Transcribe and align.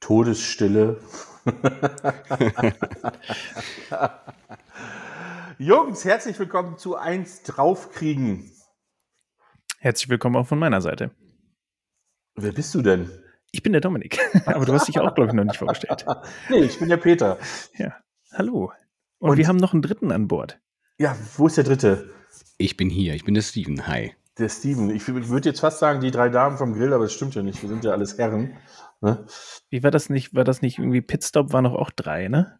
Todesstille. 0.00 1.00
Jungs, 5.58 6.04
herzlich 6.04 6.38
willkommen 6.38 6.78
zu 6.78 6.96
Eins 6.96 7.42
draufkriegen. 7.42 8.50
Herzlich 9.78 10.08
willkommen 10.08 10.36
auch 10.36 10.46
von 10.46 10.58
meiner 10.58 10.80
Seite. 10.80 11.10
Wer 12.36 12.52
bist 12.52 12.74
du 12.74 12.82
denn? 12.82 13.10
Ich 13.50 13.62
bin 13.62 13.72
der 13.72 13.80
Dominik, 13.80 14.18
aber 14.46 14.64
du 14.66 14.72
hast 14.72 14.88
dich 14.88 14.98
auch, 15.00 15.14
glaube 15.14 15.30
ich, 15.30 15.34
noch 15.34 15.44
nicht 15.44 15.56
vorgestellt. 15.56 16.04
nee, 16.48 16.58
ich 16.58 16.78
bin 16.78 16.88
der 16.88 16.96
Peter. 16.96 17.38
Ja, 17.76 17.96
hallo. 18.32 18.72
Und, 19.18 19.30
Und 19.30 19.36
wir 19.38 19.48
haben 19.48 19.56
noch 19.56 19.72
einen 19.72 19.82
dritten 19.82 20.12
an 20.12 20.28
Bord. 20.28 20.60
Ja, 20.98 21.16
wo 21.36 21.46
ist 21.46 21.56
der 21.56 21.64
dritte? 21.64 22.10
Ich 22.56 22.76
bin 22.76 22.90
hier, 22.90 23.14
ich 23.14 23.24
bin 23.24 23.34
der 23.34 23.42
Steven. 23.42 23.86
Hi. 23.86 24.14
Der 24.38 24.48
Steven. 24.48 24.90
Ich 24.90 25.08
würde 25.08 25.48
jetzt 25.48 25.60
fast 25.60 25.80
sagen, 25.80 26.00
die 26.00 26.10
drei 26.10 26.28
Damen 26.28 26.58
vom 26.58 26.74
Grill, 26.74 26.92
aber 26.92 27.04
das 27.04 27.12
stimmt 27.12 27.34
ja 27.34 27.42
nicht. 27.42 27.60
Wir 27.62 27.68
sind 27.68 27.84
ja 27.84 27.92
alles 27.92 28.18
Herren. 28.18 28.56
Ne? 29.00 29.26
Wie 29.70 29.82
war 29.82 29.90
das 29.90 30.10
nicht? 30.10 30.34
War 30.34 30.44
das 30.44 30.62
nicht 30.62 30.78
irgendwie 30.78 31.00
Pitstop 31.00 31.52
war 31.52 31.62
noch 31.62 31.74
auch 31.74 31.90
drei, 31.90 32.28
ne? 32.28 32.58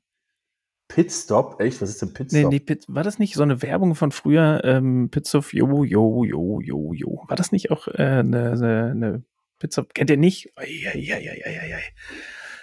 Pitstop? 0.89 1.61
Echt? 1.61 1.83
Was 1.83 1.91
ist 1.91 2.03
denn 2.03 2.15
Pitstop? 2.15 2.41
Nee, 2.41 2.49
nee, 2.49 2.61
Pit, 2.61 2.85
war 2.89 3.03
das 3.03 3.19
nicht 3.19 3.35
so 3.35 3.43
eine 3.43 3.63
Werbung 3.63 3.95
von 3.95 4.11
früher? 4.11 4.63
Ähm, 4.65 5.11
Pitstop, 5.11 5.53
jo, 5.53 5.85
jo, 5.85 6.25
jo, 6.25 6.61
jo, 6.61 6.93
jo. 6.95 7.25
War 7.29 7.37
das 7.37 7.53
nicht 7.53 7.71
auch 7.71 7.89
äh, 7.89 8.03
eine, 8.03 8.53
eine, 8.53 8.91
eine 8.91 9.23
Pitstop? 9.59 9.95
Kennt 9.95 10.11
ihr 10.11 10.17
nicht? 10.17 10.53
Eieieiei. 10.57 11.83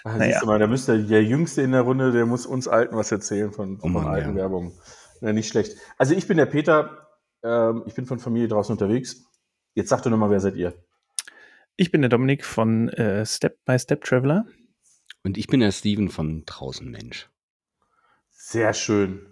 Ah, 0.04 0.18
naja. 0.18 0.40
du 0.40 0.46
mal, 0.46 0.60
da 0.60 0.68
müsste 0.68 1.04
der 1.04 1.24
Jüngste 1.24 1.62
in 1.62 1.72
der 1.72 1.82
Runde, 1.82 2.12
der 2.12 2.26
muss 2.26 2.46
uns 2.46 2.68
Alten 2.68 2.96
was 2.96 3.12
erzählen 3.12 3.52
von, 3.52 3.80
von 3.80 3.90
oh 3.90 3.94
Mann, 3.94 4.08
alten 4.08 4.30
ja. 4.30 4.36
Werbungen. 4.36 4.74
Ja, 5.22 5.34
nicht 5.34 5.48
schlecht. 5.48 5.78
Also 5.98 6.14
ich 6.14 6.28
bin 6.28 6.38
der 6.38 6.46
Peter, 6.46 7.05
ähm, 7.46 7.84
ich 7.86 7.94
bin 7.94 8.06
von 8.06 8.20
Familie 8.20 8.48
draußen 8.48 8.74
unterwegs. 8.74 9.26
Jetzt 9.76 9.90
sagt 9.90 10.06
doch 10.06 10.12
nochmal, 10.12 10.32
wer 10.32 10.40
seid 10.40 10.56
ihr? 10.56 10.74
Ich 11.78 11.92
bin 11.92 12.02
der 12.02 12.10
Dominik 12.10 12.44
von 12.44 12.90
äh, 12.90 13.26
Step 13.26 13.64
by 13.66 13.78
Step 13.78 14.04
Traveler. 14.04 14.46
Und 15.24 15.38
ich 15.38 15.48
bin 15.48 15.60
der 15.60 15.72
Steven 15.72 16.10
von 16.10 16.44
Draußen 16.46 16.90
Mensch. 16.90 17.30
Sehr 18.32 18.74
schön. 18.74 19.26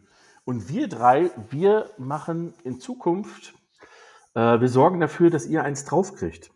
Und 0.43 0.69
wir 0.69 0.87
drei, 0.87 1.31
wir 1.49 1.91
machen 1.97 2.53
in 2.63 2.79
Zukunft, 2.79 3.53
äh, 4.35 4.59
wir 4.59 4.67
sorgen 4.67 4.99
dafür, 4.99 5.29
dass 5.29 5.45
ihr 5.45 5.63
eins 5.63 5.85
draufkriegt. 5.85 6.51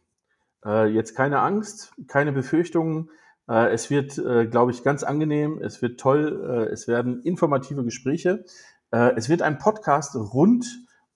Äh, 0.66 0.88
jetzt 0.88 1.16
keine 1.16 1.40
Angst, 1.40 1.94
keine 2.08 2.32
Befürchtungen. 2.32 3.10
Äh, 3.48 3.72
es 3.72 3.90
wird, 3.90 4.18
äh, 4.18 4.48
glaube 4.48 4.72
ich, 4.72 4.84
ganz 4.84 5.04
angenehm. 5.04 5.62
Es 5.62 5.82
wird 5.82 6.00
toll. 6.00 6.68
Äh, 6.68 6.74
es 6.74 6.88
werden 6.88 7.22
informative 7.22 7.84
Gespräche. 7.84 8.44
Äh, 8.92 9.16
es 9.16 9.30
wird 9.30 9.42
ein 9.42 9.58
Podcast 9.58 10.16
rund 10.16 10.66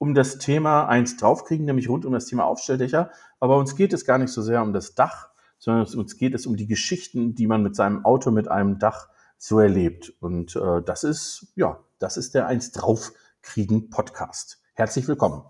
um 0.02 0.16
das 0.16 0.40
Thema 0.40 0.88
eins 0.88 1.16
draufkriegen, 1.16 1.68
nämlich 1.68 1.88
rund 1.88 2.06
um 2.06 2.14
das 2.14 2.26
Thema 2.26 2.46
Aufstelldächer. 2.46 3.12
Aber 3.40 3.58
uns 3.58 3.76
geht 3.76 3.94
es 3.94 4.04
gar 4.04 4.18
nicht 4.18 4.32
so 4.32 4.42
sehr 4.42 4.64
um 4.64 4.74
das 4.74 4.96
Dach, 4.96 5.30
sondern 5.60 5.86
uns 5.94 6.18
geht 6.18 6.34
es 6.34 6.48
um 6.48 6.58
die 6.58 6.66
Geschichten, 6.66 7.36
die 7.36 7.46
man 7.46 7.62
mit 7.62 7.76
seinem 7.76 8.04
Auto 8.04 8.32
mit 8.32 8.48
einem 8.48 8.80
Dach 8.80 9.10
so 9.38 9.60
erlebt. 9.60 10.12
Und 10.20 10.56
äh, 10.56 10.82
das 10.84 11.04
ist, 11.04 11.54
ja, 11.56 11.84
das 12.00 12.18
ist 12.18 12.34
der 12.34 12.48
eins 12.48 12.72
draufkriegen 12.72 13.92
Podcast. 13.92 14.60
Herzlich 14.74 15.08
willkommen. 15.08 15.44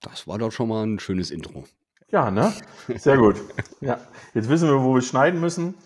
Das 0.00 0.26
war 0.26 0.38
doch 0.38 0.50
schon 0.50 0.68
mal 0.68 0.84
ein 0.84 0.98
schönes 0.98 1.30
Intro. 1.30 1.62
Ja, 2.08 2.32
ne? 2.32 2.52
Sehr 2.96 3.18
gut. 3.18 3.36
Ja, 3.80 4.00
jetzt 4.34 4.48
wissen 4.48 4.68
wir, 4.68 4.82
wo 4.82 4.96
wir 4.96 5.02
schneiden 5.02 5.40
müssen 5.40 5.76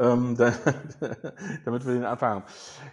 ähm, 0.00 0.34
da, 0.38 0.52
damit 1.64 1.86
wir 1.86 1.94
den 1.94 2.04
anfangen. 2.04 2.42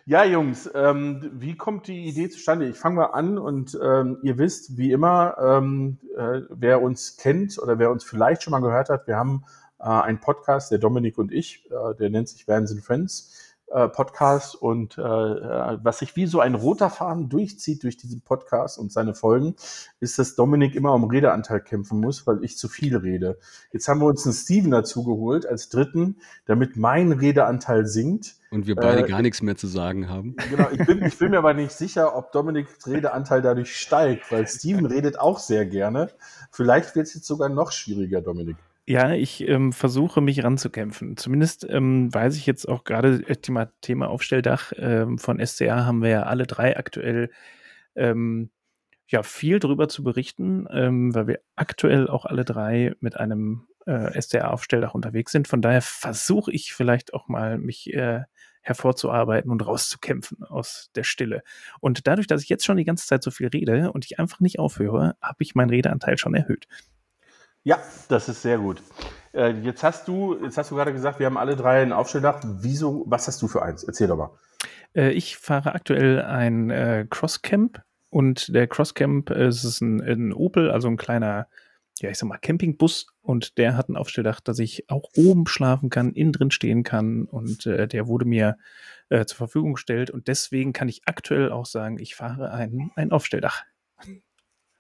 Ja, 0.06 0.24
Jungs, 0.26 0.70
ähm, 0.76 1.32
wie 1.34 1.56
kommt 1.56 1.88
die 1.88 2.06
Idee 2.06 2.30
zustande? 2.30 2.68
Ich 2.68 2.78
fange 2.78 2.98
mal 2.98 3.06
an 3.06 3.38
und 3.38 3.78
ähm, 3.82 4.18
ihr 4.22 4.38
wisst, 4.38 4.78
wie 4.78 4.92
immer, 4.92 5.38
ähm, 5.40 5.98
äh, 6.16 6.42
wer 6.50 6.82
uns 6.82 7.18
kennt 7.18 7.58
oder 7.60 7.80
wer 7.80 7.92
uns 7.92 8.04
vielleicht 8.04 8.44
schon 8.44 8.52
mal 8.52 8.62
gehört 8.62 8.90
hat, 8.90 9.08
wir 9.08 9.16
haben 9.16 9.46
äh, 9.80 9.84
einen 9.86 10.20
Podcast, 10.20 10.72
der 10.72 10.80
Dominik 10.80 11.18
und 11.18 11.32
ich, 11.32 11.70
äh, 11.72 11.96
der 11.96 12.10
nennt 12.10 12.30
sich 12.30 12.48
Wahnsinn 12.48 12.82
Friends. 12.82 13.47
Äh, 13.70 13.90
Podcast 13.90 14.56
und 14.56 14.98
äh, 14.98 15.02
äh, 15.02 15.78
was 15.84 16.00
sich 16.00 16.16
wie 16.16 16.26
so 16.26 16.40
ein 16.40 16.56
roter 16.56 16.90
Faden 16.90 17.28
durchzieht 17.28 17.84
durch 17.84 17.98
diesen 17.98 18.22
Podcast 18.22 18.80
und 18.80 18.94
seine 18.94 19.14
Folgen, 19.14 19.56
ist, 20.00 20.18
dass 20.18 20.36
Dominik 20.36 20.74
immer 20.74 20.94
um 20.94 21.04
Redeanteil 21.04 21.60
kämpfen 21.60 22.00
muss, 22.00 22.26
weil 22.26 22.46
ich 22.46 22.58
zu 22.58 22.70
viel 22.70 22.96
rede. 22.96 23.38
Jetzt 23.74 23.90
haben 23.90 24.00
wir 24.00 24.06
uns 24.06 24.26
einen 24.26 24.34
Steven 24.34 24.72
dazu 24.72 25.04
geholt 25.04 25.46
als 25.46 25.68
dritten, 25.68 26.16
damit 26.46 26.78
mein 26.78 27.12
Redeanteil 27.12 27.86
sinkt. 27.88 28.36
Und 28.52 28.68
wir 28.68 28.76
beide 28.76 29.04
äh, 29.04 29.10
gar 29.10 29.22
nichts 29.22 29.42
mehr 29.42 29.58
zu 29.58 29.68
sagen 29.68 30.08
haben. 30.08 30.38
Genau, 30.50 30.70
ich 30.72 30.86
bin, 30.86 31.04
ich 31.06 31.18
bin 31.18 31.32
mir 31.32 31.40
aber 31.40 31.54
nicht 31.54 31.74
sicher, 31.74 32.16
ob 32.16 32.32
Dominiks 32.32 32.88
Redeanteil 32.88 33.42
dadurch 33.42 33.76
steigt, 33.76 34.32
weil 34.32 34.48
Steven 34.48 34.86
redet 34.86 35.20
auch 35.20 35.40
sehr 35.40 35.66
gerne. 35.66 36.10
Vielleicht 36.52 36.96
wird 36.96 37.08
es 37.08 37.16
jetzt 37.16 37.28
sogar 37.28 37.50
noch 37.50 37.74
schwieriger, 37.74 38.22
Dominik. 38.22 38.56
Ja, 38.90 39.12
ich 39.14 39.46
ähm, 39.46 39.74
versuche 39.74 40.22
mich 40.22 40.42
ranzukämpfen. 40.46 41.18
Zumindest 41.18 41.68
ähm, 41.70 42.14
weiß 42.14 42.38
ich 42.38 42.46
jetzt 42.46 42.70
auch 42.70 42.86
gerade 42.86 43.22
äh, 43.28 43.36
Thema, 43.36 43.70
Thema 43.82 44.08
Aufstelldach 44.08 44.72
ähm, 44.78 45.18
von 45.18 45.46
SCA 45.46 45.86
haben 45.86 46.02
wir 46.02 46.10
ja 46.10 46.24
alle 46.24 46.48
drei 46.48 46.78
aktuell 46.78 47.30
ähm, 47.96 48.50
ja 49.08 49.24
viel 49.24 49.60
drüber 49.60 49.90
zu 49.90 50.04
berichten, 50.04 50.68
ähm, 50.72 51.14
weil 51.14 51.28
wir 51.28 51.40
aktuell 51.58 52.08
auch 52.08 52.26
alle 52.26 52.46
drei 52.46 52.94
mit 53.02 53.18
einem 53.18 53.68
äh, 53.88 54.22
SCA-Aufstelldach 54.22 54.94
unterwegs 54.94 55.34
sind. 55.34 55.50
Von 55.50 55.62
daher 55.62 55.82
versuche 55.82 56.54
ich 56.54 56.74
vielleicht 56.74 57.14
auch 57.14 57.28
mal 57.28 57.58
mich 57.58 57.94
äh, 57.94 58.22
hervorzuarbeiten 58.62 59.52
und 59.52 59.66
rauszukämpfen 59.66 60.44
aus 60.44 60.92
der 60.96 61.04
Stille. 61.04 61.44
Und 61.82 62.08
dadurch, 62.08 62.28
dass 62.28 62.42
ich 62.42 62.50
jetzt 62.50 62.66
schon 62.66 62.78
die 62.78 62.86
ganze 62.86 63.08
Zeit 63.08 63.24
so 63.24 63.32
viel 63.32 63.48
rede 63.48 63.92
und 63.92 64.06
ich 64.06 64.18
einfach 64.20 64.40
nicht 64.40 64.60
aufhöre, 64.60 65.18
habe 65.22 65.44
ich 65.44 65.56
meinen 65.56 65.72
Redeanteil 65.72 66.18
schon 66.18 66.36
erhöht. 66.36 66.68
Ja, 67.68 67.80
das 68.08 68.30
ist 68.30 68.44
sehr 68.44 68.60
gut. 68.60 68.82
Äh, 69.34 69.50
jetzt 69.60 69.84
hast 69.84 70.08
du, 70.08 70.42
jetzt 70.42 70.58
hast 70.58 70.72
du 70.72 70.76
gerade 70.76 70.94
gesagt, 70.94 71.20
wir 71.20 71.26
haben 71.26 71.38
alle 71.38 71.58
drei 71.58 71.82
ein 71.82 71.92
Aufstelldach. 71.92 72.40
Wieso, 72.62 73.04
was 73.08 73.28
hast 73.28 73.42
du 73.42 73.50
für 73.50 73.62
eins? 73.62 73.84
Erzähl 73.84 74.08
doch 74.08 74.16
mal. 74.16 74.30
Äh, 74.96 75.12
ich 75.12 75.36
fahre 75.36 75.76
aktuell 75.76 76.22
ein 76.22 76.70
äh, 76.70 77.06
Crosscamp 77.10 77.82
und 78.10 78.56
der 78.56 78.68
Crosscamp 78.68 79.32
ist 79.32 79.66
es 79.66 79.82
ein, 79.82 80.00
ein 80.00 80.32
Opel, 80.32 80.72
also 80.72 80.88
ein 80.88 80.96
kleiner, 80.96 81.48
ja, 82.00 82.10
ich 82.10 82.18
sag 82.18 82.30
mal, 82.30 82.38
Campingbus 82.38 83.08
und 83.22 83.58
der 83.58 83.76
hat 83.76 83.90
ein 83.90 83.98
Aufstelldach, 83.98 84.40
dass 84.40 84.60
ich 84.60 84.90
auch 84.90 85.10
oben 85.18 85.46
schlafen 85.46 85.90
kann, 85.90 86.14
innen 86.14 86.32
drin 86.32 86.52
stehen 86.52 86.84
kann 86.84 87.26
und 87.26 87.66
äh, 87.66 87.86
der 87.86 88.08
wurde 88.08 88.24
mir 88.24 88.58
äh, 89.10 89.26
zur 89.26 89.36
Verfügung 89.36 89.74
gestellt 89.74 90.10
und 90.10 90.30
deswegen 90.30 90.72
kann 90.72 90.88
ich 90.88 91.02
aktuell 91.06 91.52
auch 91.52 91.66
sagen, 91.66 92.00
ich 92.00 92.16
fahre 92.16 92.52
ein, 92.52 92.92
ein 92.96 93.12
Aufstelldach. 93.12 93.66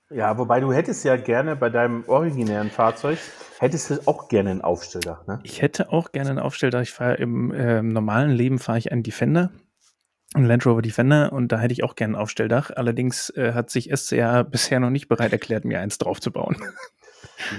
Ja, 0.09 0.37
wobei 0.37 0.61
du 0.61 0.71
hättest 0.71 1.03
ja 1.03 1.17
gerne 1.17 1.57
bei 1.57 1.69
deinem 1.69 2.05
originären 2.07 2.69
Fahrzeug, 2.69 3.17
hättest 3.59 3.89
du 3.89 4.07
auch 4.07 4.29
gerne 4.29 4.51
ein 4.51 4.61
Aufstelldach, 4.61 5.27
ne? 5.27 5.41
Ich 5.43 5.61
hätte 5.61 5.91
auch 5.91 6.13
gerne 6.13 6.29
ein 6.29 6.39
Aufstelldach. 6.39 6.81
Ich 6.81 6.91
fahre 6.91 7.15
im 7.15 7.51
äh, 7.51 7.81
normalen 7.81 8.31
Leben 8.31 8.57
fahre 8.57 8.77
ich 8.77 8.91
einen 8.91 9.03
Defender, 9.03 9.51
einen 10.33 10.45
Land 10.45 10.65
Rover 10.65 10.81
Defender 10.81 11.33
und 11.33 11.51
da 11.51 11.59
hätte 11.59 11.73
ich 11.73 11.83
auch 11.83 11.95
gerne 11.95 12.13
ein 12.13 12.21
Aufstelldach. 12.21 12.71
Allerdings 12.73 13.31
äh, 13.31 13.51
hat 13.53 13.69
sich 13.69 13.91
SCA 13.93 14.43
bisher 14.49 14.79
noch 14.79 14.91
nicht 14.91 15.09
bereit 15.09 15.33
erklärt, 15.33 15.65
mir 15.65 15.79
eins 15.79 15.97
draufzubauen. 15.97 16.57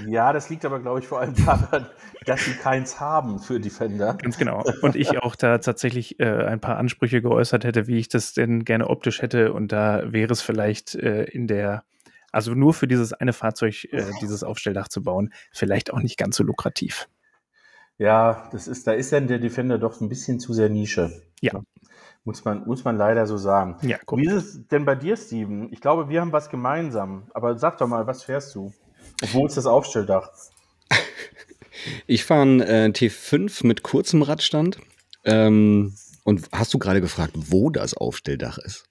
Ja, 0.07 0.33
das 0.33 0.49
liegt 0.49 0.65
aber, 0.65 0.79
glaube 0.79 0.99
ich, 0.99 1.07
vor 1.07 1.19
allem 1.19 1.35
daran, 1.45 1.85
dass 2.25 2.43
sie 2.43 2.53
keins 2.53 2.99
haben 2.99 3.39
für 3.39 3.59
Defender. 3.59 4.15
Ganz 4.15 4.37
genau. 4.37 4.63
Und 4.81 4.95
ich 4.95 5.19
auch 5.19 5.35
da 5.35 5.57
tatsächlich 5.57 6.19
äh, 6.19 6.45
ein 6.45 6.59
paar 6.59 6.77
Ansprüche 6.77 7.21
geäußert 7.21 7.63
hätte, 7.63 7.87
wie 7.87 7.97
ich 7.97 8.09
das 8.09 8.33
denn 8.33 8.65
gerne 8.65 8.89
optisch 8.89 9.21
hätte. 9.21 9.53
Und 9.53 9.71
da 9.71 10.03
wäre 10.11 10.31
es 10.31 10.41
vielleicht 10.41 10.95
äh, 10.95 11.23
in 11.25 11.47
der 11.47 11.83
also 12.31 12.53
nur 12.53 12.73
für 12.73 12.87
dieses 12.87 13.13
eine 13.13 13.33
Fahrzeug, 13.33 13.85
äh, 13.91 14.03
dieses 14.21 14.43
Aufstelldach 14.43 14.87
zu 14.87 15.03
bauen, 15.03 15.33
vielleicht 15.51 15.91
auch 15.93 15.99
nicht 15.99 16.17
ganz 16.17 16.37
so 16.37 16.43
lukrativ. 16.43 17.07
Ja, 17.97 18.47
das 18.51 18.67
ist, 18.67 18.87
da 18.87 18.93
ist 18.93 19.11
dann 19.11 19.27
der 19.27 19.39
Defender 19.39 19.77
doch 19.77 19.99
ein 19.99 20.07
bisschen 20.07 20.39
zu 20.39 20.53
sehr 20.53 20.69
Nische. 20.69 21.21
Ja. 21.41 21.61
Muss 22.23 22.45
man, 22.45 22.65
muss 22.65 22.83
man 22.83 22.97
leider 22.97 23.27
so 23.27 23.37
sagen. 23.37 23.75
Ja, 23.81 23.97
Wie 24.11 24.25
ist 24.25 24.33
es 24.33 24.67
denn 24.67 24.85
bei 24.85 24.95
dir, 24.95 25.17
Steven? 25.17 25.71
Ich 25.71 25.81
glaube, 25.81 26.09
wir 26.09 26.21
haben 26.21 26.31
was 26.31 26.49
gemeinsam. 26.49 27.29
Aber 27.33 27.57
sag 27.57 27.77
doch 27.77 27.87
mal, 27.87 28.07
was 28.07 28.23
fährst 28.23 28.55
du? 28.55 28.73
Wo 29.31 29.45
ist 29.45 29.57
das 29.57 29.65
Aufstelldach? 29.65 30.31
Ich 32.07 32.25
fahre 32.25 32.41
einen 32.41 32.59
äh, 32.59 32.91
T5 32.93 33.65
mit 33.65 33.83
kurzem 33.83 34.21
Radstand. 34.21 34.79
Ähm, 35.23 35.95
und 36.25 36.49
hast 36.51 36.73
du 36.73 36.77
gerade 36.77 36.99
gefragt, 36.99 37.31
wo 37.35 37.69
das 37.69 37.93
Aufstelldach 37.93 38.57
ist? 38.57 38.83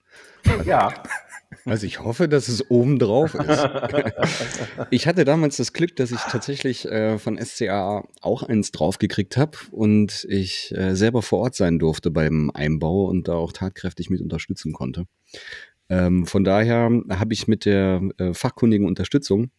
Ja. 0.65 0.95
Also 1.65 1.87
ich 1.87 2.01
hoffe, 2.01 2.29
dass 2.29 2.49
es 2.49 2.71
oben 2.71 2.99
drauf 2.99 3.35
ist. 3.35 3.69
ich 4.91 5.07
hatte 5.07 5.25
damals 5.25 5.57
das 5.57 5.73
Glück, 5.73 5.97
dass 5.97 6.11
ich 6.11 6.21
tatsächlich 6.21 6.85
äh, 6.87 7.19
von 7.19 7.39
SCA 7.43 8.07
auch 8.21 8.43
eins 8.43 8.71
draufgekriegt 8.71 9.37
habe 9.37 9.57
und 9.71 10.27
ich 10.29 10.75
äh, 10.77 10.95
selber 10.95 11.23
vor 11.23 11.41
Ort 11.41 11.55
sein 11.55 11.79
durfte 11.79 12.11
beim 12.11 12.51
Einbau 12.53 13.07
und 13.07 13.29
da 13.29 13.35
auch 13.35 13.53
tatkräftig 13.53 14.11
mit 14.11 14.21
unterstützen 14.21 14.73
konnte. 14.73 15.07
Ähm, 15.89 16.27
von 16.27 16.45
daher 16.45 16.91
habe 17.11 17.33
ich 17.33 17.49
mit 17.49 17.65
der 17.65 18.03
äh, 18.19 18.35
fachkundigen 18.35 18.87
Unterstützung 18.87 19.51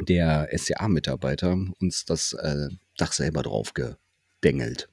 der 0.00 0.48
SCA-Mitarbeiter 0.56 1.56
uns 1.80 2.04
das 2.04 2.32
äh, 2.32 2.68
Dach 2.96 3.12
selber 3.12 3.42
draufgebengelt. 3.42 4.88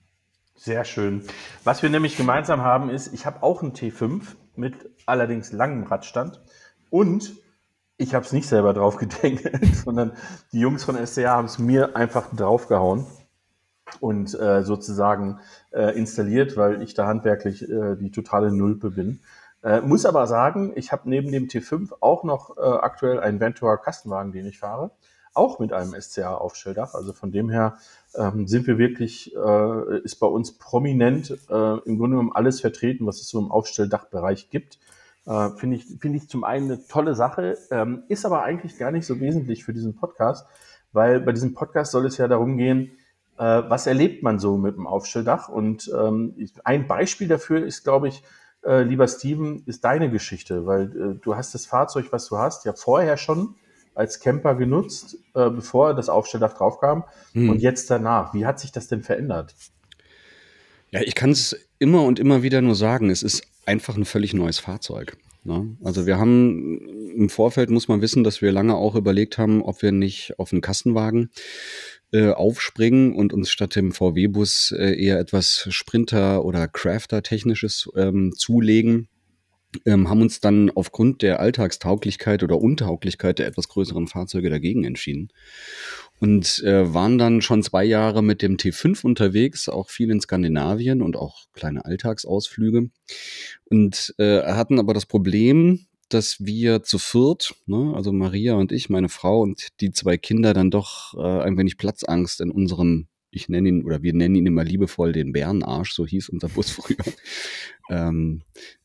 Sehr 0.56 0.86
schön. 0.86 1.24
Was 1.64 1.82
wir 1.82 1.90
nämlich 1.90 2.18
gemeinsam 2.18 2.62
haben, 2.62 2.90
ist, 2.90 3.14
ich 3.14 3.26
habe 3.26 3.42
auch 3.42 3.62
einen 3.64 3.74
T5 3.74 4.22
mit 4.56 4.76
allerdings 5.06 5.52
langem 5.52 5.84
Radstand. 5.84 6.42
Und 6.90 7.34
ich 7.98 8.16
habe 8.16 8.26
es 8.26 8.34
nicht 8.34 8.48
selber 8.48 8.74
drauf 8.74 8.98
gedengelt, 8.98 9.76
sondern 9.86 10.14
die 10.52 10.60
Jungs 10.60 10.84
von 10.84 10.96
SCA 11.06 11.32
haben 11.32 11.46
es 11.46 11.60
mir 11.60 11.96
einfach 11.96 12.34
draufgehauen. 12.36 13.06
und 14.00 14.34
äh, 14.40 14.64
sozusagen 14.64 15.40
äh, 15.72 15.98
installiert, 15.98 16.56
weil 16.56 16.82
ich 16.82 16.94
da 16.94 17.08
handwerklich 17.08 17.70
äh, 17.70 17.96
die 17.96 18.12
totale 18.12 18.52
Nulpe 18.52 18.92
bin. 18.92 19.20
Äh, 19.64 19.82
muss 19.82 20.06
aber 20.06 20.26
sagen, 20.28 20.72
ich 20.76 20.92
habe 20.92 21.10
neben 21.10 21.32
dem 21.32 21.48
T5 21.48 21.92
auch 22.00 22.24
noch 22.24 22.58
äh, 22.58 22.62
aktuell 22.62 23.20
einen 23.20 23.40
Ventura 23.40 23.78
Kastenwagen, 23.78 24.32
den 24.32 24.46
ich 24.48 24.60
fahre, 24.60 24.92
auch 25.34 25.60
mit 25.60 25.74
einem 25.74 25.94
SCA-Aufstelldach. 26.00 26.94
Also 26.94 27.14
von 27.14 27.32
dem 27.32 27.50
her 27.50 27.78
ähm, 28.16 28.48
sind 28.48 28.68
wir 28.68 28.78
wirklich, 28.78 29.36
äh, 29.36 30.00
ist 30.04 30.18
bei 30.18 30.28
uns 30.28 30.58
prominent 30.58 31.32
äh, 31.50 31.78
im 31.86 31.98
Grunde 31.98 32.16
genommen 32.16 32.32
alles 32.34 32.62
vertreten, 32.62 33.06
was 33.06 33.22
es 33.22 33.30
so 33.30 33.40
im 33.40 33.52
Aufstelldachbereich 33.52 34.50
gibt. 34.50 34.80
Äh, 35.26 35.50
Finde 35.58 35.78
ich, 35.78 35.86
finde 36.00 36.18
ich 36.18 36.30
zum 36.30 36.44
einen 36.44 36.72
eine 36.72 36.88
tolle 36.88 37.16
Sache, 37.16 37.58
ähm, 37.70 38.04
ist 38.08 38.26
aber 38.26 38.44
eigentlich 38.44 38.78
gar 38.78 38.92
nicht 38.92 39.06
so 39.06 39.20
wesentlich 39.20 39.64
für 39.64 39.74
diesen 39.74 39.96
Podcast, 39.96 40.48
weil 40.94 41.22
bei 41.22 41.32
diesem 41.32 41.54
Podcast 41.54 41.92
soll 41.92 42.06
es 42.06 42.18
ja 42.18 42.28
darum 42.28 42.58
gehen, 42.58 42.92
äh, 43.38 43.64
was 43.68 43.88
erlebt 43.88 44.24
man 44.24 44.40
so 44.40 44.58
mit 44.58 44.76
dem 44.76 44.88
Aufstelldach? 44.88 45.48
Und 45.48 45.92
ähm, 45.98 46.36
ein 46.64 46.88
Beispiel 46.88 47.28
dafür 47.28 47.64
ist, 47.66 47.84
glaube 47.84 48.08
ich, 48.08 48.24
äh, 48.64 48.84
lieber 48.84 49.08
Steven, 49.08 49.64
ist 49.66 49.84
deine 49.86 50.10
Geschichte, 50.10 50.66
weil 50.66 50.84
äh, 50.96 51.20
du 51.20 51.36
hast 51.36 51.54
das 51.54 51.66
Fahrzeug, 51.66 52.08
was 52.12 52.28
du 52.28 52.38
hast, 52.38 52.66
ja 52.66 52.74
vorher 52.74 53.18
schon 53.18 53.56
als 53.96 54.20
Camper 54.20 54.56
genutzt, 54.56 55.18
äh, 55.36 55.50
bevor 55.50 55.94
das 55.94 56.10
Aufstelldach 56.10 56.54
draufkam 56.54 57.04
hm. 57.34 57.50
und 57.50 57.60
jetzt 57.60 57.90
danach. 57.90 58.34
Wie 58.34 58.46
hat 58.46 58.60
sich 58.60 58.72
das 58.72 58.88
denn 58.88 59.04
verändert? 59.04 59.54
Ja, 60.92 61.02
ich 61.02 61.16
kann 61.16 61.32
es 61.32 61.56
immer 61.80 62.04
und 62.04 62.20
immer 62.20 62.44
wieder 62.44 62.62
nur 62.62 62.76
sagen, 62.76 63.10
es 63.10 63.24
ist 63.24 63.44
einfach 63.66 63.96
ein 63.96 64.06
völlig 64.06 64.34
neues 64.34 64.60
Fahrzeug. 64.60 65.18
Ne? 65.44 65.76
Also 65.84 66.06
wir 66.06 66.20
haben 66.20 66.80
im 67.16 67.30
Vorfeld 67.30 67.70
muss 67.70 67.88
man 67.88 68.02
wissen, 68.02 68.24
dass 68.24 68.42
wir 68.42 68.52
lange 68.52 68.76
auch 68.76 68.96
überlegt 68.96 69.38
haben, 69.38 69.64
ob 69.64 69.82
wir 69.82 69.92
nicht 69.92 70.38
auf 70.38 70.52
einen 70.52 70.62
Kastenwagen 70.62 71.32
äh, 72.12 72.30
aufspringen 72.30 73.16
und 73.16 73.34
uns 73.34 73.50
statt 73.50 73.76
dem 73.76 73.92
VW-Bus 73.92 74.74
äh, 74.78 75.02
eher 75.02 75.20
etwas 75.20 75.68
Sprinter- 75.70 76.44
oder 76.46 76.68
Crafter-technisches 76.68 77.90
ähm, 77.96 78.34
zulegen. 78.36 79.08
Ähm, 79.86 80.10
haben 80.10 80.22
uns 80.22 80.42
dann 80.42 80.70
aufgrund 80.70 81.22
der 81.22 81.40
Alltagstauglichkeit 81.40 82.44
oder 82.44 82.60
Untauglichkeit 82.60 83.40
der 83.40 83.48
etwas 83.48 83.70
größeren 83.70 84.08
Fahrzeuge 84.08 84.50
dagegen 84.50 84.84
entschieden 84.84 85.30
und 86.20 86.62
äh, 86.66 86.94
waren 86.94 87.18
dann 87.18 87.42
schon 87.42 87.64
zwei 87.64 87.86
Jahre 87.86 88.22
mit 88.22 88.42
dem 88.42 88.58
T5 88.58 89.06
unterwegs, 89.06 89.70
auch 89.70 89.90
viel 89.90 90.12
in 90.12 90.20
Skandinavien 90.20 91.02
und 91.02 91.16
auch 91.16 91.46
kleine 91.54 91.86
Alltagsausflüge 91.86 92.90
und 93.70 94.14
äh, 94.18 94.42
hatten 94.42 94.78
aber 94.78 94.94
das 94.94 95.06
Problem, 95.06 95.88
dass 96.14 96.38
wir 96.40 96.84
zu 96.84 97.00
viert, 97.00 97.56
ne, 97.66 97.94
also 97.96 98.12
Maria 98.12 98.56
und 98.56 98.72
ich, 98.72 98.90
meine 98.90 99.10
Frau 99.10 99.42
und 99.42 99.70
die 99.80 99.92
zwei 99.92 100.18
Kinder, 100.18 100.54
dann 100.54 100.72
doch 100.72 101.14
äh, 101.16 101.42
ein 101.42 101.58
wenig 101.58 101.78
Platzangst 101.78 102.42
in 102.42 102.52
unserem, 102.52 103.08
ich 103.32 103.50
nenne 103.50 103.70
ihn 103.70 103.84
oder 103.84 104.04
wir 104.04 104.14
nennen 104.14 104.36
ihn 104.36 104.46
immer 104.46 104.64
liebevoll 104.64 105.14
den 105.14 105.32
Bärenarsch, 105.32 105.94
so 105.94 106.06
hieß 106.06 106.30
unser 106.30 106.50
Bus 106.50 106.70
früher, 106.72 106.98
ähm, 107.90 108.42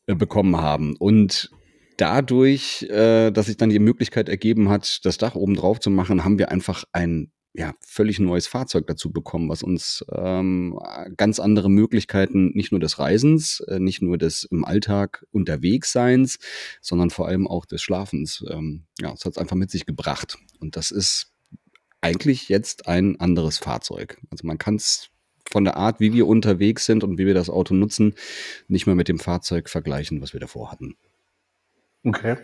äh, 0.07 0.15
bekommen 0.15 0.57
haben. 0.57 0.97
Und 0.97 1.51
dadurch, 1.97 2.83
äh, 2.85 3.31
dass 3.31 3.47
sich 3.47 3.57
dann 3.57 3.71
die 3.71 3.79
Möglichkeit 3.79 4.29
ergeben 4.29 4.69
hat, 4.69 5.05
das 5.05 5.19
Dach 5.19 5.35
oben 5.35 5.55
drauf 5.55 5.81
zu 5.81 5.91
machen, 5.91 6.25
haben 6.25 6.39
wir 6.39 6.51
einfach 6.51 6.85
ein 6.93 7.31
ja, 7.59 7.75
völlig 7.81 8.19
neues 8.19 8.47
Fahrzeug 8.47 8.87
dazu 8.87 9.11
bekommen, 9.11 9.49
was 9.49 9.63
uns 9.63 10.05
ähm, 10.13 10.79
ganz 11.17 11.41
andere 11.41 11.71
Möglichkeiten 11.71 12.51
nicht 12.53 12.71
nur 12.71 12.81
des 12.81 12.99
Reisens, 12.99 13.61
äh, 13.61 13.79
nicht 13.79 14.03
nur 14.03 14.19
des 14.19 14.45
im 14.45 14.65
Alltag 14.65 15.25
Unterwegsseins, 15.33 16.39
sondern 16.83 17.09
vor 17.09 17.29
allem 17.29 17.47
auch 17.47 17.65
des 17.65 17.81
Schlafens. 17.81 18.45
Ähm, 18.51 18.85
ja, 19.01 19.13
es 19.13 19.25
hat 19.25 19.33
es 19.33 19.39
einfach 19.39 19.57
mit 19.57 19.71
sich 19.71 19.87
gebracht. 19.87 20.37
Und 20.61 20.77
das 20.77 20.91
ist 20.91 21.33
eigentlich 22.01 22.49
jetzt 22.49 22.89
ein 22.89 23.21
anderes 23.21 23.59
Fahrzeug. 23.59 24.19
Also 24.31 24.47
man 24.47 24.59
kann 24.59 24.77
es 24.77 25.11
von 25.51 25.65
der 25.65 25.77
Art, 25.77 26.01
wie 26.01 26.13
wir 26.13 26.27
unterwegs 26.27 26.87
sind 26.87 27.05
und 27.05 27.19
wie 27.19 27.27
wir 27.27 27.35
das 27.35 27.51
Auto 27.51 27.75
nutzen, 27.75 28.15
nicht 28.69 28.87
mehr 28.87 28.97
mit 28.97 29.09
dem 29.09 29.19
Fahrzeug 29.19 29.69
vergleichen, 29.69 30.21
was 30.21 30.33
wir 30.33 30.41
davor 30.41 30.73
hatten. 30.73 30.97
Okay, 32.05 32.37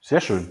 sehr 0.00 0.20
schön. 0.20 0.50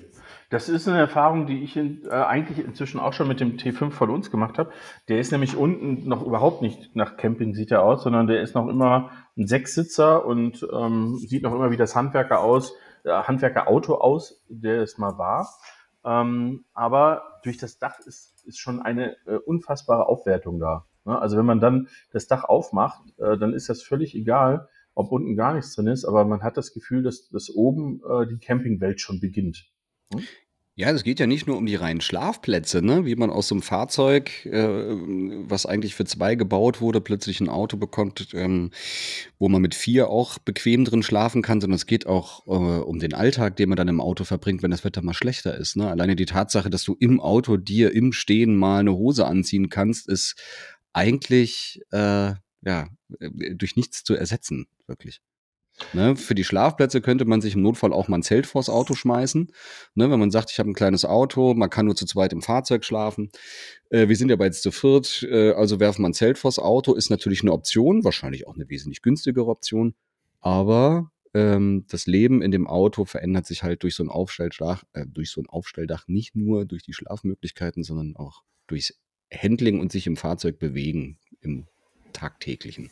Das 0.49 0.67
ist 0.67 0.87
eine 0.87 0.97
Erfahrung, 0.97 1.45
die 1.45 1.63
ich 1.63 1.77
in, 1.77 2.05
äh, 2.05 2.09
eigentlich 2.09 2.65
inzwischen 2.65 2.99
auch 2.99 3.13
schon 3.13 3.27
mit 3.27 3.39
dem 3.39 3.57
T5 3.57 3.91
von 3.91 4.09
uns 4.09 4.31
gemacht 4.31 4.57
habe. 4.57 4.71
Der 5.07 5.19
ist 5.19 5.31
nämlich 5.31 5.55
unten 5.55 6.07
noch 6.07 6.25
überhaupt 6.25 6.63
nicht 6.63 6.95
nach 6.95 7.17
Camping 7.17 7.53
sieht 7.53 7.69
er 7.69 7.83
aus, 7.83 8.03
sondern 8.03 8.25
der 8.25 8.41
ist 8.41 8.55
noch 8.55 8.67
immer 8.67 9.11
ein 9.37 9.45
Sechssitzer 9.45 10.25
und 10.25 10.67
ähm, 10.73 11.17
sieht 11.17 11.43
noch 11.43 11.53
immer 11.53 11.69
wie 11.69 11.77
das 11.77 11.95
Handwerker 11.95 12.39
aus, 12.39 12.73
äh, 13.03 13.11
Handwerkerauto 13.11 13.95
aus, 13.95 14.43
der 14.49 14.81
es 14.81 14.97
mal 14.97 15.19
war. 15.19 15.47
Ähm, 16.03 16.65
aber 16.73 17.39
durch 17.43 17.57
das 17.57 17.77
Dach 17.77 17.99
ist, 17.99 18.38
ist 18.49 18.59
schon 18.59 18.81
eine 18.81 19.15
äh, 19.25 19.35
unfassbare 19.35 20.07
Aufwertung 20.07 20.59
da. 20.59 20.85
Ne? 21.05 21.17
Also 21.17 21.37
wenn 21.37 21.45
man 21.45 21.61
dann 21.61 21.87
das 22.11 22.27
Dach 22.27 22.43
aufmacht, 22.43 23.01
äh, 23.17 23.37
dann 23.37 23.53
ist 23.53 23.69
das 23.69 23.81
völlig 23.81 24.15
egal, 24.15 24.67
ob 24.93 25.11
unten 25.11 25.35
gar 25.35 25.53
nichts 25.53 25.75
drin 25.75 25.87
ist, 25.87 26.03
aber 26.03 26.25
man 26.25 26.43
hat 26.43 26.57
das 26.57 26.73
Gefühl, 26.73 27.03
dass, 27.03 27.29
dass 27.29 27.49
oben 27.49 28.01
äh, 28.09 28.27
die 28.27 28.39
Campingwelt 28.39 28.99
schon 28.99 29.19
beginnt. 29.21 29.71
Hm? 30.13 30.23
Ja, 30.75 30.91
es 30.91 31.03
geht 31.03 31.19
ja 31.19 31.27
nicht 31.27 31.45
nur 31.45 31.57
um 31.57 31.65
die 31.65 31.75
reinen 31.75 31.99
Schlafplätze, 31.99 32.81
ne? 32.81 33.05
wie 33.05 33.15
man 33.15 33.29
aus 33.29 33.49
so 33.49 33.55
einem 33.55 33.61
Fahrzeug, 33.61 34.45
äh, 34.45 34.95
was 35.43 35.65
eigentlich 35.65 35.93
für 35.93 36.05
zwei 36.05 36.35
gebaut 36.35 36.79
wurde, 36.79 37.01
plötzlich 37.01 37.41
ein 37.41 37.49
Auto 37.49 37.75
bekommt, 37.75 38.29
ähm, 38.33 38.71
wo 39.39 39.49
man 39.49 39.61
mit 39.61 39.75
vier 39.75 40.09
auch 40.09 40.37
bequem 40.39 40.85
drin 40.85 41.03
schlafen 41.03 41.41
kann, 41.41 41.59
sondern 41.59 41.75
es 41.75 41.85
geht 41.85 42.07
auch 42.07 42.47
äh, 42.47 42.81
um 42.81 42.99
den 42.99 43.13
Alltag, 43.13 43.57
den 43.57 43.67
man 43.67 43.75
dann 43.75 43.89
im 43.89 43.99
Auto 43.99 44.23
verbringt, 44.23 44.63
wenn 44.63 44.71
das 44.71 44.85
Wetter 44.85 45.01
mal 45.01 45.13
schlechter 45.13 45.57
ist. 45.57 45.75
Ne? 45.75 45.89
Alleine 45.89 46.15
die 46.15 46.25
Tatsache, 46.25 46.69
dass 46.69 46.85
du 46.85 46.95
im 46.97 47.19
Auto 47.19 47.57
dir 47.57 47.93
im 47.93 48.13
Stehen 48.13 48.55
mal 48.55 48.79
eine 48.79 48.93
Hose 48.93 49.25
anziehen 49.25 49.67
kannst, 49.67 50.07
ist 50.07 50.35
eigentlich 50.93 51.81
äh, 51.91 52.33
ja 52.61 52.87
äh, 53.19 53.55
durch 53.55 53.75
nichts 53.75 54.05
zu 54.05 54.15
ersetzen, 54.15 54.67
wirklich. 54.87 55.21
Ne, 55.93 56.15
für 56.15 56.35
die 56.35 56.43
Schlafplätze 56.43 57.01
könnte 57.01 57.25
man 57.25 57.41
sich 57.41 57.55
im 57.55 57.61
Notfall 57.61 57.93
auch 57.93 58.07
mal 58.07 58.19
ein 58.19 58.23
Zelt 58.23 58.45
vors 58.45 58.69
Auto 58.69 58.93
schmeißen. 58.93 59.51
Ne, 59.95 60.11
wenn 60.11 60.19
man 60.19 60.31
sagt, 60.31 60.51
ich 60.51 60.59
habe 60.59 60.69
ein 60.69 60.75
kleines 60.75 61.05
Auto, 61.05 61.53
man 61.53 61.69
kann 61.69 61.85
nur 61.85 61.95
zu 61.95 62.05
zweit 62.05 62.33
im 62.33 62.41
Fahrzeug 62.41 62.83
schlafen. 62.83 63.31
Äh, 63.89 64.07
wir 64.07 64.15
sind 64.15 64.29
ja 64.29 64.35
bereits 64.35 64.61
zu 64.61 64.71
viert, 64.71 65.27
äh, 65.29 65.51
also 65.53 65.79
werfen 65.79 66.03
wir 66.03 66.09
ein 66.09 66.13
Zelt 66.13 66.37
vors 66.37 66.59
Auto, 66.59 66.93
ist 66.93 67.09
natürlich 67.09 67.41
eine 67.41 67.53
Option, 67.53 68.03
wahrscheinlich 68.03 68.47
auch 68.47 68.55
eine 68.55 68.69
wesentlich 68.69 69.01
günstigere 69.01 69.47
Option. 69.47 69.95
Aber 70.41 71.11
ähm, 71.33 71.85
das 71.89 72.07
Leben 72.07 72.41
in 72.41 72.51
dem 72.51 72.67
Auto 72.67 73.05
verändert 73.05 73.45
sich 73.45 73.63
halt 73.63 73.83
durch 73.83 73.95
so 73.95 74.03
ein 74.03 74.09
Aufstelldach, 74.09 74.83
äh, 74.93 75.05
durch 75.07 75.31
so 75.31 75.41
ein 75.41 75.47
Aufstelldach 75.47 76.07
nicht 76.07 76.35
nur 76.35 76.65
durch 76.65 76.83
die 76.83 76.93
Schlafmöglichkeiten, 76.93 77.83
sondern 77.83 78.15
auch 78.15 78.43
durchs 78.67 78.99
Handling 79.33 79.79
und 79.79 79.91
sich 79.91 80.07
im 80.07 80.17
Fahrzeug 80.17 80.59
bewegen 80.59 81.19
im 81.41 81.67
tagtäglichen. 82.13 82.89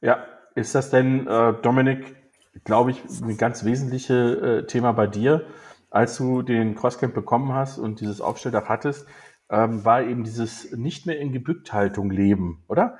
Ja, 0.00 0.26
ist 0.54 0.74
das 0.74 0.90
denn, 0.90 1.26
äh, 1.26 1.54
Dominik, 1.62 2.16
glaube 2.64 2.90
ich, 2.92 3.02
ein 3.22 3.36
ganz 3.36 3.64
wesentliches 3.64 4.38
äh, 4.38 4.66
Thema 4.66 4.92
bei 4.92 5.06
dir, 5.06 5.46
als 5.90 6.16
du 6.16 6.42
den 6.42 6.74
Crosscamp 6.74 7.14
bekommen 7.14 7.52
hast 7.52 7.78
und 7.78 8.00
dieses 8.00 8.20
Aufstelldach 8.20 8.68
hattest, 8.68 9.06
ähm, 9.50 9.84
war 9.84 10.02
eben 10.02 10.24
dieses 10.24 10.72
nicht 10.72 11.06
mehr 11.06 11.18
in 11.18 11.32
Gebückthaltung 11.32 12.10
leben, 12.10 12.64
oder? 12.68 12.98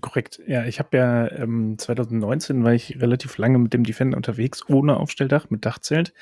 Korrekt, 0.00 0.40
ja. 0.46 0.64
Ich 0.64 0.78
habe 0.78 0.96
ja 0.96 1.30
ähm, 1.32 1.78
2019 1.78 2.62
war 2.64 2.72
ich 2.72 3.00
relativ 3.00 3.38
lange 3.38 3.58
mit 3.58 3.72
dem 3.72 3.84
Defender 3.84 4.16
unterwegs, 4.16 4.68
ohne 4.68 4.98
Aufstelldach, 4.98 5.48
mit 5.48 5.64
Dachzelt 5.64 6.12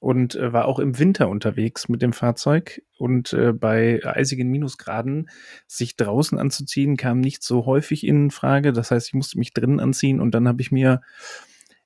und 0.00 0.34
äh, 0.34 0.52
war 0.52 0.64
auch 0.64 0.78
im 0.78 0.98
Winter 0.98 1.28
unterwegs 1.28 1.88
mit 1.88 2.02
dem 2.02 2.12
Fahrzeug 2.12 2.82
und 2.98 3.32
äh, 3.32 3.52
bei 3.52 4.00
eisigen 4.04 4.50
Minusgraden 4.50 5.28
sich 5.66 5.96
draußen 5.96 6.38
anzuziehen 6.38 6.96
kam 6.96 7.20
nicht 7.20 7.42
so 7.42 7.66
häufig 7.66 8.04
in 8.04 8.30
Frage. 8.30 8.72
Das 8.72 8.90
heißt, 8.90 9.08
ich 9.08 9.14
musste 9.14 9.38
mich 9.38 9.52
drinnen 9.52 9.78
anziehen 9.78 10.20
und 10.20 10.34
dann 10.34 10.48
habe 10.48 10.62
ich 10.62 10.72
mir 10.72 11.02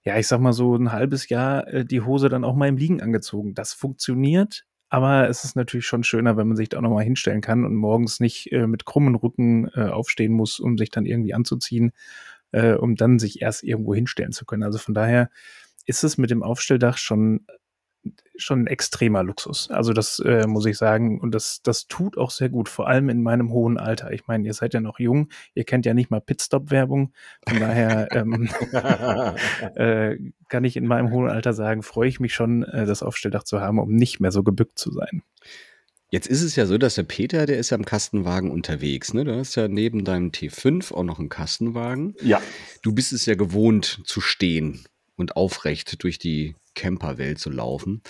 ja, 0.04 0.18
ich 0.18 0.28
sag 0.28 0.40
mal 0.40 0.52
so 0.52 0.76
ein 0.76 0.92
halbes 0.92 1.28
Jahr 1.28 1.66
äh, 1.66 1.84
die 1.84 2.02
Hose 2.02 2.28
dann 2.28 2.44
auch 2.44 2.54
mal 2.54 2.68
im 2.68 2.76
Liegen 2.76 3.00
angezogen. 3.02 3.54
Das 3.54 3.72
funktioniert, 3.72 4.64
aber 4.90 5.28
es 5.28 5.44
ist 5.44 5.56
natürlich 5.56 5.86
schon 5.86 6.04
schöner, 6.04 6.36
wenn 6.36 6.46
man 6.46 6.56
sich 6.56 6.68
da 6.68 6.78
auch 6.78 6.82
noch 6.82 6.90
mal 6.90 7.02
hinstellen 7.02 7.40
kann 7.40 7.64
und 7.64 7.74
morgens 7.74 8.20
nicht 8.20 8.52
äh, 8.52 8.66
mit 8.66 8.84
krummen 8.84 9.14
Rücken 9.14 9.68
äh, 9.74 9.88
aufstehen 9.88 10.32
muss, 10.32 10.60
um 10.60 10.78
sich 10.78 10.90
dann 10.90 11.06
irgendwie 11.06 11.34
anzuziehen, 11.34 11.92
äh, 12.52 12.74
um 12.74 12.94
dann 12.94 13.18
sich 13.18 13.42
erst 13.42 13.64
irgendwo 13.64 13.94
hinstellen 13.94 14.32
zu 14.32 14.44
können. 14.44 14.62
Also 14.62 14.78
von 14.78 14.94
daher 14.94 15.30
ist 15.86 16.04
es 16.04 16.18
mit 16.18 16.30
dem 16.30 16.42
Aufstelldach 16.42 16.98
schon 16.98 17.46
schon 18.36 18.62
ein 18.62 18.66
extremer 18.66 19.22
Luxus. 19.22 19.70
Also 19.70 19.92
das 19.92 20.18
äh, 20.18 20.46
muss 20.46 20.66
ich 20.66 20.76
sagen. 20.76 21.20
Und 21.20 21.34
das, 21.34 21.60
das 21.62 21.86
tut 21.86 22.18
auch 22.18 22.30
sehr 22.30 22.48
gut, 22.48 22.68
vor 22.68 22.88
allem 22.88 23.08
in 23.08 23.22
meinem 23.22 23.50
hohen 23.50 23.78
Alter. 23.78 24.12
Ich 24.12 24.26
meine, 24.26 24.46
ihr 24.46 24.54
seid 24.54 24.74
ja 24.74 24.80
noch 24.80 24.98
jung, 24.98 25.28
ihr 25.54 25.64
kennt 25.64 25.86
ja 25.86 25.94
nicht 25.94 26.10
mal 26.10 26.20
Pitstop-Werbung. 26.20 27.12
Von 27.48 27.60
daher 27.60 28.08
ähm, 28.12 28.48
äh, 29.76 30.16
kann 30.48 30.64
ich 30.64 30.76
in 30.76 30.86
meinem 30.86 31.10
hohen 31.10 31.30
Alter 31.30 31.52
sagen, 31.52 31.82
freue 31.82 32.08
ich 32.08 32.20
mich 32.20 32.34
schon, 32.34 32.64
äh, 32.64 32.86
das 32.86 33.02
Aufstelldach 33.02 33.44
zu 33.44 33.60
haben, 33.60 33.78
um 33.78 33.94
nicht 33.94 34.20
mehr 34.20 34.32
so 34.32 34.42
gebückt 34.42 34.78
zu 34.78 34.92
sein. 34.92 35.22
Jetzt 36.10 36.28
ist 36.28 36.42
es 36.42 36.54
ja 36.54 36.66
so, 36.66 36.78
dass 36.78 36.94
der 36.94 37.02
Peter, 37.02 37.44
der 37.44 37.58
ist 37.58 37.70
ja 37.70 37.76
im 37.76 37.84
Kastenwagen 37.84 38.50
unterwegs. 38.50 39.14
Ne? 39.14 39.24
Du 39.24 39.34
hast 39.34 39.56
ja 39.56 39.66
neben 39.66 40.04
deinem 40.04 40.30
T5 40.30 40.94
auch 40.94 41.02
noch 41.02 41.18
einen 41.18 41.28
Kastenwagen. 41.28 42.14
Ja. 42.22 42.40
Du 42.82 42.92
bist 42.92 43.12
es 43.12 43.26
ja 43.26 43.34
gewohnt 43.34 44.00
zu 44.04 44.20
stehen 44.20 44.84
und 45.16 45.36
aufrecht 45.36 46.02
durch 46.04 46.18
die 46.18 46.54
Camperwelt 46.74 47.38
zu 47.38 47.50
laufen. 47.50 48.02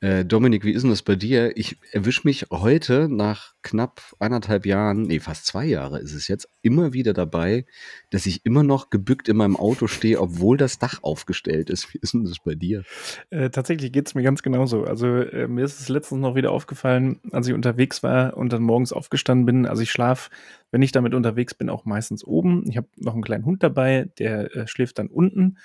Äh, 0.00 0.24
Dominik, 0.24 0.64
wie 0.64 0.70
ist 0.70 0.82
denn 0.82 0.90
das 0.90 1.02
bei 1.02 1.16
dir? 1.16 1.56
Ich 1.56 1.76
erwische 1.90 2.20
mich 2.22 2.46
heute 2.52 3.08
nach 3.08 3.54
knapp 3.62 4.00
anderthalb 4.20 4.64
Jahren, 4.64 5.02
nee, 5.02 5.18
fast 5.18 5.46
zwei 5.46 5.64
Jahre 5.64 5.98
ist 5.98 6.14
es 6.14 6.28
jetzt, 6.28 6.48
immer 6.62 6.92
wieder 6.92 7.12
dabei, 7.12 7.66
dass 8.10 8.24
ich 8.26 8.46
immer 8.46 8.62
noch 8.62 8.90
gebückt 8.90 9.28
in 9.28 9.36
meinem 9.36 9.56
Auto 9.56 9.88
stehe, 9.88 10.20
obwohl 10.20 10.56
das 10.56 10.78
Dach 10.78 11.02
aufgestellt 11.02 11.68
ist. 11.68 11.92
Wie 11.92 11.98
ist 12.00 12.14
denn 12.14 12.22
das 12.22 12.38
bei 12.38 12.54
dir? 12.54 12.84
Äh, 13.30 13.50
tatsächlich 13.50 13.90
geht 13.90 14.06
es 14.06 14.14
mir 14.14 14.22
ganz 14.22 14.44
genauso. 14.44 14.84
Also 14.84 15.08
äh, 15.16 15.48
mir 15.48 15.64
ist 15.64 15.80
es 15.80 15.88
letztens 15.88 16.20
noch 16.20 16.36
wieder 16.36 16.52
aufgefallen, 16.52 17.18
als 17.32 17.48
ich 17.48 17.54
unterwegs 17.54 18.04
war 18.04 18.36
und 18.36 18.52
dann 18.52 18.62
morgens 18.62 18.92
aufgestanden 18.92 19.46
bin. 19.46 19.66
Also 19.66 19.82
ich 19.82 19.90
schlafe, 19.90 20.30
wenn 20.70 20.82
ich 20.82 20.92
damit 20.92 21.12
unterwegs 21.12 21.54
bin, 21.54 21.68
auch 21.68 21.84
meistens 21.84 22.22
oben. 22.22 22.62
Ich 22.70 22.76
habe 22.76 22.86
noch 22.98 23.14
einen 23.14 23.22
kleinen 23.22 23.44
Hund 23.44 23.64
dabei, 23.64 24.08
der 24.20 24.54
äh, 24.54 24.68
schläft 24.68 25.00
dann 25.00 25.08
unten 25.08 25.56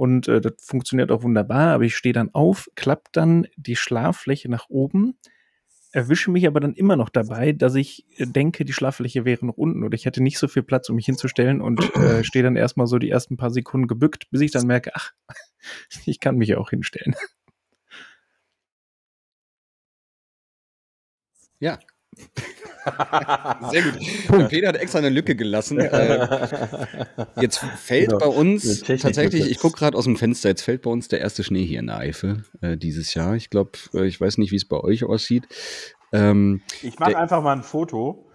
und 0.00 0.28
äh, 0.28 0.40
das 0.40 0.54
funktioniert 0.62 1.12
auch 1.12 1.22
wunderbar, 1.24 1.74
aber 1.74 1.84
ich 1.84 1.94
stehe 1.94 2.14
dann 2.14 2.32
auf, 2.32 2.70
klappt 2.74 3.18
dann 3.18 3.46
die 3.56 3.76
Schlaffläche 3.76 4.50
nach 4.50 4.70
oben, 4.70 5.18
erwische 5.92 6.30
mich 6.30 6.46
aber 6.46 6.58
dann 6.58 6.72
immer 6.72 6.96
noch 6.96 7.10
dabei, 7.10 7.52
dass 7.52 7.74
ich 7.74 8.06
äh, 8.16 8.24
denke, 8.26 8.64
die 8.64 8.72
Schlaffläche 8.72 9.26
wäre 9.26 9.44
noch 9.44 9.58
unten 9.58 9.84
oder 9.84 9.94
ich 9.94 10.06
hätte 10.06 10.22
nicht 10.22 10.38
so 10.38 10.48
viel 10.48 10.62
Platz, 10.62 10.88
um 10.88 10.96
mich 10.96 11.04
hinzustellen 11.04 11.60
und 11.60 11.94
äh, 11.96 12.24
stehe 12.24 12.42
dann 12.42 12.56
erstmal 12.56 12.86
so 12.86 12.98
die 12.98 13.10
ersten 13.10 13.36
paar 13.36 13.50
Sekunden 13.50 13.88
gebückt, 13.88 14.30
bis 14.30 14.40
ich 14.40 14.50
dann 14.52 14.66
merke, 14.66 14.92
ach, 14.94 15.12
ich 16.06 16.18
kann 16.18 16.36
mich 16.36 16.48
ja 16.48 16.56
auch 16.56 16.70
hinstellen. 16.70 17.14
Ja, 21.58 21.78
Sehr 23.70 23.82
gut. 23.82 24.48
Peter 24.48 24.68
hat 24.68 24.76
extra 24.76 24.98
eine 24.98 25.08
Lücke 25.08 25.34
gelassen. 25.34 25.78
Äh, 25.78 26.86
jetzt 27.40 27.58
fällt 27.58 28.10
genau. 28.10 28.18
bei 28.18 28.26
uns 28.26 28.82
tatsächlich, 28.82 29.50
ich 29.50 29.58
gucke 29.58 29.78
gerade 29.78 29.96
aus 29.96 30.04
dem 30.04 30.16
Fenster, 30.16 30.48
jetzt 30.48 30.62
fällt 30.62 30.82
bei 30.82 30.90
uns 30.90 31.08
der 31.08 31.20
erste 31.20 31.44
Schnee 31.44 31.64
hier 31.64 31.80
in 31.80 31.88
der 31.88 31.98
Eifel 31.98 32.44
äh, 32.60 32.76
dieses 32.76 33.14
Jahr. 33.14 33.34
Ich 33.34 33.50
glaube, 33.50 33.72
äh, 33.94 34.06
ich 34.06 34.20
weiß 34.20 34.38
nicht, 34.38 34.52
wie 34.52 34.56
es 34.56 34.64
bei 34.64 34.78
euch 34.78 35.04
aussieht. 35.04 35.46
Ähm, 36.12 36.62
ich 36.82 36.98
mache 36.98 37.16
einfach 37.16 37.42
mal 37.42 37.52
ein 37.52 37.62
Foto, 37.62 38.26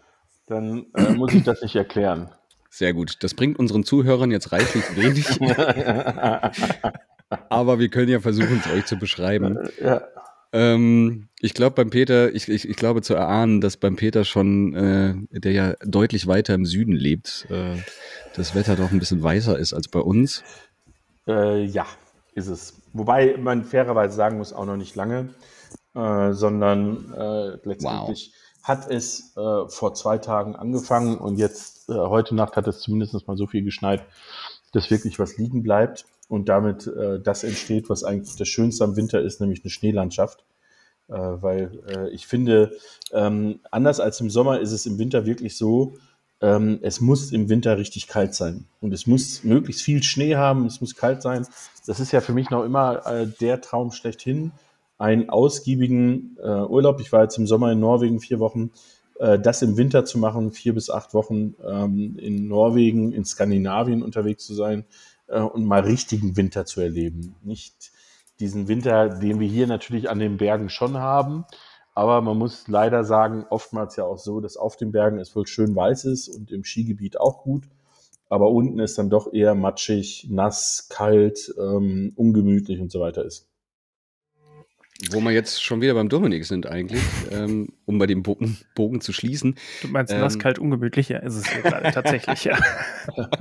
dann 0.47 0.87
äh, 0.95 1.13
muss 1.13 1.33
ich 1.33 1.43
das 1.43 1.61
nicht 1.61 1.75
erklären. 1.75 2.29
Sehr 2.69 2.93
gut. 2.93 3.17
Das 3.21 3.33
bringt 3.33 3.57
unseren 3.57 3.83
Zuhörern 3.83 4.31
jetzt 4.31 4.51
reichlich 4.51 4.83
wenig. 4.95 5.39
Aber 7.49 7.79
wir 7.79 7.89
können 7.89 8.09
ja 8.09 8.19
versuchen, 8.19 8.61
es 8.63 8.71
euch 8.71 8.85
zu 8.85 8.97
beschreiben. 8.97 9.57
Ja. 9.81 10.03
Ähm, 10.55 11.27
ich 11.41 11.53
glaube 11.53 11.75
beim 11.75 11.89
Peter, 11.89 12.33
ich, 12.33 12.47
ich, 12.47 12.69
ich, 12.69 12.77
glaube 12.77 13.01
zu 13.01 13.13
erahnen, 13.13 13.59
dass 13.59 13.75
beim 13.75 13.97
Peter 13.97 14.23
schon, 14.23 14.73
äh, 14.73 15.13
der 15.37 15.51
ja 15.51 15.73
deutlich 15.83 16.27
weiter 16.27 16.53
im 16.53 16.65
Süden 16.65 16.93
lebt, 16.93 17.45
äh, 17.49 17.75
das 18.35 18.55
Wetter 18.55 18.77
doch 18.77 18.89
ein 18.89 18.99
bisschen 18.99 19.21
weißer 19.21 19.59
ist 19.59 19.73
als 19.73 19.89
bei 19.89 19.99
uns. 19.99 20.45
Äh, 21.27 21.65
ja, 21.65 21.85
ist 22.35 22.47
es. 22.47 22.73
Wobei 22.93 23.35
man 23.37 23.65
fairerweise 23.65 24.15
sagen 24.15 24.37
muss, 24.37 24.53
auch 24.53 24.65
noch 24.65 24.77
nicht 24.77 24.95
lange, 24.95 25.27
äh, 25.93 26.31
sondern 26.31 27.13
äh, 27.13 27.57
letztendlich 27.67 28.31
wow. 28.33 28.63
hat 28.63 28.89
es 28.89 29.35
äh, 29.35 29.67
vor 29.67 29.93
zwei 29.93 30.19
Tagen 30.19 30.55
angefangen 30.55 31.17
und 31.17 31.37
jetzt, 31.37 31.89
heute 31.89 32.33
Nacht 32.33 32.55
hat 32.55 32.65
es 32.67 32.79
zumindest 32.79 33.27
mal 33.27 33.35
so 33.35 33.45
viel 33.45 33.63
geschneit, 33.65 34.05
dass 34.71 34.89
wirklich 34.89 35.19
was 35.19 35.37
liegen 35.37 35.63
bleibt 35.63 36.05
und 36.27 36.49
damit 36.49 36.87
äh, 36.87 37.19
das 37.19 37.43
entsteht, 37.43 37.89
was 37.89 38.03
eigentlich 38.03 38.35
das 38.35 38.47
Schönste 38.47 38.83
am 38.83 38.95
Winter 38.95 39.21
ist, 39.21 39.41
nämlich 39.41 39.63
eine 39.63 39.71
Schneelandschaft. 39.71 40.45
Äh, 41.07 41.13
weil 41.13 41.83
äh, 41.87 42.09
ich 42.09 42.25
finde, 42.27 42.71
ähm, 43.11 43.59
anders 43.71 43.99
als 43.99 44.19
im 44.21 44.29
Sommer 44.29 44.59
ist 44.59 44.71
es 44.71 44.85
im 44.85 44.97
Winter 44.97 45.25
wirklich 45.25 45.57
so, 45.57 45.93
ähm, 46.41 46.79
es 46.81 46.99
muss 46.99 47.31
im 47.31 47.49
Winter 47.49 47.77
richtig 47.77 48.07
kalt 48.07 48.33
sein. 48.33 48.65
Und 48.81 48.93
es 48.93 49.07
muss 49.07 49.43
möglichst 49.43 49.83
viel 49.83 50.03
Schnee 50.03 50.35
haben, 50.35 50.65
es 50.65 50.81
muss 50.81 50.95
kalt 50.95 51.21
sein. 51.21 51.45
Das 51.85 51.99
ist 51.99 52.11
ja 52.11 52.21
für 52.21 52.33
mich 52.33 52.49
noch 52.49 52.63
immer 52.63 53.05
äh, 53.05 53.27
der 53.27 53.61
Traum 53.61 53.91
schlechthin, 53.91 54.51
einen 54.97 55.29
ausgiebigen 55.29 56.37
äh, 56.41 56.47
Urlaub. 56.47 56.99
Ich 56.99 57.11
war 57.11 57.23
jetzt 57.23 57.37
im 57.37 57.47
Sommer 57.47 57.71
in 57.71 57.79
Norwegen 57.79 58.19
vier 58.19 58.39
Wochen. 58.39 58.71
Äh, 59.19 59.39
das 59.39 59.61
im 59.61 59.77
Winter 59.77 60.05
zu 60.05 60.17
machen, 60.17 60.51
vier 60.51 60.73
bis 60.73 60.89
acht 60.89 61.13
Wochen 61.13 61.55
ähm, 61.65 62.17
in 62.17 62.47
Norwegen, 62.47 63.11
in 63.11 63.25
Skandinavien 63.25 64.03
unterwegs 64.03 64.45
zu 64.45 64.53
sein, 64.53 64.85
äh, 65.27 65.39
und 65.39 65.65
mal 65.65 65.81
richtigen 65.81 66.37
Winter 66.37 66.65
zu 66.65 66.81
erleben. 66.81 67.35
Nicht 67.43 67.91
diesen 68.39 68.67
Winter, 68.67 69.09
den 69.09 69.39
wir 69.39 69.47
hier 69.47 69.67
natürlich 69.67 70.09
an 70.09 70.19
den 70.19 70.37
Bergen 70.37 70.69
schon 70.69 70.97
haben. 70.97 71.45
Aber 71.93 72.21
man 72.21 72.37
muss 72.37 72.67
leider 72.67 73.05
sagen, 73.05 73.45
oftmals 73.49 73.95
ja 73.95 74.03
auch 74.03 74.17
so, 74.17 74.41
dass 74.41 74.57
auf 74.57 74.75
den 74.75 74.91
Bergen 74.91 75.19
es 75.19 75.35
wohl 75.35 75.47
schön 75.47 75.75
weiß 75.75 76.05
ist 76.05 76.27
und 76.27 76.51
im 76.51 76.65
Skigebiet 76.65 77.19
auch 77.19 77.43
gut. 77.43 77.69
Aber 78.27 78.49
unten 78.49 78.79
ist 78.79 78.97
dann 78.97 79.09
doch 79.09 79.31
eher 79.31 79.55
matschig, 79.55 80.27
nass, 80.29 80.87
kalt, 80.89 81.53
ähm, 81.57 82.11
ungemütlich 82.15 82.81
und 82.81 82.91
so 82.91 82.99
weiter 82.99 83.23
ist. 83.23 83.47
Wo 85.11 85.19
wir 85.19 85.31
jetzt 85.31 85.61
schon 85.61 85.81
wieder 85.81 85.93
beim 85.93 86.07
Dominik 86.07 86.45
sind 86.45 86.67
eigentlich, 86.67 87.01
ähm, 87.29 87.67
um 87.83 87.97
bei 87.97 88.05
dem 88.07 88.23
Bogen, 88.23 88.57
Bogen, 88.75 89.01
zu 89.01 89.11
schließen. 89.11 89.55
Du 89.81 89.89
meinst 89.89 90.13
ähm, 90.13 90.21
nass, 90.21 90.39
kalt, 90.39 90.57
ungemütlich? 90.57 91.09
Ja, 91.09 91.19
ist 91.19 91.35
es 91.35 91.43
gerade 91.43 91.91
tatsächlich, 91.91 92.45
ja. 92.45 92.57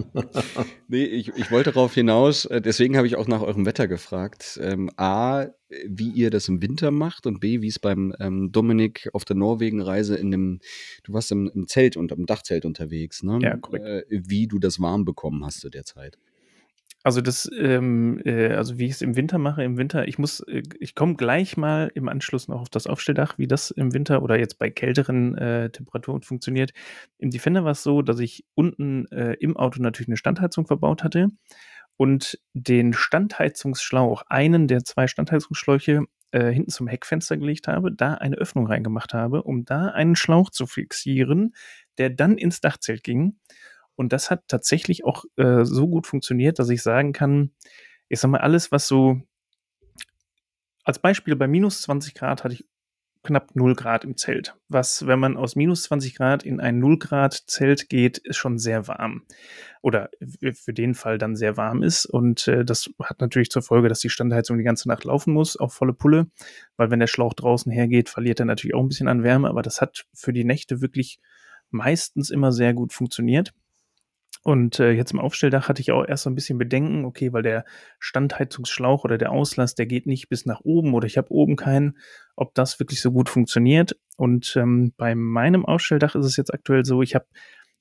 nee, 0.89 1.05
ich, 1.05 1.29
ich 1.37 1.53
wollte 1.53 1.71
darauf 1.71 1.95
hinaus, 1.95 2.45
äh, 2.47 2.61
deswegen 2.61 2.97
habe 2.97 3.07
ich 3.07 3.15
auch 3.15 3.29
nach 3.29 3.41
eurem 3.41 3.67
Wetter 3.67 3.87
gefragt. 3.87 4.59
Ähm, 4.61 4.91
A, 4.97 5.47
wie 5.87 6.11
ihr 6.11 6.31
das 6.31 6.49
im 6.49 6.61
Winter 6.61 6.91
macht 6.91 7.25
und 7.25 7.39
B, 7.39 7.63
wie 7.63 7.69
es 7.69 7.79
beim 7.79 8.13
ähm, 8.19 8.51
Dominik 8.51 9.09
auf 9.13 9.25
der 9.25 9.37
Norwegen-Reise 9.37 10.17
in 10.17 10.33
dem, 10.33 10.59
du 11.05 11.13
warst 11.13 11.31
im, 11.31 11.49
im 11.55 11.69
Zelt 11.69 11.97
und 11.97 12.11
im 12.11 12.27
Dachzelt 12.27 12.65
unterwegs, 12.65 13.23
ne? 13.23 13.39
Ja, 13.41 13.57
korrekt. 13.57 13.87
Äh, 13.87 14.05
wie 14.11 14.49
du 14.49 14.59
das 14.59 14.81
warm 14.81 15.05
bekommen 15.05 15.45
hast 15.45 15.61
zu 15.61 15.71
der 15.71 15.85
Zeit. 15.85 16.19
Also 17.07 17.21
das, 17.21 17.51
ähm, 17.59 18.19
äh, 18.25 18.55
also 18.55 18.79
wie 18.79 18.87
ich 18.87 18.93
es 18.93 19.03
im 19.03 19.15
Winter 19.15 19.37
mache, 19.37 19.63
im 19.63 19.77
Winter, 19.77 20.09
ich 20.09 20.19
muss, 20.19 20.41
äh, 20.41 20.63
ich 20.81 20.95
komme 20.95 21.17
gleich 21.17 21.59
mal 21.59 21.91
im 21.95 22.09
Anschluss 22.09 22.49
noch 22.49 22.63
auf 22.63 22.71
das 22.71 22.87
Aufstelldach, 22.87 23.37
wie 23.37 23.47
das 23.47 23.71
im 23.71 23.93
Winter 23.93 24.23
oder 24.23 24.39
jetzt 24.39 24.59
bei 24.59 24.71
kälteren 24.71 25.37
äh, 25.37 25.69
Temperaturen 25.69 26.23
funktioniert. 26.23 26.73
Im 27.19 27.31
Defender 27.31 27.63
war 27.65 27.73
es 27.73 27.83
so, 27.83 28.01
dass 28.01 28.21
ich 28.21 28.47
unten 28.55 29.07
äh, 29.13 29.35
im 29.35 29.55
Auto 29.59 29.83
natürlich 29.83 30.09
eine 30.09 30.17
Standheizung 30.17 30.67
verbaut 30.67 31.05
hatte 31.05 31.29
und 31.99 32.39
den 32.55 32.95
Standheizungsschlauch, 32.95 34.23
einen 34.29 34.67
der 34.67 34.83
zwei 34.85 35.07
Standheizungsschläuche, 35.07 36.05
äh, 36.33 36.51
hinten 36.53 36.71
zum 36.71 36.89
Heckfenster 36.89 37.37
gelegt 37.37 37.69
habe, 37.69 37.93
da 37.93 38.15
eine 38.15 38.37
Öffnung 38.37 38.67
reingemacht 38.67 39.13
habe, 39.13 39.43
um 39.43 39.67
da 39.67 39.89
einen 39.89 40.17
Schlauch 40.17 40.49
zu 40.51 40.67
fixieren, 40.67 41.55
der 41.99 42.09
dann 42.11 42.39
ins 42.39 42.63
Dachzelt 42.63 43.05
ging. 43.05 43.37
Und 43.97 44.13
das 44.13 44.31
hat 44.31 44.43
tatsächlich 44.49 45.05
auch 45.05 45.25
äh, 45.37 45.65
so 45.65 45.89
gut 45.89 46.07
funktioniert, 46.07 46.59
dass 46.59 46.69
ich 46.69 46.83
sagen 46.83 47.13
kann, 47.13 47.53
ich 48.09 48.21
sag 48.21 48.31
mal, 48.31 48.41
alles, 48.41 48.73
was 48.73 48.87
so 48.87 49.21
als 50.85 50.99
Beispiel 50.99 51.37
bei 51.37 51.49
minus 51.49 51.83
20 51.83 52.15
Grad 52.15 52.45
hatte 52.45 52.55
ich 52.55 52.67
knapp 53.25 53.57
0 53.57 53.75
Grad 53.75 54.05
im 54.05 54.17
Zelt. 54.17 54.55
Was, 54.69 55.07
wenn 55.07 55.19
man 55.19 55.37
aus 55.37 55.57
minus 55.57 55.85
20 55.85 56.15
Grad 56.15 56.45
in 56.45 56.61
ein 56.61 56.79
0 56.79 56.99
Grad 56.99 57.33
Zelt 57.47 57.89
geht, 57.89 58.19
ist 58.19 58.37
schon 58.37 58.59
sehr 58.59 58.87
warm. 58.87 59.23
Oder 59.83 60.11
für 60.53 60.73
den 60.73 60.95
Fall 60.95 61.19
dann 61.19 61.35
sehr 61.35 61.57
warm 61.57 61.83
ist. 61.83 62.07
Und 62.07 62.47
äh, 62.47 62.65
das 62.65 62.91
hat 63.03 63.21
natürlich 63.21 63.51
zur 63.51 63.63
Folge, 63.63 63.89
dass 63.89 64.01
die 64.01 64.11
Standheizung 64.11 64.59
die 64.59 64.65
ganze 64.65 64.89
Nacht 64.89 65.05
laufen 65.05 65.33
muss, 65.33 65.57
auf 65.57 65.73
volle 65.73 65.95
Pulle. 65.95 66.27
Weil 66.77 66.91
wenn 66.91 67.01
der 67.01 67.07
Schlauch 67.07 67.35
draußen 67.35 67.73
hergeht, 67.73 68.09
verliert 68.11 68.41
er 68.41 68.47
natürlich 68.47 68.75
auch 68.75 68.83
ein 68.83 68.89
bisschen 68.89 69.09
an 69.09 69.25
Wärme. 69.25 69.49
Aber 69.49 69.63
das 69.63 69.81
hat 69.81 70.05
für 70.13 70.33
die 70.33 70.45
Nächte 70.45 70.81
wirklich 70.81 71.19
meistens 71.71 72.31
immer 72.31 72.53
sehr 72.53 72.75
gut 72.75 72.93
funktioniert. 72.93 73.53
Und 74.45 74.79
äh, 74.79 74.93
jetzt 74.93 75.13
im 75.13 75.21
Aufstelldach 75.21 75.71
hatte 75.71 75.81
ich 75.81 75.91
auch 75.91 76.05
erst 76.07 76.25
so 76.25 76.31
ein 76.31 76.35
bisschen 76.35 76.59
Bedenken, 76.59 77.07
okay, 77.07 77.33
weil 77.33 77.43
der 77.43 77.65
Standheizungsschlauch 77.99 79.03
oder 79.03 79.17
der 79.17 79.33
Auslass, 79.33 79.75
der 79.75 79.87
geht 79.87 80.07
nicht 80.07 80.29
bis 80.29 80.45
nach 80.45 80.61
oben 80.61 80.93
oder 80.93 81.07
ich 81.07 81.17
habe 81.17 81.33
oben 81.33 81.57
keinen, 81.57 81.97
ob 82.37 82.55
das 82.55 82.79
wirklich 82.79 83.01
so 83.01 83.11
gut 83.11 83.31
funktioniert. 83.31 83.97
Und 84.19 84.55
ähm, 84.57 84.93
bei 84.99 85.15
meinem 85.15 85.65
Aufstelldach 85.65 86.15
ist 86.15 86.27
es 86.27 86.37
jetzt 86.37 86.53
aktuell 86.53 86.85
so, 86.85 87.01
ich 87.01 87.15
habe 87.15 87.25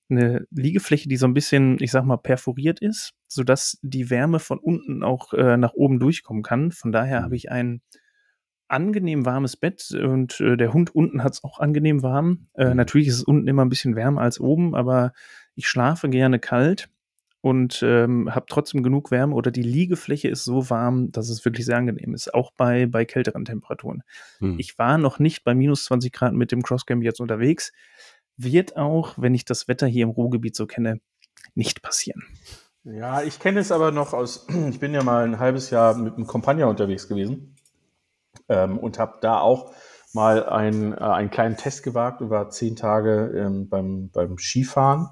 eine 0.10 0.48
Liegefläche, 0.52 1.10
die 1.10 1.18
so 1.18 1.26
ein 1.26 1.34
bisschen, 1.34 1.78
ich 1.82 1.92
sag 1.92 2.06
mal, 2.06 2.18
perforiert 2.18 2.80
ist, 2.80 3.14
sodass 3.28 3.78
die 3.82 4.10
Wärme 4.10 4.40
von 4.40 4.58
unten 4.58 5.04
auch 5.04 5.34
äh, 5.34 5.58
nach 5.58 5.74
oben 5.74 6.00
durchkommen 6.00 6.44
kann. 6.44 6.72
Von 6.72 6.94
daher 6.94 7.20
mhm. 7.20 7.24
habe 7.26 7.36
ich 7.36 7.52
ein 7.52 7.82
angenehm 8.70 9.26
warmes 9.26 9.58
Bett 9.58 9.92
und 9.92 10.40
äh, 10.40 10.56
der 10.56 10.74
Hund 10.74 10.96
unten 10.96 11.24
hat 11.24 11.34
es 11.34 11.44
auch 11.44 11.60
angenehm 11.60 12.02
warm. 12.04 12.48
Äh, 12.54 12.70
mhm. 12.70 12.78
Natürlich 12.78 13.08
ist 13.10 13.18
es 13.18 13.24
unten 13.24 13.48
immer 13.48 13.66
ein 13.66 13.70
bisschen 13.70 13.96
wärmer 13.96 14.22
als 14.22 14.40
oben, 14.40 14.76
aber 14.76 15.12
ich 15.56 15.68
schlafe 15.68 16.10
gerne 16.10 16.40
kalt 16.40 16.90
und 17.42 17.84
ähm, 17.84 18.34
habe 18.34 18.46
trotzdem 18.48 18.84
genug 18.84 19.12
Wärme 19.12 19.36
oder 19.36 19.52
die 19.52 19.64
Liegefläche 19.64 20.30
ist 20.30 20.46
so 20.46 20.70
warm, 20.70 21.12
dass 21.12 21.28
es 21.28 21.44
wirklich 21.44 21.66
sehr 21.66 21.78
angenehm 21.78 22.14
ist, 22.14 22.34
auch 22.34 22.52
bei, 22.56 22.86
bei 22.86 23.04
kälteren 23.04 23.44
Temperaturen. 23.44 24.04
Hm. 24.40 24.58
Ich 24.60 24.78
war 24.80 24.98
noch 24.98 25.20
nicht 25.20 25.44
bei 25.44 25.54
minus 25.54 25.84
20 25.86 26.14
Grad 26.14 26.34
mit 26.34 26.54
dem 26.54 26.62
Crosscamp 26.62 27.04
jetzt 27.04 27.20
unterwegs. 27.20 27.74
Wird 28.38 28.78
auch, 28.78 29.16
wenn 29.18 29.36
ich 29.36 29.44
das 29.44 29.68
Wetter 29.68 29.88
hier 29.88 30.04
im 30.04 30.10
Ruhrgebiet 30.12 30.56
so 30.56 30.66
kenne, 30.66 31.02
nicht 31.54 31.82
passieren. 31.82 32.24
Ja, 32.86 33.22
ich 33.22 33.40
kenne 33.40 33.60
es 33.60 33.74
aber 33.74 33.92
noch 33.92 34.14
aus, 34.14 34.48
ich 34.70 34.80
bin 34.80 34.94
ja 34.94 35.04
mal 35.04 35.26
ein 35.26 35.38
halbes 35.38 35.70
Jahr 35.70 35.96
mit 35.96 36.16
einem 36.16 36.28
Compagnon 36.28 36.70
unterwegs 36.70 37.10
gewesen 37.10 37.58
ähm, 38.48 38.78
und 38.78 39.00
habe 39.00 39.18
da 39.20 39.40
auch 39.40 39.74
mal 40.14 40.46
ein, 40.46 40.94
äh, 40.94 40.96
einen 40.96 41.30
kleinen 41.30 41.58
Test 41.58 41.84
gewagt 41.84 42.22
über 42.22 42.50
zehn 42.50 42.78
Tage 42.78 43.34
ähm, 43.36 43.68
beim, 43.68 44.10
beim 44.12 44.38
Skifahren 44.38 45.10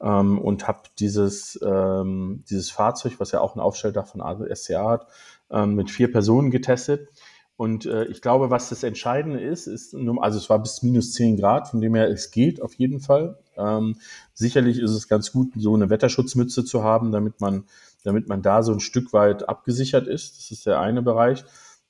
ähm, 0.00 0.38
und 0.38 0.68
habe 0.68 0.82
dieses, 0.98 1.58
ähm, 1.64 2.44
dieses 2.48 2.70
Fahrzeug, 2.70 3.14
was 3.18 3.32
ja 3.32 3.40
auch 3.40 3.54
ein 3.54 3.60
Aufstelldach 3.60 4.06
von 4.06 4.22
SCA 4.54 4.90
hat, 4.90 5.06
ähm, 5.50 5.74
mit 5.74 5.90
vier 5.90 6.10
Personen 6.10 6.50
getestet. 6.50 7.08
Und 7.56 7.86
äh, 7.86 8.04
ich 8.04 8.20
glaube, 8.20 8.50
was 8.50 8.68
das 8.68 8.82
Entscheidende 8.82 9.40
ist, 9.40 9.66
ist, 9.66 9.94
also 9.94 10.38
es 10.38 10.50
war 10.50 10.58
bis 10.58 10.82
minus 10.82 11.12
10 11.12 11.38
Grad, 11.38 11.68
von 11.68 11.80
dem 11.80 11.94
her 11.94 12.10
es 12.10 12.30
geht 12.30 12.60
auf 12.60 12.74
jeden 12.74 13.00
Fall. 13.00 13.38
Ähm, 13.56 13.96
sicherlich 14.34 14.78
ist 14.78 14.90
es 14.90 15.08
ganz 15.08 15.32
gut, 15.32 15.52
so 15.56 15.74
eine 15.74 15.88
Wetterschutzmütze 15.88 16.66
zu 16.66 16.84
haben, 16.84 17.12
damit 17.12 17.40
man, 17.40 17.64
damit 18.04 18.28
man 18.28 18.42
da 18.42 18.62
so 18.62 18.72
ein 18.72 18.80
Stück 18.80 19.14
weit 19.14 19.48
abgesichert 19.48 20.06
ist. 20.06 20.36
Das 20.36 20.50
ist 20.50 20.66
der 20.66 20.80
eine 20.80 21.00
Bereich. 21.00 21.44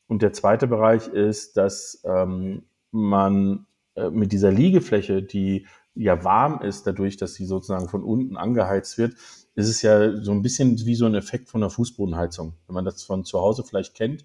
Und 0.06 0.22
der 0.22 0.32
zweite 0.32 0.68
Bereich 0.68 1.08
ist, 1.08 1.56
dass 1.56 2.00
ähm, 2.04 2.62
man 2.92 3.66
äh, 3.96 4.10
mit 4.10 4.30
dieser 4.30 4.52
Liegefläche, 4.52 5.22
die 5.22 5.66
ja 5.96 6.22
warm 6.24 6.60
ist, 6.62 6.86
dadurch, 6.86 7.16
dass 7.16 7.34
sie 7.34 7.46
sozusagen 7.46 7.88
von 7.88 8.04
unten 8.04 8.36
angeheizt 8.36 8.98
wird, 8.98 9.14
ist 9.54 9.68
es 9.68 9.82
ja 9.82 10.22
so 10.22 10.32
ein 10.32 10.42
bisschen 10.42 10.78
wie 10.84 10.94
so 10.94 11.06
ein 11.06 11.14
Effekt 11.14 11.48
von 11.48 11.62
der 11.62 11.70
Fußbodenheizung, 11.70 12.54
wenn 12.66 12.74
man 12.74 12.84
das 12.84 13.02
von 13.02 13.24
zu 13.24 13.40
Hause 13.40 13.64
vielleicht 13.64 13.94
kennt. 13.94 14.24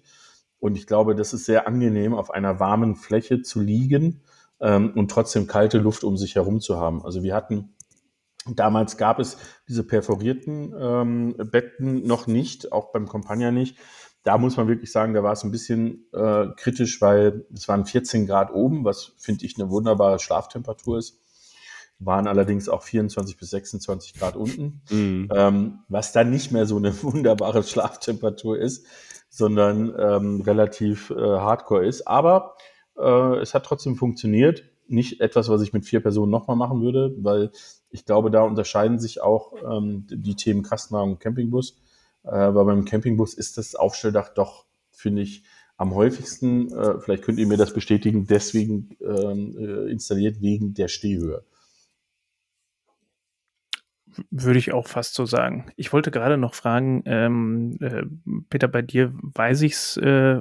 Und 0.58 0.76
ich 0.76 0.86
glaube, 0.86 1.14
das 1.14 1.32
ist 1.32 1.46
sehr 1.46 1.66
angenehm, 1.66 2.14
auf 2.14 2.30
einer 2.30 2.60
warmen 2.60 2.94
Fläche 2.94 3.42
zu 3.42 3.60
liegen 3.60 4.20
ähm, 4.60 4.92
und 4.94 5.10
trotzdem 5.10 5.46
kalte 5.46 5.78
Luft 5.78 6.04
um 6.04 6.16
sich 6.16 6.36
herum 6.36 6.60
zu 6.60 6.78
haben. 6.78 7.04
Also 7.04 7.22
wir 7.22 7.34
hatten 7.34 7.74
Damals 8.46 8.96
gab 8.96 9.20
es 9.20 9.36
diese 9.68 9.84
perforierten 9.84 10.74
ähm, 10.76 11.36
Betten 11.50 12.06
noch 12.06 12.26
nicht, 12.26 12.72
auch 12.72 12.90
beim 12.90 13.06
Compagna 13.06 13.52
nicht. 13.52 13.76
Da 14.24 14.38
muss 14.38 14.56
man 14.56 14.68
wirklich 14.68 14.90
sagen, 14.90 15.14
da 15.14 15.22
war 15.22 15.32
es 15.32 15.44
ein 15.44 15.52
bisschen 15.52 16.06
äh, 16.12 16.46
kritisch, 16.56 17.00
weil 17.00 17.46
es 17.54 17.68
waren 17.68 17.86
14 17.86 18.26
Grad 18.26 18.52
oben, 18.52 18.84
was 18.84 19.12
finde 19.18 19.44
ich 19.44 19.58
eine 19.58 19.70
wunderbare 19.70 20.18
Schlaftemperatur 20.18 20.98
ist. 20.98 21.20
Waren 22.04 22.26
allerdings 22.26 22.68
auch 22.68 22.82
24 22.82 23.36
bis 23.36 23.50
26 23.50 24.14
Grad 24.14 24.36
unten, 24.36 24.82
mhm. 24.90 25.28
ähm, 25.34 25.78
was 25.88 26.12
dann 26.12 26.30
nicht 26.30 26.52
mehr 26.52 26.66
so 26.66 26.76
eine 26.76 26.92
wunderbare 27.02 27.62
Schlaftemperatur 27.62 28.58
ist, 28.58 28.86
sondern 29.28 29.94
ähm, 29.98 30.40
relativ 30.42 31.10
äh, 31.10 31.14
hardcore 31.16 31.86
ist. 31.86 32.06
Aber 32.06 32.56
äh, 32.98 33.36
es 33.38 33.54
hat 33.54 33.64
trotzdem 33.64 33.96
funktioniert. 33.96 34.64
Nicht 34.88 35.20
etwas, 35.20 35.48
was 35.48 35.62
ich 35.62 35.72
mit 35.72 35.86
vier 35.86 36.00
Personen 36.00 36.30
nochmal 36.30 36.56
machen 36.56 36.82
würde, 36.82 37.14
weil 37.18 37.50
ich 37.90 38.04
glaube, 38.04 38.30
da 38.30 38.42
unterscheiden 38.42 38.98
sich 38.98 39.22
auch 39.22 39.54
ähm, 39.62 40.06
die 40.10 40.34
Themen 40.34 40.62
Kastenwagen 40.62 41.12
und 41.12 41.20
Campingbus. 41.20 41.78
Äh, 42.24 42.30
aber 42.30 42.64
beim 42.64 42.84
Campingbus 42.84 43.34
ist 43.34 43.58
das 43.58 43.74
Aufstelldach 43.74 44.30
doch, 44.34 44.66
finde 44.90 45.22
ich, 45.22 45.44
am 45.76 45.94
häufigsten, 45.94 46.72
äh, 46.72 47.00
vielleicht 47.00 47.24
könnt 47.24 47.38
ihr 47.38 47.46
mir 47.46 47.56
das 47.56 47.72
bestätigen, 47.72 48.26
deswegen 48.26 48.96
ähm, 49.00 49.56
äh, 49.58 49.90
installiert 49.90 50.40
wegen 50.40 50.74
der 50.74 50.88
Stehhöhe. 50.88 51.44
Würde 54.30 54.58
ich 54.58 54.72
auch 54.72 54.86
fast 54.86 55.14
so 55.14 55.26
sagen. 55.26 55.70
Ich 55.76 55.92
wollte 55.92 56.10
gerade 56.10 56.36
noch 56.36 56.54
fragen, 56.54 57.02
ähm, 57.06 57.78
äh, 57.80 58.02
Peter, 58.50 58.68
bei 58.68 58.82
dir 58.82 59.12
weiß 59.14 59.62
ich 59.62 59.72
es, 59.72 59.96
äh, 59.96 60.40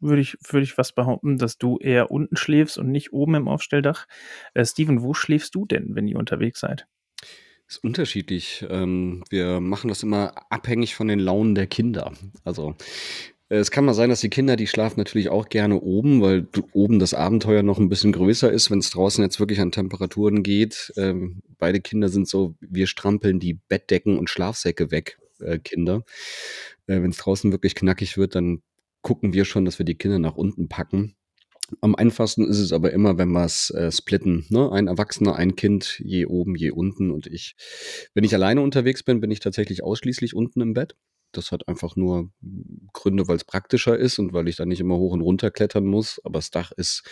würde 0.00 0.22
ich, 0.22 0.36
würde 0.48 0.64
ich 0.64 0.78
was 0.78 0.92
behaupten, 0.92 1.36
dass 1.36 1.58
du 1.58 1.78
eher 1.78 2.10
unten 2.10 2.36
schläfst 2.36 2.78
und 2.78 2.90
nicht 2.90 3.12
oben 3.12 3.34
im 3.34 3.48
Aufstelldach. 3.48 4.06
Äh, 4.54 4.64
Steven, 4.64 5.02
wo 5.02 5.14
schläfst 5.14 5.54
du 5.54 5.66
denn, 5.66 5.94
wenn 5.94 6.08
ihr 6.08 6.18
unterwegs 6.18 6.60
seid? 6.60 6.86
Ist 7.68 7.84
unterschiedlich. 7.84 8.66
Ähm, 8.68 9.22
wir 9.30 9.60
machen 9.60 9.88
das 9.88 10.02
immer 10.02 10.32
abhängig 10.50 10.96
von 10.96 11.06
den 11.06 11.20
Launen 11.20 11.54
der 11.54 11.68
Kinder. 11.68 12.12
Also 12.42 12.74
es 13.58 13.72
kann 13.72 13.84
mal 13.84 13.94
sein, 13.94 14.10
dass 14.10 14.20
die 14.20 14.30
Kinder, 14.30 14.54
die 14.54 14.68
schlafen 14.68 15.00
natürlich 15.00 15.28
auch 15.28 15.48
gerne 15.48 15.80
oben, 15.80 16.22
weil 16.22 16.46
oben 16.72 17.00
das 17.00 17.14
Abenteuer 17.14 17.64
noch 17.64 17.78
ein 17.78 17.88
bisschen 17.88 18.12
größer 18.12 18.50
ist, 18.50 18.70
wenn 18.70 18.78
es 18.78 18.90
draußen 18.90 19.24
jetzt 19.24 19.40
wirklich 19.40 19.60
an 19.60 19.72
Temperaturen 19.72 20.44
geht. 20.44 20.92
Ähm, 20.96 21.42
beide 21.58 21.80
Kinder 21.80 22.08
sind 22.08 22.28
so, 22.28 22.54
wir 22.60 22.86
strampeln 22.86 23.40
die 23.40 23.54
Bettdecken 23.54 24.18
und 24.18 24.30
Schlafsäcke 24.30 24.92
weg, 24.92 25.18
äh, 25.40 25.58
Kinder. 25.58 26.04
Äh, 26.86 27.02
wenn 27.02 27.10
es 27.10 27.16
draußen 27.16 27.50
wirklich 27.50 27.74
knackig 27.74 28.16
wird, 28.16 28.36
dann 28.36 28.62
gucken 29.02 29.32
wir 29.32 29.44
schon, 29.44 29.64
dass 29.64 29.78
wir 29.78 29.84
die 29.84 29.96
Kinder 29.96 30.20
nach 30.20 30.36
unten 30.36 30.68
packen. 30.68 31.16
Am 31.80 31.96
einfachsten 31.96 32.46
ist 32.46 32.58
es 32.58 32.72
aber 32.72 32.92
immer, 32.92 33.18
wenn 33.18 33.30
wir 33.32 33.44
es 33.44 33.70
äh, 33.70 33.90
splitten. 33.90 34.46
Ne? 34.50 34.70
Ein 34.70 34.86
Erwachsener, 34.86 35.34
ein 35.34 35.56
Kind, 35.56 36.00
je 36.04 36.26
oben, 36.26 36.54
je 36.54 36.70
unten. 36.70 37.10
Und 37.10 37.26
ich, 37.26 37.56
wenn 38.14 38.24
ich 38.24 38.34
alleine 38.34 38.60
unterwegs 38.60 39.02
bin, 39.02 39.20
bin 39.20 39.30
ich 39.32 39.40
tatsächlich 39.40 39.82
ausschließlich 39.82 40.34
unten 40.34 40.60
im 40.60 40.74
Bett. 40.74 40.94
Das 41.32 41.52
hat 41.52 41.68
einfach 41.68 41.96
nur 41.96 42.30
Gründe, 42.92 43.28
weil 43.28 43.36
es 43.36 43.44
praktischer 43.44 43.96
ist 43.96 44.18
und 44.18 44.32
weil 44.32 44.48
ich 44.48 44.56
da 44.56 44.66
nicht 44.66 44.80
immer 44.80 44.96
hoch 44.96 45.12
und 45.12 45.20
runter 45.20 45.50
klettern 45.50 45.84
muss. 45.84 46.20
Aber 46.24 46.38
das 46.38 46.50
Dach 46.50 46.72
ist 46.72 47.02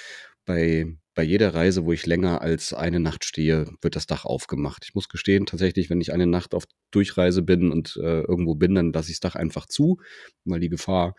bei, 0.49 0.87
bei 1.15 1.23
jeder 1.23 1.53
Reise, 1.55 1.85
wo 1.85 1.93
ich 1.93 2.07
länger 2.07 2.41
als 2.41 2.73
eine 2.73 3.01
Nacht 3.01 3.25
stehe, 3.25 3.71
wird 3.83 3.97
das 3.97 4.07
Dach 4.07 4.25
aufgemacht. 4.25 4.85
Ich 4.85 4.95
muss 4.95 5.09
gestehen, 5.09 5.45
tatsächlich, 5.45 5.91
wenn 5.91 6.01
ich 6.01 6.13
eine 6.13 6.27
Nacht 6.27 6.55
auf 6.55 6.65
Durchreise 6.91 7.43
bin 7.43 7.71
und 7.71 7.99
äh, 8.03 8.23
irgendwo 8.23 8.55
bin, 8.55 8.75
dann 8.75 8.93
lasse 8.93 9.11
ich 9.11 9.21
das 9.21 9.33
Dach 9.33 9.39
einfach 9.39 9.67
zu, 9.67 9.99
weil 10.45 10.61
die 10.61 10.71
Gefahr, 10.71 11.15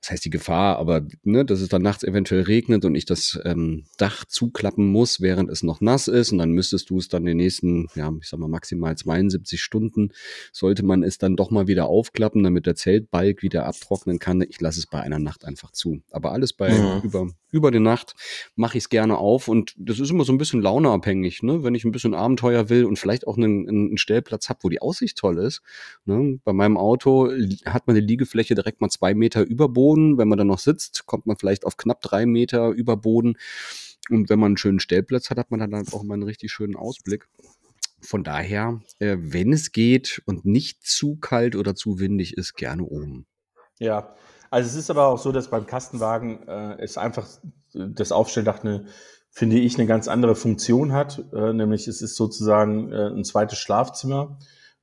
das 0.00 0.12
heißt 0.12 0.24
die 0.24 0.30
Gefahr, 0.30 0.78
aber 0.78 1.06
ne, 1.24 1.44
dass 1.44 1.60
es 1.60 1.68
dann 1.68 1.82
nachts 1.82 2.04
eventuell 2.04 2.42
regnet 2.42 2.84
und 2.84 2.94
ich 2.94 3.04
das 3.04 3.38
ähm, 3.44 3.84
Dach 3.96 4.24
zuklappen 4.24 4.86
muss, 4.86 5.20
während 5.20 5.50
es 5.50 5.64
noch 5.64 5.80
nass 5.80 6.06
ist 6.06 6.30
und 6.30 6.38
dann 6.38 6.52
müsstest 6.52 6.90
du 6.90 6.98
es 6.98 7.08
dann 7.08 7.24
den 7.24 7.36
nächsten, 7.36 7.88
ja, 7.96 8.12
ich 8.20 8.28
sag 8.28 8.38
mal 8.38 8.48
maximal 8.48 8.96
72 8.96 9.60
Stunden, 9.60 10.10
sollte 10.52 10.84
man 10.84 11.02
es 11.02 11.18
dann 11.18 11.34
doch 11.34 11.50
mal 11.50 11.66
wieder 11.66 11.86
aufklappen, 11.86 12.44
damit 12.44 12.66
der 12.66 12.76
Zeltbalk 12.76 13.42
wieder 13.42 13.66
abtrocknen 13.66 14.20
kann. 14.20 14.40
Ich 14.42 14.60
lasse 14.60 14.78
es 14.78 14.86
bei 14.86 15.00
einer 15.00 15.18
Nacht 15.18 15.44
einfach 15.44 15.72
zu. 15.72 16.00
Aber 16.12 16.30
alles 16.30 16.52
bei 16.52 16.70
mhm. 16.70 17.02
über, 17.02 17.28
über 17.50 17.70
die 17.72 17.80
Nacht 17.80 18.14
mache 18.54 18.78
ich 18.78 18.84
es 18.84 18.88
gerne 18.90 19.18
auf 19.18 19.48
und 19.48 19.74
das 19.76 19.98
ist 19.98 20.10
immer 20.10 20.24
so 20.24 20.32
ein 20.32 20.38
bisschen 20.38 20.62
launeabhängig, 20.62 21.42
ne? 21.42 21.64
wenn 21.64 21.74
ich 21.74 21.84
ein 21.84 21.92
bisschen 21.92 22.14
Abenteuer 22.14 22.68
will 22.68 22.84
und 22.84 23.00
vielleicht 23.00 23.26
auch 23.26 23.36
einen, 23.36 23.68
einen 23.68 23.98
Stellplatz 23.98 24.48
habe, 24.48 24.60
wo 24.62 24.68
die 24.68 24.80
Aussicht 24.80 25.18
toll 25.18 25.38
ist. 25.38 25.60
Ne? 26.04 26.38
Bei 26.44 26.52
meinem 26.52 26.76
Auto 26.76 27.30
hat 27.66 27.88
man 27.88 27.96
eine 27.96 28.06
Liegefläche 28.06 28.54
direkt 28.54 28.80
mal 28.80 28.90
zwei 28.90 29.14
Meter 29.14 29.42
über 29.42 29.68
Boden. 29.68 29.87
Wenn 29.96 30.28
man 30.28 30.38
dann 30.38 30.48
noch 30.48 30.58
sitzt, 30.58 31.06
kommt 31.06 31.26
man 31.26 31.36
vielleicht 31.36 31.64
auf 31.64 31.76
knapp 31.76 32.00
drei 32.00 32.26
Meter 32.26 32.70
über 32.70 32.96
Boden. 32.96 33.36
Und 34.10 34.28
wenn 34.28 34.38
man 34.38 34.48
einen 34.48 34.56
schönen 34.56 34.80
Stellplatz 34.80 35.30
hat, 35.30 35.38
hat 35.38 35.50
man 35.50 35.60
dann 35.60 35.88
auch 35.92 36.02
mal 36.02 36.14
einen 36.14 36.22
richtig 36.22 36.52
schönen 36.52 36.76
Ausblick. 36.76 37.28
Von 38.00 38.24
daher, 38.24 38.80
äh, 39.00 39.16
wenn 39.18 39.52
es 39.52 39.72
geht 39.72 40.22
und 40.24 40.44
nicht 40.44 40.86
zu 40.86 41.16
kalt 41.16 41.56
oder 41.56 41.74
zu 41.74 41.98
windig 41.98 42.36
ist, 42.36 42.54
gerne 42.54 42.84
oben. 42.84 43.26
Ja, 43.78 44.14
also 44.50 44.68
es 44.68 44.76
ist 44.76 44.90
aber 44.90 45.06
auch 45.08 45.18
so, 45.18 45.32
dass 45.32 45.50
beim 45.50 45.66
Kastenwagen 45.66 46.46
äh, 46.46 46.76
es 46.78 46.96
einfach 46.96 47.28
das 47.74 48.12
Aufstelldach 48.12 48.62
eine, 48.62 48.86
finde 49.30 49.58
ich, 49.58 49.76
eine 49.76 49.86
ganz 49.86 50.08
andere 50.08 50.36
Funktion 50.36 50.92
hat. 50.92 51.24
Äh, 51.32 51.52
nämlich 51.52 51.88
es 51.88 52.00
ist 52.00 52.16
sozusagen 52.16 52.92
äh, 52.92 53.08
ein 53.08 53.24
zweites 53.24 53.58
Schlafzimmer 53.58 54.38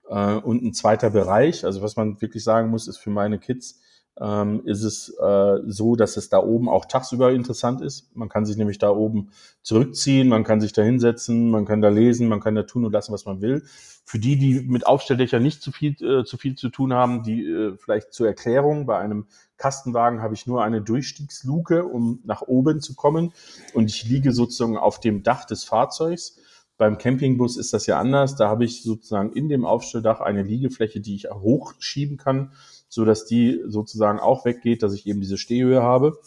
äh, 0.10 0.36
und 0.36 0.64
ein 0.64 0.74
zweiter 0.74 1.10
Bereich. 1.10 1.66
Also 1.66 1.82
was 1.82 1.96
man 1.96 2.22
wirklich 2.22 2.44
sagen 2.44 2.70
muss, 2.70 2.88
ist 2.88 2.98
für 2.98 3.10
meine 3.10 3.40
Kids, 3.40 3.80
ähm, 4.20 4.62
ist 4.66 4.84
es 4.84 5.10
äh, 5.20 5.58
so, 5.66 5.96
dass 5.96 6.16
es 6.16 6.30
da 6.30 6.40
oben 6.40 6.70
auch 6.70 6.86
tagsüber 6.86 7.32
interessant 7.32 7.82
ist. 7.82 8.16
Man 8.16 8.30
kann 8.30 8.46
sich 8.46 8.56
nämlich 8.56 8.78
da 8.78 8.90
oben 8.90 9.32
zurückziehen, 9.62 10.30
man 10.30 10.44
kann 10.44 10.62
sich 10.62 10.72
da 10.72 10.82
hinsetzen, 10.82 11.50
man 11.50 11.66
kann 11.66 11.82
da 11.82 11.90
lesen, 11.90 12.28
man 12.28 12.40
kann 12.40 12.56
da 12.56 12.64
tun 12.64 12.86
und 12.86 12.94
lassen, 12.94 13.12
was 13.12 13.26
man 13.26 13.42
will. 13.42 13.64
Für 14.06 14.20
die, 14.20 14.38
die 14.38 14.62
mit 14.62 14.88
Aufstelldächern 14.88 15.44
nicht 15.44 15.62
zu 15.62 15.72
viel, 15.72 15.96
äh, 16.02 16.24
zu 16.24 16.38
viel 16.38 16.56
zu 16.56 16.70
tun 16.70 16.94
haben, 16.94 17.24
die 17.24 17.46
äh, 17.46 17.76
vielleicht 17.78 18.14
zur 18.14 18.28
Erklärung, 18.28 18.86
bei 18.86 18.98
einem 18.98 19.26
Kastenwagen 19.58 20.22
habe 20.22 20.34
ich 20.34 20.48
nur 20.48 20.64
eine 20.64 20.82
Durchstiegsluke, 20.82 21.86
um 21.86 22.20
nach 22.24 22.42
oben 22.42 22.82
zu 22.82 22.96
kommen 22.96 23.34
und 23.74 23.90
ich 23.90 24.06
liege 24.06 24.32
sozusagen 24.32 24.78
auf 24.78 25.00
dem 25.00 25.24
Dach 25.24 25.46
des 25.46 25.64
Fahrzeugs. 25.64 26.38
Beim 26.78 26.98
Campingbus 26.98 27.56
ist 27.56 27.74
das 27.74 27.86
ja 27.86 28.00
anders. 28.00 28.36
Da 28.36 28.50
habe 28.50 28.66
ich 28.66 28.84
sozusagen 28.84 29.32
in 29.32 29.48
dem 29.48 29.66
Aufstelldach 29.66 30.20
eine 30.20 30.44
Liegefläche, 30.44 31.00
die 31.00 31.16
ich 31.16 31.30
hochschieben 31.32 32.18
kann, 32.18 32.52
so 32.96 33.06
dass 33.06 33.26
die 33.26 33.62
sozusagen 33.68 34.20
auch 34.20 34.46
weggeht, 34.46 34.82
dass 34.82 34.94
ich 34.94 35.06
eben 35.06 35.20
diese 35.20 35.38
Stehhöhe 35.38 35.84
habe. 35.84 36.18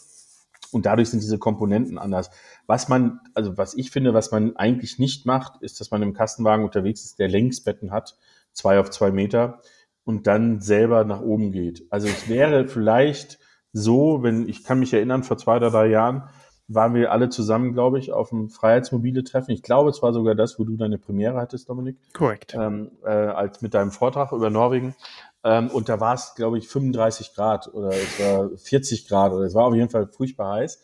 Und 0.71 0.85
dadurch 0.85 1.09
sind 1.09 1.23
diese 1.23 1.39
Komponenten 1.39 1.97
anders. 1.97 2.29
Was 2.67 2.87
man, 2.87 3.19
also 3.33 3.57
was 3.57 3.73
ich 3.73 3.89
finde, 3.89 4.13
was 4.13 4.31
man 4.31 4.55
eigentlich 4.55 4.99
nicht 4.99 5.25
macht, 5.25 5.61
ist, 5.63 5.79
dass 5.79 5.89
man 5.89 6.03
im 6.03 6.13
Kastenwagen 6.13 6.63
unterwegs 6.63 7.03
ist, 7.03 7.17
der 7.17 7.27
Längsbetten 7.27 7.91
hat, 7.91 8.15
zwei 8.53 8.79
auf 8.79 8.91
zwei 8.91 9.11
Meter, 9.11 9.61
und 10.03 10.27
dann 10.27 10.61
selber 10.61 11.05
nach 11.05 11.21
oben 11.21 11.51
geht. 11.51 11.87
Also 11.89 12.07
es 12.07 12.29
wäre 12.29 12.67
vielleicht 12.67 13.39
so, 13.73 14.21
wenn, 14.21 14.47
ich 14.47 14.63
kann 14.63 14.79
mich 14.79 14.93
erinnern, 14.93 15.23
vor 15.23 15.39
zwei 15.39 15.57
oder 15.57 15.71
drei 15.71 15.87
Jahren, 15.87 16.29
waren 16.67 16.93
wir 16.93 17.11
alle 17.11 17.29
zusammen, 17.29 17.73
glaube 17.73 17.97
ich, 17.97 18.13
auf 18.13 18.29
dem 18.29 18.49
Freiheitsmobile-Treffen. 18.49 19.51
Ich 19.51 19.63
glaube, 19.63 19.89
es 19.89 20.03
war 20.03 20.13
sogar 20.13 20.35
das, 20.35 20.59
wo 20.59 20.63
du 20.65 20.77
deine 20.77 20.99
Premiere 20.99 21.37
hattest, 21.37 21.67
Dominik. 21.67 21.97
Korrekt. 22.13 22.53
Ähm, 22.53 22.91
äh, 23.03 23.09
als 23.09 23.63
mit 23.63 23.73
deinem 23.73 23.89
Vortrag 23.89 24.31
über 24.31 24.51
Norwegen. 24.51 24.95
Ähm, 25.43 25.69
und 25.69 25.89
da 25.89 25.99
war 25.99 26.15
es, 26.15 26.33
glaube 26.35 26.57
ich, 26.57 26.67
35 26.67 27.33
Grad 27.33 27.73
oder 27.73 27.89
es 27.89 28.19
war 28.19 28.49
40 28.57 29.07
Grad 29.07 29.31
oder 29.31 29.45
es 29.45 29.53
war 29.55 29.65
auf 29.65 29.75
jeden 29.75 29.89
Fall 29.89 30.07
furchtbar 30.07 30.55
heiß. 30.55 30.81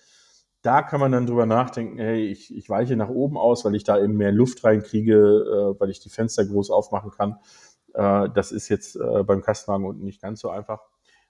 Da 0.61 0.81
kann 0.81 0.99
man 0.99 1.11
dann 1.11 1.27
drüber 1.27 1.45
nachdenken, 1.45 1.99
hey, 1.99 2.25
ich, 2.25 2.55
ich 2.55 2.69
weiche 2.69 2.95
nach 2.95 3.09
oben 3.09 3.37
aus, 3.37 3.65
weil 3.65 3.75
ich 3.75 3.83
da 3.83 3.99
eben 3.99 4.17
mehr 4.17 4.31
Luft 4.31 4.63
reinkriege, 4.63 5.13
äh, 5.15 5.79
weil 5.79 5.89
ich 5.89 5.99
die 5.99 6.09
Fenster 6.09 6.45
groß 6.45 6.71
aufmachen 6.71 7.11
kann. 7.11 7.37
Äh, 7.93 8.29
das 8.33 8.51
ist 8.51 8.69
jetzt 8.69 8.95
äh, 8.95 9.23
beim 9.23 9.41
Kastenwagen 9.41 9.85
unten 9.85 10.03
nicht 10.03 10.21
ganz 10.21 10.39
so 10.39 10.49
einfach. 10.49 10.81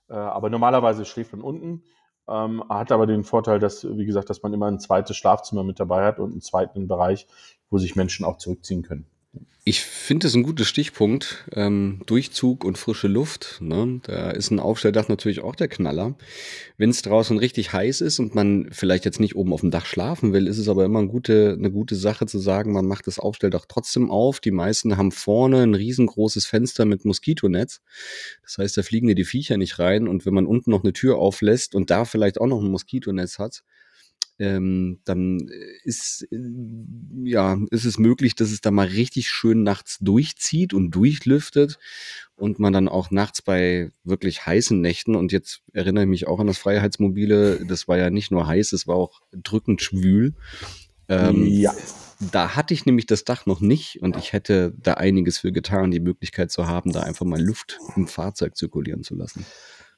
Äh, 0.08 0.14
aber 0.14 0.50
normalerweise 0.50 1.06
schläft 1.06 1.34
man 1.34 1.42
unten. 1.42 1.84
Ähm, 2.28 2.64
hat 2.70 2.92
aber 2.92 3.06
den 3.06 3.24
Vorteil, 3.24 3.60
dass, 3.60 3.86
wie 3.86 4.06
gesagt, 4.06 4.30
dass 4.30 4.42
man 4.42 4.54
immer 4.54 4.68
ein 4.68 4.80
zweites 4.80 5.16
Schlafzimmer 5.16 5.64
mit 5.64 5.80
dabei 5.80 6.06
hat 6.06 6.20
und 6.20 6.32
einen 6.32 6.42
zweiten 6.42 6.88
Bereich, 6.88 7.28
wo 7.70 7.78
sich 7.78 7.96
Menschen 7.96 8.26
auch 8.26 8.38
zurückziehen 8.38 8.84
können. 8.84 9.06
Ich 9.68 9.82
finde 9.82 10.28
es 10.28 10.36
ein 10.36 10.44
guter 10.44 10.64
Stichpunkt. 10.64 11.44
Ähm, 11.52 12.04
Durchzug 12.06 12.64
und 12.64 12.78
frische 12.78 13.08
Luft. 13.08 13.58
Ne? 13.62 14.00
Da 14.04 14.30
ist 14.30 14.52
ein 14.52 14.60
Aufstelldach 14.60 15.08
natürlich 15.08 15.40
auch 15.40 15.56
der 15.56 15.68
Knaller. 15.68 16.16
Wenn 16.78 16.92
es 16.92 17.02
draußen 17.02 17.40
richtig 17.40 17.74
heiß 17.74 18.02
ist 18.02 18.20
und 18.20 18.36
man 18.36 18.68
vielleicht 18.70 19.06
jetzt 19.06 19.20
nicht 19.20 19.36
oben 19.36 19.54
auf 19.54 19.62
dem 19.62 19.72
Dach 19.72 19.88
schlafen 19.88 20.34
will, 20.34 20.46
ist 20.46 20.60
es 20.60 20.70
aber 20.70 20.86
immer 20.86 21.00
eine 21.00 21.08
gute, 21.08 21.56
eine 21.58 21.72
gute 21.72 21.96
Sache 21.96 22.28
zu 22.28 22.38
sagen, 22.38 22.74
man 22.74 22.86
macht 22.86 23.08
das 23.08 23.18
Aufstelldach 23.18 23.66
trotzdem 23.68 24.12
auf. 24.12 24.40
Die 24.40 24.52
meisten 24.52 24.98
haben 24.98 25.12
vorne 25.12 25.64
ein 25.64 25.74
riesengroßes 25.74 26.46
Fenster 26.46 26.86
mit 26.86 27.04
Moskitonetz. 27.04 27.82
Das 28.44 28.60
heißt, 28.60 28.78
da 28.78 28.84
fliegen 28.84 29.08
dir 29.08 29.16
die 29.16 29.26
Viecher 29.26 29.58
nicht 29.58 29.80
rein. 29.80 30.08
Und 30.08 30.28
wenn 30.28 30.36
man 30.36 30.46
unten 30.46 30.70
noch 30.70 30.84
eine 30.84 30.94
Tür 30.94 31.18
auflässt 31.18 31.74
und 31.74 31.90
da 31.90 32.06
vielleicht 32.06 32.40
auch 32.40 32.46
noch 32.46 32.62
ein 32.62 32.70
Moskitonetz 32.70 33.40
hat, 33.40 33.64
ähm, 34.38 35.00
dann 35.06 35.50
ist, 35.84 36.28
äh, 36.32 36.38
ja, 37.24 37.58
ist 37.72 37.86
es 37.86 37.98
möglich, 37.98 38.36
dass 38.36 38.52
es 38.52 38.62
da 38.62 38.72
mal 38.72 38.88
richtig 38.88 39.30
schön 39.30 39.64
nachts 39.64 39.98
durchzieht 40.02 40.74
und 40.74 40.92
durchlüftet 40.92 41.80
und 42.36 42.60
man 42.60 42.74
dann 42.74 42.90
auch 42.90 43.12
nachts 43.12 43.42
bei 43.42 43.92
wirklich 44.04 44.46
heißen 44.46 44.80
Nächten 44.80 45.16
und 45.16 45.32
jetzt 45.32 45.62
erinnere 45.72 46.04
ich 46.04 46.10
mich 46.10 46.28
auch 46.28 46.40
an 46.40 46.48
das 46.48 46.58
Freiheitsmobile, 46.58 47.66
das 47.66 47.88
war 47.88 47.98
ja 47.98 48.10
nicht 48.10 48.32
nur 48.32 48.48
heiß, 48.48 48.74
es 48.74 48.88
war 48.88 48.96
auch 48.96 49.22
drückend 49.32 49.82
schwül. 49.82 50.34
Ähm, 51.08 51.46
ja. 51.46 51.74
Da 52.32 52.56
hatte 52.56 52.74
ich 52.74 52.86
nämlich 52.86 53.06
das 53.06 53.26
Dach 53.26 53.46
noch 53.46 53.62
nicht 53.62 54.02
und 54.02 54.18
ich 54.18 54.34
hätte 54.34 54.74
da 54.82 54.96
einiges 54.96 55.38
für 55.38 55.52
getan, 55.52 55.92
die 55.92 56.00
Möglichkeit 56.00 56.52
zu 56.52 56.68
haben, 56.68 56.92
da 56.92 57.02
einfach 57.02 57.26
mal 57.26 57.42
Luft 57.42 57.78
im 57.96 58.08
Fahrzeug 58.08 58.56
zirkulieren 58.58 59.04
zu 59.04 59.16
lassen. 59.16 59.46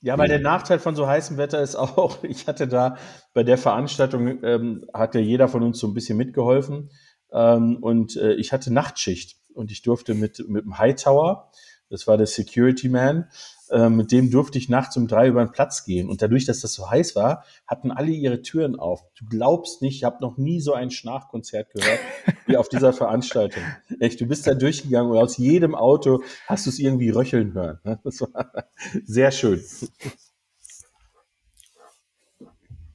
Ja, 0.02 0.18
weil 0.18 0.28
der 0.28 0.40
Nachteil 0.40 0.80
von 0.80 0.96
so 0.96 1.08
heißem 1.08 1.38
Wetter 1.38 1.62
ist 1.62 1.76
auch, 1.76 2.24
ich 2.24 2.48
hatte 2.48 2.68
da 2.68 2.98
bei 3.34 3.44
der 3.44 3.58
Veranstaltung, 3.58 4.44
ähm, 4.44 4.86
hat 4.94 5.16
ja 5.16 5.22
jeder 5.22 5.48
von 5.48 5.64
uns 5.64 5.80
so 5.80 5.88
ein 5.88 5.94
bisschen 5.94 6.18
mitgeholfen. 6.18 6.90
Ähm, 7.32 7.78
und 7.82 8.16
äh, 8.16 8.34
ich 8.34 8.54
hatte 8.54 8.72
Nachtschicht 8.72 9.38
und 9.54 9.72
ich 9.72 9.82
durfte 9.82 10.14
mit, 10.14 10.48
mit 10.48 10.64
dem 10.64 10.78
Hightower, 10.78 11.52
das 11.90 12.08
war 12.08 12.18
der 12.18 12.28
Security 12.28 12.90
Man, 12.90 13.30
äh, 13.70 13.90
mit 13.90 14.12
dem 14.12 14.32
durfte 14.32 14.58
ich 14.58 14.70
nachts 14.70 14.98
um 14.98 15.08
drei 15.08 15.28
über 15.28 15.44
den 15.44 15.52
Platz 15.52 15.86
gehen. 15.86 16.10
Und 16.10 16.22
dadurch, 16.22 16.46
dass 16.46 16.62
das 16.62 16.74
so 16.74 16.90
heiß 16.90 17.16
war, 17.16 17.44
hatten 17.68 17.92
alle 17.92 18.12
ihre 18.12 18.42
Türen 18.42 18.78
auf. 18.78 19.04
Du 19.18 19.26
glaubst 19.26 19.82
nicht, 19.82 19.98
ich 19.98 20.04
habe 20.04 20.18
noch 20.22 20.38
nie 20.38 20.60
so 20.60 20.74
ein 20.74 20.92
Schnarchkonzert 20.92 21.72
gehört 21.72 22.00
wie 22.46 22.58
auf 22.58 22.70
dieser 22.70 22.94
Veranstaltung. 22.94 23.64
Echt, 24.00 24.22
du 24.22 24.26
bist 24.26 24.48
da 24.48 24.54
durchgegangen 24.54 25.12
und 25.12 25.18
aus 25.18 25.38
jedem 25.38 25.76
Auto 25.76 26.24
hast 26.48 26.66
du 26.66 26.70
es 26.70 26.80
irgendwie 26.80 27.10
röcheln 27.10 27.54
hören. 27.54 27.80
Ne? 27.84 28.00
Das 28.04 28.22
war 28.22 28.52
sehr 29.06 29.32
schön. 29.32 29.64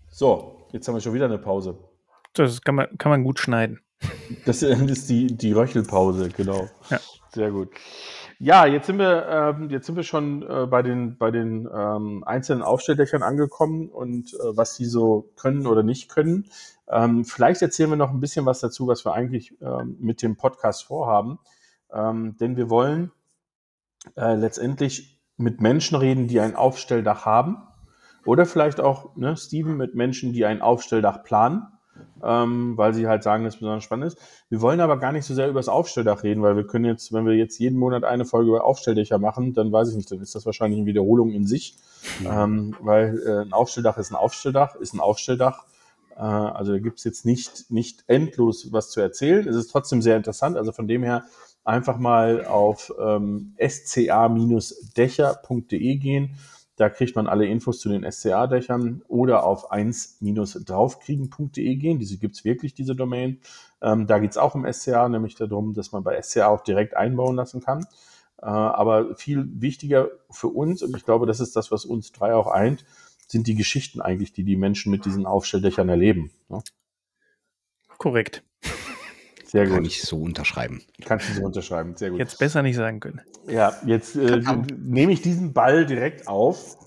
So, 0.08 0.66
jetzt 0.72 0.86
haben 0.88 0.94
wir 0.94 1.00
schon 1.00 1.14
wieder 1.14 1.26
eine 1.26 1.38
Pause. 1.38 1.78
Das 2.34 2.62
kann 2.62 2.74
man, 2.74 2.98
kann 2.98 3.10
man 3.10 3.24
gut 3.24 3.38
schneiden. 3.38 3.80
Das 4.46 4.62
ist 4.62 5.08
die, 5.10 5.26
die 5.26 5.52
Röchelpause, 5.52 6.28
genau. 6.30 6.68
Ja. 6.90 7.00
Sehr 7.34 7.50
gut. 7.50 7.70
Ja, 8.44 8.66
jetzt 8.66 8.86
sind 8.88 8.98
wir, 8.98 9.28
ähm, 9.28 9.70
jetzt 9.70 9.86
sind 9.86 9.94
wir 9.94 10.02
schon 10.02 10.42
äh, 10.42 10.66
bei 10.66 10.82
den, 10.82 11.16
bei 11.16 11.30
den 11.30 11.68
ähm, 11.72 12.24
einzelnen 12.26 12.64
Aufstelldächern 12.64 13.22
angekommen 13.22 13.88
und 13.88 14.34
äh, 14.34 14.56
was 14.56 14.74
sie 14.74 14.84
so 14.84 15.30
können 15.36 15.64
oder 15.64 15.84
nicht 15.84 16.08
können. 16.08 16.50
Ähm, 16.88 17.24
vielleicht 17.24 17.62
erzählen 17.62 17.90
wir 17.90 17.96
noch 17.96 18.10
ein 18.10 18.18
bisschen 18.18 18.44
was 18.44 18.58
dazu, 18.58 18.88
was 18.88 19.06
wir 19.06 19.14
eigentlich 19.14 19.54
ähm, 19.60 19.96
mit 20.00 20.22
dem 20.22 20.36
Podcast 20.36 20.82
vorhaben. 20.82 21.38
Ähm, 21.92 22.36
denn 22.40 22.56
wir 22.56 22.68
wollen 22.68 23.12
äh, 24.16 24.34
letztendlich 24.34 25.22
mit 25.36 25.60
Menschen 25.60 25.96
reden, 25.96 26.26
die 26.26 26.40
ein 26.40 26.56
Aufstelldach 26.56 27.24
haben. 27.24 27.58
Oder 28.26 28.44
vielleicht 28.44 28.80
auch, 28.80 29.14
ne, 29.14 29.36
Steven, 29.36 29.76
mit 29.76 29.94
Menschen, 29.94 30.32
die 30.32 30.44
ein 30.46 30.62
Aufstelldach 30.62 31.22
planen 31.22 31.68
ähm, 32.22 32.76
weil 32.76 32.94
sie 32.94 33.06
halt 33.06 33.22
sagen, 33.22 33.44
dass 33.44 33.54
es 33.54 33.60
besonders 33.60 33.84
spannend 33.84 34.06
ist. 34.06 34.18
Wir 34.48 34.60
wollen 34.60 34.80
aber 34.80 34.98
gar 34.98 35.12
nicht 35.12 35.24
so 35.24 35.34
sehr 35.34 35.48
über 35.48 35.60
das 35.60 35.68
Aufstelldach 35.68 36.22
reden, 36.22 36.42
weil 36.42 36.56
wir 36.56 36.66
können 36.66 36.84
jetzt, 36.84 37.12
wenn 37.12 37.26
wir 37.26 37.34
jetzt 37.34 37.58
jeden 37.58 37.78
Monat 37.78 38.04
eine 38.04 38.24
Folge 38.24 38.48
über 38.50 38.64
Aufstelldächer 38.64 39.18
machen, 39.18 39.52
dann 39.54 39.72
weiß 39.72 39.90
ich 39.90 39.96
nicht, 39.96 40.10
dann 40.10 40.20
ist 40.20 40.34
das 40.34 40.46
wahrscheinlich 40.46 40.78
eine 40.78 40.86
Wiederholung 40.86 41.30
in 41.30 41.46
sich, 41.46 41.76
ja. 42.22 42.44
ähm, 42.44 42.74
weil 42.80 43.20
äh, 43.26 43.42
ein 43.42 43.52
Aufstelldach 43.52 43.98
ist 43.98 44.10
ein 44.10 44.16
Aufstelldach, 44.16 44.74
ist 44.76 44.94
ein 44.94 45.00
Aufstelldach. 45.00 45.64
Äh, 46.16 46.20
also 46.20 46.72
da 46.72 46.78
gibt 46.78 46.98
es 46.98 47.04
jetzt 47.04 47.24
nicht, 47.26 47.70
nicht 47.70 48.04
endlos 48.06 48.72
was 48.72 48.90
zu 48.90 49.00
erzählen. 49.00 49.46
Es 49.46 49.56
ist 49.56 49.70
trotzdem 49.70 50.02
sehr 50.02 50.16
interessant. 50.16 50.56
Also 50.56 50.72
von 50.72 50.88
dem 50.88 51.02
her 51.02 51.24
einfach 51.64 51.98
mal 51.98 52.44
auf 52.44 52.92
ähm, 53.00 53.54
sca-dächer.de 53.58 54.76
gehen 55.96 56.36
da 56.76 56.88
kriegt 56.88 57.16
man 57.16 57.26
alle 57.26 57.46
Infos 57.46 57.80
zu 57.80 57.88
den 57.88 58.08
SCA-Dächern 58.10 59.02
oder 59.08 59.44
auf 59.44 59.72
1-draufkriegen.de 59.72 61.76
gehen. 61.76 61.98
Diese 61.98 62.18
gibt 62.18 62.36
es 62.36 62.44
wirklich, 62.44 62.74
diese 62.74 62.96
Domain. 62.96 63.40
Ähm, 63.82 64.06
da 64.06 64.18
geht 64.18 64.30
es 64.30 64.38
auch 64.38 64.54
um 64.54 64.70
SCA, 64.70 65.08
nämlich 65.08 65.34
darum, 65.34 65.74
dass 65.74 65.92
man 65.92 66.02
bei 66.02 66.20
SCA 66.22 66.48
auch 66.48 66.62
direkt 66.62 66.96
einbauen 66.96 67.36
lassen 67.36 67.60
kann. 67.60 67.86
Äh, 68.40 68.46
aber 68.46 69.14
viel 69.16 69.46
wichtiger 69.60 70.08
für 70.30 70.48
uns, 70.48 70.82
und 70.82 70.96
ich 70.96 71.04
glaube, 71.04 71.26
das 71.26 71.40
ist 71.40 71.56
das, 71.56 71.70
was 71.70 71.84
uns 71.84 72.12
drei 72.12 72.34
auch 72.34 72.48
eint, 72.48 72.84
sind 73.28 73.46
die 73.46 73.54
Geschichten 73.54 74.00
eigentlich, 74.00 74.32
die 74.32 74.44
die 74.44 74.56
Menschen 74.56 74.90
mit 74.90 75.04
diesen 75.04 75.26
Aufstelldächern 75.26 75.88
erleben. 75.88 76.32
Ne? 76.48 76.62
Korrekt. 77.98 78.42
Sehr 79.52 79.66
gut. 79.66 79.74
Kann 79.74 79.84
ich 79.84 80.02
so 80.02 80.16
unterschreiben. 80.16 80.80
Kannst 81.04 81.28
du 81.28 81.34
so 81.34 81.42
unterschreiben, 81.42 81.94
sehr 81.94 82.08
gut. 82.08 82.18
Jetzt 82.18 82.38
besser 82.38 82.62
nicht 82.62 82.76
sagen 82.76 83.00
können. 83.00 83.20
Ja, 83.46 83.74
jetzt 83.84 84.16
äh, 84.16 84.40
nehme 84.78 85.12
ich 85.12 85.20
diesen 85.20 85.52
Ball 85.52 85.84
direkt 85.84 86.26
auf 86.26 86.78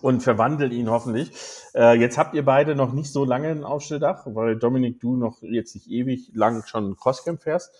und 0.00 0.22
verwandle 0.22 0.68
ihn 0.68 0.88
hoffentlich. 0.88 1.32
Äh, 1.74 1.98
jetzt 1.98 2.16
habt 2.16 2.36
ihr 2.36 2.44
beide 2.44 2.76
noch 2.76 2.92
nicht 2.92 3.12
so 3.12 3.24
lange 3.24 3.48
ein 3.48 3.64
Aufstelldach, 3.64 4.22
weil 4.26 4.56
Dominik, 4.56 5.00
du 5.00 5.16
noch 5.16 5.42
jetzt 5.42 5.74
nicht 5.74 5.90
ewig 5.90 6.30
lang 6.32 6.64
schon 6.64 6.96
Crosscamp 6.96 7.42
fährst. 7.42 7.72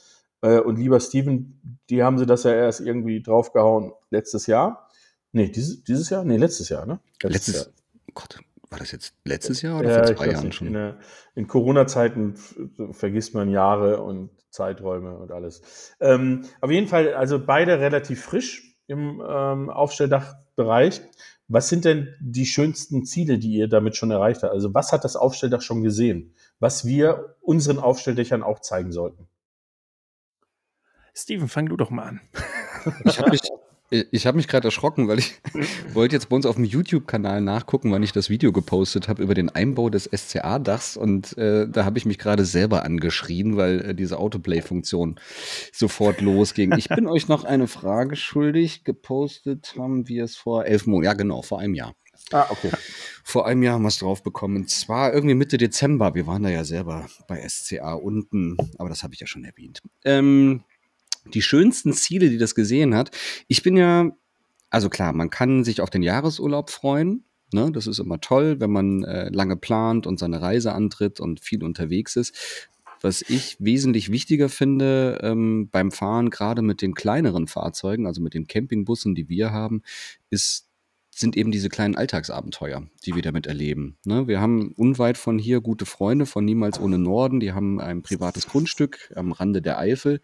Äh, 0.42 0.58
und 0.58 0.80
lieber 0.80 0.98
Steven, 0.98 1.78
die 1.88 2.02
haben 2.02 2.18
sie 2.18 2.26
das 2.26 2.42
ja 2.42 2.52
erst 2.52 2.80
irgendwie 2.80 3.22
draufgehauen 3.22 3.92
letztes 4.10 4.48
Jahr. 4.48 4.88
Nee, 5.30 5.50
dieses, 5.50 5.84
dieses 5.84 6.10
Jahr? 6.10 6.24
Nee, 6.24 6.36
letztes 6.36 6.68
Jahr, 6.68 6.84
ne? 6.84 6.98
Letztes, 7.22 7.54
letztes 7.54 7.54
Jahr. 7.54 7.74
Gott, 8.14 8.40
war 8.70 8.78
das 8.78 8.92
jetzt 8.92 9.14
letztes 9.24 9.62
Jahr 9.62 9.80
oder 9.80 9.90
ja, 9.90 10.06
vor 10.06 10.16
zwei 10.16 10.30
Jahren 10.30 10.44
nicht. 10.46 10.54
schon? 10.54 10.74
In, 10.74 10.94
in 11.34 11.46
Corona-Zeiten 11.48 12.36
vergisst 12.92 13.34
man 13.34 13.50
Jahre 13.50 14.02
und 14.02 14.30
Zeiträume 14.50 15.16
und 15.18 15.32
alles. 15.32 15.94
Ähm, 16.00 16.44
auf 16.60 16.70
jeden 16.70 16.86
Fall, 16.86 17.14
also 17.14 17.44
beide 17.44 17.80
relativ 17.80 18.22
frisch 18.22 18.76
im 18.86 19.22
ähm, 19.26 19.70
Aufstelldachbereich. 19.70 21.02
Was 21.48 21.68
sind 21.68 21.84
denn 21.84 22.14
die 22.20 22.46
schönsten 22.46 23.04
Ziele, 23.04 23.38
die 23.38 23.54
ihr 23.54 23.68
damit 23.68 23.96
schon 23.96 24.12
erreicht 24.12 24.44
habt? 24.44 24.52
Also 24.52 24.72
was 24.72 24.92
hat 24.92 25.04
das 25.04 25.16
Aufstelldach 25.16 25.62
schon 25.62 25.82
gesehen, 25.82 26.34
was 26.60 26.84
wir 26.84 27.36
unseren 27.40 27.80
Aufstelldächern 27.80 28.44
auch 28.44 28.60
zeigen 28.60 28.92
sollten? 28.92 29.26
Steven, 31.12 31.48
fang 31.48 31.66
du 31.68 31.76
doch 31.76 31.90
mal 31.90 32.04
an. 32.04 32.20
Ich 33.04 33.18
habe 33.18 33.30
mich, 33.30 33.42
ich 33.90 34.26
habe 34.26 34.36
mich 34.36 34.46
gerade 34.46 34.68
erschrocken, 34.68 35.08
weil 35.08 35.18
ich 35.18 35.34
wollte 35.94 36.14
jetzt 36.14 36.28
bei 36.28 36.36
uns 36.36 36.46
auf 36.46 36.54
dem 36.54 36.64
YouTube-Kanal 36.64 37.40
nachgucken, 37.40 37.90
wann 37.90 38.02
ich 38.02 38.12
das 38.12 38.30
Video 38.30 38.52
gepostet 38.52 39.08
habe 39.08 39.22
über 39.22 39.34
den 39.34 39.48
Einbau 39.48 39.90
des 39.90 40.04
SCA-Dachs 40.04 40.96
und 40.96 41.36
äh, 41.36 41.68
da 41.68 41.84
habe 41.84 41.98
ich 41.98 42.06
mich 42.06 42.18
gerade 42.18 42.44
selber 42.44 42.84
angeschrien, 42.84 43.56
weil 43.56 43.80
äh, 43.80 43.94
diese 43.94 44.18
Autoplay-Funktion 44.18 45.18
sofort 45.72 46.20
losging. 46.20 46.72
Ich 46.78 46.88
bin 46.88 47.08
euch 47.08 47.28
noch 47.28 47.44
eine 47.44 47.66
Frage 47.66 48.16
schuldig. 48.16 48.84
Gepostet 48.84 49.74
haben 49.76 50.08
wir 50.08 50.24
es 50.24 50.36
vor 50.36 50.66
elf 50.66 50.86
Monaten, 50.86 51.04
ja 51.04 51.12
genau, 51.14 51.42
vor 51.42 51.58
einem 51.58 51.74
Jahr. 51.74 51.94
Ah, 52.32 52.46
okay. 52.50 52.70
Vor 53.24 53.46
einem 53.46 53.62
Jahr 53.62 53.74
haben 53.74 53.82
wir 53.82 53.88
es 53.88 53.98
drauf 53.98 54.22
bekommen. 54.22 54.56
Und 54.56 54.70
zwar 54.70 55.12
irgendwie 55.12 55.34
Mitte 55.34 55.58
Dezember. 55.58 56.14
Wir 56.14 56.26
waren 56.26 56.42
da 56.42 56.48
ja 56.48 56.64
selber 56.64 57.06
bei 57.26 57.46
SCA 57.48 57.94
unten, 57.94 58.56
aber 58.78 58.88
das 58.88 59.02
habe 59.02 59.14
ich 59.14 59.20
ja 59.20 59.26
schon 59.26 59.44
erwähnt. 59.44 59.80
Ähm, 60.04 60.62
die 61.26 61.42
schönsten 61.42 61.92
Ziele, 61.92 62.30
die 62.30 62.38
das 62.38 62.54
gesehen 62.54 62.94
hat. 62.94 63.10
Ich 63.48 63.62
bin 63.62 63.76
ja, 63.76 64.10
also 64.70 64.88
klar, 64.88 65.12
man 65.12 65.30
kann 65.30 65.64
sich 65.64 65.80
auf 65.80 65.90
den 65.90 66.02
Jahresurlaub 66.02 66.70
freuen. 66.70 67.24
Ne? 67.52 67.70
Das 67.72 67.86
ist 67.86 67.98
immer 67.98 68.20
toll, 68.20 68.60
wenn 68.60 68.70
man 68.70 69.04
äh, 69.04 69.28
lange 69.30 69.56
plant 69.56 70.06
und 70.06 70.18
seine 70.18 70.40
Reise 70.40 70.72
antritt 70.72 71.20
und 71.20 71.40
viel 71.40 71.64
unterwegs 71.64 72.16
ist. 72.16 72.68
Was 73.02 73.22
ich 73.22 73.56
wesentlich 73.58 74.12
wichtiger 74.12 74.48
finde 74.48 75.20
ähm, 75.22 75.68
beim 75.70 75.90
Fahren, 75.90 76.28
gerade 76.28 76.60
mit 76.60 76.82
den 76.82 76.94
kleineren 76.94 77.46
Fahrzeugen, 77.46 78.06
also 78.06 78.20
mit 78.20 78.34
den 78.34 78.46
Campingbussen, 78.46 79.14
die 79.14 79.28
wir 79.28 79.52
haben, 79.52 79.82
ist 80.28 80.70
sind 81.20 81.36
eben 81.36 81.50
diese 81.50 81.68
kleinen 81.68 81.96
Alltagsabenteuer, 81.96 82.86
die 83.04 83.14
wir 83.14 83.22
damit 83.22 83.46
erleben. 83.46 83.96
Ne? 84.04 84.26
Wir 84.26 84.40
haben 84.40 84.72
unweit 84.72 85.18
von 85.18 85.38
hier 85.38 85.60
gute 85.60 85.84
Freunde 85.84 86.24
von 86.24 86.44
Niemals 86.44 86.80
ohne 86.80 86.98
Norden, 86.98 87.40
die 87.40 87.52
haben 87.52 87.80
ein 87.80 88.02
privates 88.02 88.46
Grundstück 88.46 89.12
am 89.14 89.32
Rande 89.32 89.60
der 89.60 89.78
Eifel. 89.78 90.20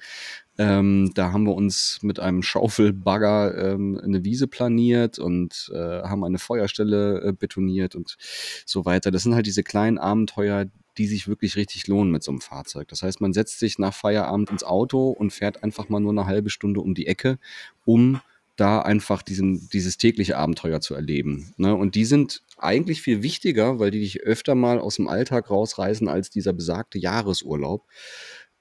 Ähm, 0.59 1.13
da 1.15 1.33
haben 1.33 1.45
wir 1.45 1.55
uns 1.55 1.99
mit 2.03 2.19
einem 2.19 2.43
Schaufelbagger 2.43 3.73
ähm, 3.73 4.01
eine 4.03 4.25
Wiese 4.25 4.49
planiert 4.49 5.19
und 5.19 5.71
äh, 5.75 6.03
haben 6.03 6.25
eine 6.25 6.39
Feuerstelle 6.39 7.23
äh, 7.23 7.33
betoniert 7.33 7.95
und 7.95 8.17
so 8.65 8.85
weiter. 8.85 9.11
Das 9.11 9.23
sind 9.23 9.35
halt 9.35 9.47
diese 9.47 9.63
kleinen 9.63 9.99
Abenteuer, 9.99 10.67
die 10.99 11.07
sich 11.07 11.29
wirklich 11.29 11.57
richtig 11.57 11.87
lohnen 11.89 12.11
mit 12.11 12.23
so 12.23 12.31
einem 12.31 12.41
Fahrzeug. 12.41 12.89
Das 12.89 13.03
heißt, 13.03 13.21
man 13.21 13.33
setzt 13.33 13.59
sich 13.59 13.79
nach 13.79 13.95
Feierabend 13.95 14.51
ins 14.51 14.65
Auto 14.65 15.11
und 15.11 15.33
fährt 15.33 15.63
einfach 15.63 15.89
mal 15.89 16.01
nur 16.01 16.13
eine 16.13 16.27
halbe 16.27 16.51
Stunde 16.51 16.81
um 16.81 16.95
die 16.95 17.07
Ecke, 17.07 17.39
um 17.85 18.21
da 18.57 18.81
einfach 18.81 19.23
diesen, 19.23 19.69
dieses 19.69 19.99
tägliche 19.99 20.39
Abenteuer 20.39 20.81
zu 20.81 20.95
erleben. 20.95 21.53
Ne? 21.59 21.75
Und 21.75 21.95
die 21.95 22.07
sind 22.07 22.43
eigentlich 22.57 23.03
viel 23.03 23.23
wichtiger, 23.23 23.79
weil 23.79 23.91
die 23.91 24.01
dich 24.01 24.23
öfter 24.23 24.55
mal 24.55 24.79
aus 24.79 24.97
dem 24.97 25.09
Alltag 25.09 25.51
rausreißen 25.51 26.09
als 26.09 26.31
dieser 26.31 26.55
besagte 26.55 26.99
Jahresurlaub. 26.99 27.85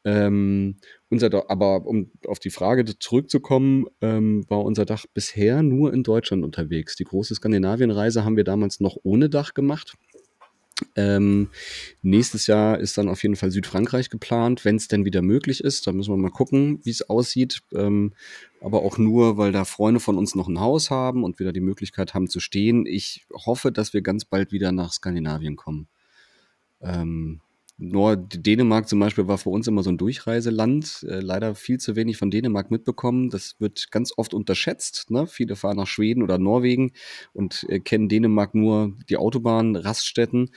Ähm, 0.06 0.78
unser 1.10 1.32
Dach, 1.32 1.46
aber 1.48 1.86
um 1.88 2.12
auf 2.28 2.38
die 2.38 2.52
Frage 2.52 2.86
zurückzukommen, 3.00 3.88
ähm, 4.02 4.46
war 4.50 4.64
unser 4.64 4.86
Dach 4.86 5.06
bisher 5.14 5.64
nur 5.64 5.92
in 5.94 6.04
Deutschland 6.04 6.44
unterwegs. 6.44 6.96
Die 6.96 7.06
große 7.06 7.34
Skandinavienreise 7.34 8.24
haben 8.24 8.38
wir 8.38 8.44
damals 8.44 8.80
noch 8.80 8.98
ohne 9.02 9.30
Dach 9.30 9.56
gemacht. 9.56 9.96
Ähm, 10.96 11.50
nächstes 12.02 12.48
Jahr 12.48 12.80
ist 12.80 12.98
dann 12.98 13.08
auf 13.08 13.24
jeden 13.24 13.36
Fall 13.36 13.50
Südfrankreich 13.50 14.10
geplant, 14.10 14.66
wenn 14.66 14.76
es 14.76 14.88
denn 14.88 15.06
wieder 15.06 15.22
möglich 15.22 15.64
ist. 15.64 15.88
Da 15.88 15.92
müssen 15.92 16.14
wir 16.14 16.18
mal 16.18 16.30
gucken, 16.30 16.82
wie 16.84 16.90
es 16.92 17.10
aussieht. 17.10 17.62
Ähm, 17.74 18.14
aber 18.62 18.84
auch 18.84 18.98
nur, 18.98 19.38
weil 19.38 19.52
da 19.54 19.66
Freunde 19.66 20.00
von 20.00 20.18
uns 20.18 20.36
noch 20.36 20.50
ein 20.50 20.60
Haus 20.60 20.92
haben 20.92 21.24
und 21.24 21.40
wieder 21.40 21.54
die 21.54 21.62
Möglichkeit 21.62 22.14
haben 22.14 22.28
zu 22.28 22.40
stehen. 22.40 22.86
Ich 22.86 23.26
hoffe, 23.34 23.72
dass 23.72 23.94
wir 23.94 24.02
ganz 24.02 24.26
bald 24.26 24.52
wieder 24.52 24.72
nach 24.72 24.92
Skandinavien 24.92 25.56
kommen. 25.56 25.88
Ähm, 26.82 27.42
nur 27.78 28.16
Dänemark 28.16 28.88
zum 28.88 29.00
Beispiel 29.00 29.28
war 29.28 29.38
für 29.38 29.50
uns 29.50 29.68
immer 29.68 29.84
so 29.84 29.90
ein 29.90 29.98
Durchreiseland. 29.98 31.06
Äh, 31.10 31.20
leider 31.20 31.56
viel 31.56 31.78
zu 31.78 31.96
wenig 31.96 32.18
von 32.18 32.32
Dänemark 32.32 32.72
mitbekommen. 32.72 33.30
Das 33.30 33.56
wird 33.60 33.92
ganz 33.92 34.14
oft 34.16 34.34
unterschätzt. 34.34 35.12
Ne? 35.12 35.28
Viele 35.28 35.58
fahren 35.58 35.78
nach 35.78 35.88
Schweden 35.88 36.24
oder 36.24 36.38
Norwegen 36.38 36.94
und 37.34 37.66
äh, 37.70 37.80
kennen 37.80 38.08
Dänemark 38.08 38.56
nur 38.56 38.94
die 39.10 39.18
Autobahn, 39.18 39.76
Raststätten. 39.76 40.52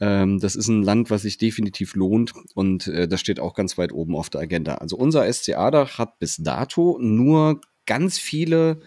Ähm, 0.00 0.38
das 0.40 0.56
ist 0.56 0.68
ein 0.68 0.82
Land, 0.82 1.10
was 1.10 1.22
sich 1.22 1.38
definitiv 1.38 1.94
lohnt 1.94 2.32
und 2.54 2.86
äh, 2.86 3.08
das 3.08 3.20
steht 3.20 3.40
auch 3.40 3.54
ganz 3.54 3.78
weit 3.78 3.92
oben 3.92 4.14
auf 4.14 4.30
der 4.30 4.42
Agenda. 4.42 4.76
Also 4.76 4.96
unser 4.96 5.30
SCA-Dach 5.32 5.98
hat 5.98 6.18
bis 6.18 6.36
dato 6.36 6.98
nur 7.00 7.60
ganz 7.86 8.18
viele, 8.18 8.80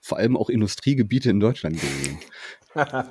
vor 0.00 0.18
allem 0.18 0.36
auch 0.36 0.50
Industriegebiete 0.50 1.30
in 1.30 1.40
Deutschland 1.40 1.80
gesehen. 1.80 2.18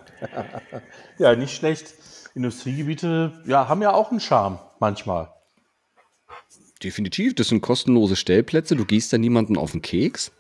ja, 1.18 1.36
nicht 1.36 1.56
schlecht. 1.56 1.94
Industriegebiete 2.36 3.44
ja, 3.46 3.68
haben 3.68 3.82
ja 3.82 3.94
auch 3.94 4.12
einen 4.12 4.20
Charme 4.20 4.60
manchmal. 4.80 5.30
Definitiv, 6.84 7.36
das 7.36 7.50
sind 7.50 7.62
kostenlose 7.62 8.16
Stellplätze. 8.16 8.76
Du 8.76 8.86
gehst 8.86 9.12
da 9.12 9.18
niemanden 9.18 9.58
auf 9.58 9.72
den 9.72 9.82
Keks. 9.82 10.32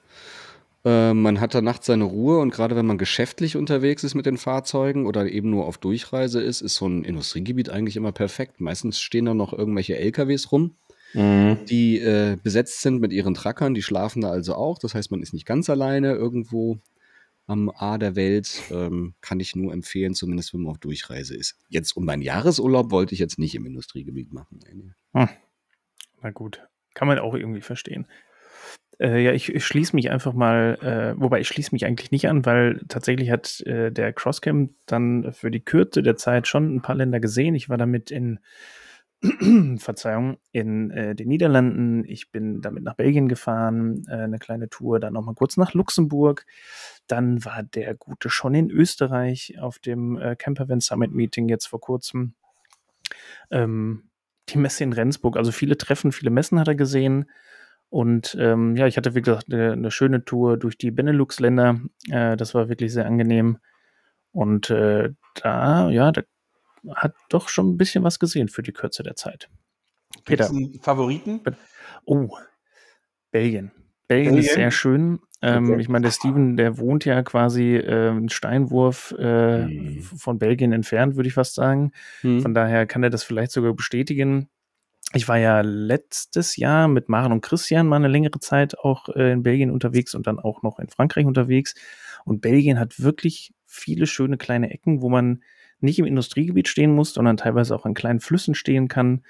Äh, 0.86 1.13
man 1.13 1.41
hat 1.41 1.54
da 1.54 1.62
nachts 1.62 1.88
seine 1.88 2.06
Ruhe 2.06 2.39
und 2.39 2.52
gerade 2.52 2.75
wenn 2.75 2.86
man 2.86 2.97
geschäftlich 2.97 3.58
unterwegs 3.58 4.04
ist 4.04 4.15
mit 4.15 4.25
den 4.25 4.38
Fahrzeugen 4.38 5.06
oder 5.06 5.30
eben 5.30 5.49
nur 5.49 5.65
auf 5.65 5.78
Durchreise 5.78 6.41
ist, 6.41 6.62
ist 6.62 6.75
so 6.75 6.88
ein 6.88 7.04
Industriegebiet 7.04 7.69
eigentlich 7.69 7.97
immer 7.97 8.13
perfekt. 8.13 8.62
Meistens 8.62 9.02
stehen 9.02 9.25
da 9.25 9.34
noch 9.34 9.52
irgendwelche 9.52 9.97
LKWs 9.97 10.54
rum, 10.54 10.75
mhm. 11.13 11.58
die 11.69 11.99
äh, 11.99 12.38
besetzt 12.41 12.82
sind 12.82 13.02
mit 13.02 13.12
ihren 13.12 13.34
Trackern. 13.34 13.73
Die 13.73 13.84
schlafen 13.84 14.21
da 14.21 14.30
also 14.30 14.56
auch. 14.56 14.80
Das 14.80 14.95
heißt, 14.95 15.12
man 15.12 15.21
ist 15.21 15.34
nicht 15.34 15.45
ganz 15.45 15.69
alleine 15.69 16.13
irgendwo 16.13 16.78
am 17.49 17.69
A 17.69 17.97
der 17.97 18.15
Welt. 18.15 18.62
Ähm, 18.71 19.15
kann 19.21 19.39
ich 19.39 19.55
nur 19.55 19.73
empfehlen, 19.73 20.13
zumindest 20.13 20.53
wenn 20.53 20.62
man 20.62 20.71
auf 20.71 20.77
Durchreise 20.77 21.35
ist. 21.35 21.57
Jetzt 21.67 21.97
um 21.97 22.05
meinen 22.05 22.21
Jahresurlaub 22.21 22.91
wollte 22.91 23.13
ich 23.13 23.19
jetzt 23.19 23.39
nicht 23.39 23.55
im 23.55 23.65
Industriegebiet 23.65 24.31
machen. 24.31 24.59
Hm. 25.13 25.29
Na 26.21 26.31
gut, 26.31 26.62
kann 26.93 27.07
man 27.07 27.19
auch 27.19 27.33
irgendwie 27.33 27.62
verstehen. 27.62 28.05
Äh, 28.99 29.23
ja, 29.23 29.31
ich, 29.31 29.53
ich 29.53 29.65
schließe 29.65 29.95
mich 29.95 30.12
einfach 30.12 30.33
mal, 30.33 30.77
äh, 30.81 31.19
wobei 31.19 31.39
ich 31.39 31.47
schließe 31.47 31.73
mich 31.73 31.85
eigentlich 31.85 32.12
nicht 32.12 32.27
an, 32.27 32.45
weil 32.45 32.81
tatsächlich 32.89 33.31
hat 33.31 33.62
äh, 33.62 33.91
der 33.91 34.13
Crosscam 34.13 34.75
dann 34.85 35.31
für 35.33 35.49
die 35.49 35.62
Kürze 35.62 36.03
der 36.03 36.17
Zeit 36.17 36.47
schon 36.47 36.75
ein 36.75 36.81
paar 36.81 36.95
Länder 36.95 37.19
gesehen. 37.19 37.55
Ich 37.55 37.69
war 37.69 37.77
damit 37.77 38.12
in 38.12 38.39
Verzeihung, 39.77 40.38
in 40.51 40.91
äh, 40.91 41.13
den 41.13 41.27
Niederlanden. 41.27 42.05
Ich 42.05 42.32
bin 42.32 42.62
damit 42.62 42.84
nach 42.84 42.95
Belgien 42.95 43.27
gefahren, 43.27 44.05
äh, 44.08 44.13
eine 44.13 44.39
kleine 44.39 44.69
Tour, 44.69 44.99
dann 44.99 45.13
nochmal 45.13 45.36
kurz 45.36 45.58
nach 45.58 45.73
Luxemburg. 45.73 46.45
Dann 47.08 47.43
war 47.43 47.63
der 47.63 47.95
Gute 47.95 48.29
schon 48.29 48.55
in 48.55 48.69
Österreich 48.69 49.60
auf 49.60 49.79
dem 49.79 50.17
äh, 50.17 50.36
Campervan 50.38 50.79
Summit 50.79 51.12
Meeting 51.12 51.49
jetzt 51.49 51.67
vor 51.67 51.82
kurzem. 51.82 52.34
Ähm, 53.51 54.10
die 54.47 54.58
Messe 54.58 54.84
in 54.84 54.93
Rendsburg, 54.93 55.38
also 55.38 55.51
viele 55.51 55.77
Treffen, 55.77 56.12
viele 56.12 56.32
Messen 56.32 56.60
hat 56.60 56.69
er 56.69 56.75
gesehen. 56.75 57.29
Und 57.89 58.38
ähm, 58.39 58.75
ja, 58.75 58.88
ich 58.88 58.97
hatte, 58.97 59.15
wie 59.15 59.21
gesagt, 59.21 59.51
eine, 59.51 59.73
eine 59.73 59.91
schöne 59.91 60.23
Tour 60.23 60.58
durch 60.58 60.77
die 60.77 60.91
Benelux-Länder. 60.91 61.79
Äh, 62.10 62.38
das 62.38 62.53
war 62.53 62.69
wirklich 62.69 62.93
sehr 62.93 63.05
angenehm. 63.05 63.58
Und 64.32 64.69
äh, 64.69 65.10
da, 65.36 65.89
ja, 65.89 66.12
da 66.12 66.21
hat 66.95 67.15
doch 67.29 67.49
schon 67.49 67.71
ein 67.71 67.77
bisschen 67.77 68.03
was 68.03 68.19
gesehen 68.19 68.49
für 68.49 68.63
die 68.63 68.73
Kürze 68.73 69.03
der 69.03 69.15
Zeit. 69.15 69.49
Peter. 70.25 70.49
Favoriten? 70.81 71.41
Oh, 72.05 72.29
Belgien. 73.31 73.71
Belgien, 74.07 74.33
Belgien? 74.33 74.37
ist 74.37 74.53
sehr 74.53 74.71
schön. 74.71 75.19
Ähm, 75.41 75.71
okay. 75.71 75.81
Ich 75.81 75.89
meine, 75.89 76.03
der 76.03 76.11
Steven, 76.11 76.57
der 76.57 76.77
wohnt 76.77 77.05
ja 77.05 77.21
quasi 77.23 77.75
äh, 77.75 78.09
einen 78.09 78.29
Steinwurf 78.29 79.13
äh, 79.17 79.65
hm. 79.65 80.01
von 80.01 80.37
Belgien 80.37 80.73
entfernt, 80.73 81.15
würde 81.15 81.27
ich 81.27 81.35
fast 81.35 81.55
sagen. 81.55 81.91
Hm. 82.21 82.41
Von 82.41 82.53
daher 82.53 82.85
kann 82.85 83.03
er 83.03 83.09
das 83.09 83.23
vielleicht 83.23 83.51
sogar 83.51 83.73
bestätigen. 83.73 84.49
Ich 85.13 85.27
war 85.27 85.37
ja 85.37 85.61
letztes 85.61 86.57
Jahr 86.57 86.87
mit 86.87 87.07
Maren 87.07 87.31
und 87.31 87.41
Christian 87.41 87.87
mal 87.87 87.95
eine 87.95 88.09
längere 88.09 88.39
Zeit 88.39 88.77
auch 88.77 89.09
äh, 89.09 89.31
in 89.31 89.43
Belgien 89.43 89.71
unterwegs 89.71 90.13
und 90.13 90.27
dann 90.27 90.39
auch 90.39 90.61
noch 90.61 90.77
in 90.79 90.89
Frankreich 90.89 91.25
unterwegs. 91.25 91.73
Und 92.25 92.41
Belgien 92.41 92.79
hat 92.79 92.99
wirklich 92.99 93.53
viele 93.65 94.07
schöne 94.07 94.37
kleine 94.37 94.71
Ecken, 94.71 95.01
wo 95.01 95.09
man 95.09 95.41
nicht 95.81 95.99
im 95.99 96.05
Industriegebiet 96.05 96.67
stehen 96.67 96.93
muss, 96.93 97.13
sondern 97.13 97.37
teilweise 97.37 97.75
auch 97.75 97.85
an 97.85 97.93
kleinen 97.93 98.19
Flüssen 98.19 98.55
stehen 98.55 98.87
kann, 98.87 99.23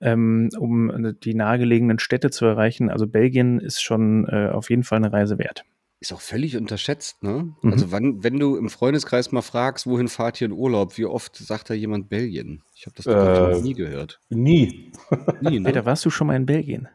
ähm, 0.00 0.50
um 0.58 0.90
äh, 0.90 1.14
die 1.14 1.34
nahegelegenen 1.34 1.98
Städte 1.98 2.30
zu 2.30 2.44
erreichen. 2.44 2.90
Also 2.90 3.06
Belgien 3.06 3.58
ist 3.58 3.82
schon 3.82 4.26
äh, 4.28 4.50
auf 4.52 4.70
jeden 4.70 4.84
Fall 4.84 4.96
eine 4.96 5.12
Reise 5.12 5.38
wert. 5.38 5.64
Ist 5.98 6.12
auch 6.12 6.20
völlig 6.20 6.56
unterschätzt, 6.58 7.22
ne? 7.22 7.54
Mhm. 7.62 7.72
Also 7.72 7.90
wann, 7.90 8.22
wenn 8.22 8.38
du 8.38 8.56
im 8.56 8.68
Freundeskreis 8.68 9.32
mal 9.32 9.40
fragst, 9.40 9.86
wohin 9.86 10.08
fahrt 10.08 10.40
ihr 10.42 10.46
in 10.46 10.52
Urlaub, 10.52 10.98
wie 10.98 11.06
oft 11.06 11.36
sagt 11.36 11.70
da 11.70 11.74
jemand 11.74 12.10
Belgien? 12.10 12.62
Ich 12.74 12.84
habe 12.84 12.96
das 12.96 13.06
äh, 13.06 13.54
noch 13.54 13.62
nie 13.62 13.72
gehört. 13.72 14.20
Nie. 14.28 14.92
nie 15.40 15.60
ne? 15.60 15.72
da 15.72 15.86
warst 15.86 16.04
du 16.04 16.10
schon 16.10 16.26
mal 16.26 16.36
in 16.36 16.44
Belgien. 16.44 16.88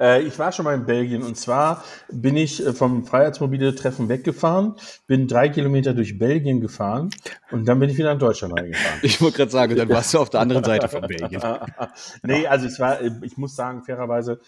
Äh, 0.00 0.22
ich 0.22 0.38
war 0.38 0.50
schon 0.50 0.64
mal 0.64 0.74
in 0.74 0.86
Belgien 0.86 1.22
und 1.22 1.36
zwar 1.36 1.84
bin 2.10 2.36
ich 2.36 2.64
äh, 2.64 2.72
vom 2.72 3.04
Freiheitsmobile-Treffen 3.04 4.08
weggefahren, 4.08 4.74
bin 5.06 5.28
drei 5.28 5.50
Kilometer 5.50 5.92
durch 5.92 6.18
Belgien 6.18 6.60
gefahren 6.60 7.10
und 7.50 7.66
dann 7.66 7.78
bin 7.78 7.90
ich 7.90 7.98
wieder 7.98 8.12
in 8.12 8.18
Deutschland 8.18 8.58
reingefahren. 8.58 9.00
Ich 9.02 9.20
wollte 9.20 9.36
gerade 9.36 9.50
sagen, 9.50 9.76
dann 9.76 9.88
warst 9.90 10.14
du 10.14 10.18
auf 10.18 10.30
der 10.30 10.40
anderen 10.40 10.64
Seite 10.64 10.88
von 10.88 11.02
Belgien. 11.02 11.42
nee, 12.22 12.46
also 12.46 12.66
es 12.66 12.80
war, 12.80 13.00
äh, 13.00 13.10
ich 13.22 13.36
muss 13.36 13.54
sagen, 13.54 13.82
fairerweise, 13.82 14.40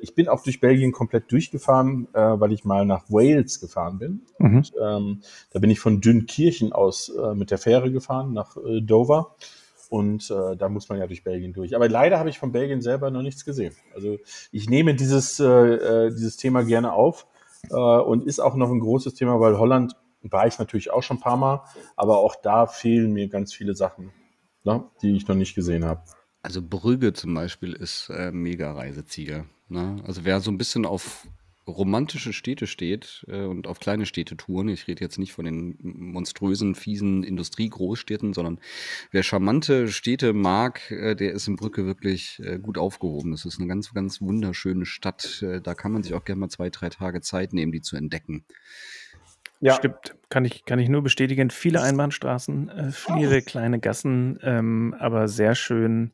ich 0.00 0.14
bin 0.14 0.28
auch 0.28 0.44
durch 0.44 0.60
Belgien 0.60 0.92
komplett 0.92 1.32
durchgefahren, 1.32 2.06
weil 2.12 2.52
ich 2.52 2.64
mal 2.64 2.86
nach 2.86 3.06
Wales 3.08 3.58
gefahren 3.58 3.98
bin. 3.98 4.20
Mhm. 4.38 4.56
Und, 4.56 4.72
ähm, 4.80 5.22
da 5.50 5.58
bin 5.58 5.70
ich 5.70 5.80
von 5.80 6.00
Dünkirchen 6.00 6.72
aus 6.72 7.10
mit 7.34 7.50
der 7.50 7.58
Fähre 7.58 7.90
gefahren 7.90 8.32
nach 8.32 8.56
Dover. 8.80 9.34
Und 9.92 10.30
äh, 10.30 10.56
da 10.56 10.70
muss 10.70 10.88
man 10.88 10.98
ja 10.98 11.06
durch 11.06 11.22
Belgien 11.22 11.52
durch. 11.52 11.76
Aber 11.76 11.86
leider 11.86 12.18
habe 12.18 12.30
ich 12.30 12.38
von 12.38 12.50
Belgien 12.50 12.80
selber 12.80 13.10
noch 13.10 13.20
nichts 13.20 13.44
gesehen. 13.44 13.74
Also 13.94 14.16
ich 14.50 14.70
nehme 14.70 14.94
dieses, 14.94 15.38
äh, 15.38 15.44
äh, 15.44 16.08
dieses 16.08 16.38
Thema 16.38 16.64
gerne 16.64 16.94
auf 16.94 17.26
äh, 17.68 17.74
und 17.74 18.24
ist 18.24 18.40
auch 18.40 18.54
noch 18.54 18.70
ein 18.70 18.80
großes 18.80 19.12
Thema, 19.12 19.38
weil 19.38 19.58
Holland 19.58 19.94
war 20.22 20.46
ich 20.46 20.58
natürlich 20.58 20.90
auch 20.90 21.02
schon 21.02 21.18
ein 21.18 21.20
paar 21.20 21.36
Mal, 21.36 21.60
aber 21.94 22.20
auch 22.20 22.36
da 22.36 22.66
fehlen 22.66 23.12
mir 23.12 23.28
ganz 23.28 23.52
viele 23.52 23.74
Sachen, 23.74 24.12
ne, 24.64 24.82
die 25.02 25.14
ich 25.14 25.28
noch 25.28 25.34
nicht 25.34 25.54
gesehen 25.54 25.84
habe. 25.84 26.00
Also 26.40 26.62
Brügge 26.62 27.12
zum 27.12 27.34
Beispiel 27.34 27.74
ist 27.74 28.08
äh, 28.08 28.32
mega 28.32 28.72
Reiseziel. 28.72 29.44
Ne? 29.68 29.96
Also 30.06 30.24
wer 30.24 30.40
so 30.40 30.50
ein 30.50 30.56
bisschen 30.56 30.86
auf 30.86 31.26
romantische 31.66 32.32
Städte 32.32 32.66
steht 32.66 33.24
äh, 33.28 33.42
und 33.42 33.66
auf 33.66 33.80
kleine 33.80 34.06
Städtetouren, 34.06 34.68
ich 34.68 34.88
rede 34.88 35.02
jetzt 35.02 35.18
nicht 35.18 35.32
von 35.32 35.44
den 35.44 35.76
monströsen, 35.80 36.74
fiesen 36.74 37.22
Industriegroßstädten, 37.22 38.32
sondern 38.32 38.58
wer 39.10 39.22
charmante 39.22 39.88
Städte 39.88 40.32
mag, 40.32 40.90
äh, 40.90 41.14
der 41.14 41.32
ist 41.32 41.46
in 41.48 41.56
Brücke 41.56 41.86
wirklich 41.86 42.40
äh, 42.44 42.58
gut 42.58 42.78
aufgehoben. 42.78 43.30
Das 43.30 43.44
ist 43.44 43.58
eine 43.58 43.68
ganz, 43.68 43.92
ganz 43.94 44.20
wunderschöne 44.20 44.86
Stadt. 44.86 45.42
Äh, 45.42 45.60
da 45.60 45.74
kann 45.74 45.92
man 45.92 46.02
sich 46.02 46.14
auch 46.14 46.24
gerne 46.24 46.40
mal 46.40 46.48
zwei, 46.48 46.70
drei 46.70 46.88
Tage 46.88 47.20
Zeit 47.20 47.52
nehmen, 47.52 47.72
die 47.72 47.80
zu 47.80 47.96
entdecken. 47.96 48.44
Ja. 49.60 49.74
Stimmt, 49.74 50.16
kann 50.28 50.44
ich, 50.44 50.64
kann 50.64 50.80
ich 50.80 50.88
nur 50.88 51.02
bestätigen. 51.02 51.50
Viele 51.50 51.80
Einbahnstraßen, 51.82 52.68
äh, 52.68 52.90
viele 52.90 53.38
oh. 53.38 53.44
kleine 53.46 53.78
Gassen, 53.78 54.40
ähm, 54.42 54.96
aber 54.98 55.28
sehr 55.28 55.54
schön 55.54 56.10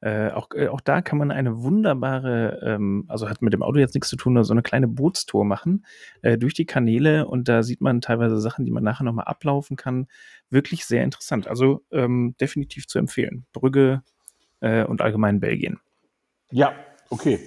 äh, 0.00 0.30
auch, 0.30 0.48
äh, 0.54 0.68
auch 0.68 0.80
da 0.80 1.00
kann 1.00 1.18
man 1.18 1.30
eine 1.30 1.62
wunderbare, 1.62 2.60
ähm, 2.62 3.04
also 3.08 3.28
hat 3.30 3.42
mit 3.42 3.52
dem 3.52 3.62
Auto 3.62 3.78
jetzt 3.78 3.94
nichts 3.94 4.08
zu 4.08 4.16
tun, 4.16 4.34
nur 4.34 4.44
so 4.44 4.52
eine 4.52 4.62
kleine 4.62 4.88
Bootstour 4.88 5.44
machen 5.44 5.86
äh, 6.22 6.36
durch 6.36 6.54
die 6.54 6.66
Kanäle 6.66 7.26
und 7.26 7.48
da 7.48 7.62
sieht 7.62 7.80
man 7.80 8.00
teilweise 8.00 8.38
Sachen, 8.38 8.64
die 8.64 8.70
man 8.70 8.84
nachher 8.84 9.04
nochmal 9.04 9.24
ablaufen 9.24 9.76
kann. 9.76 10.06
Wirklich 10.50 10.84
sehr 10.84 11.02
interessant. 11.02 11.48
Also 11.48 11.82
ähm, 11.90 12.34
definitiv 12.40 12.86
zu 12.86 12.98
empfehlen. 12.98 13.46
Brügge 13.52 14.02
äh, 14.60 14.84
und 14.84 15.00
allgemein 15.00 15.40
Belgien. 15.40 15.80
Ja, 16.50 16.74
okay. 17.10 17.38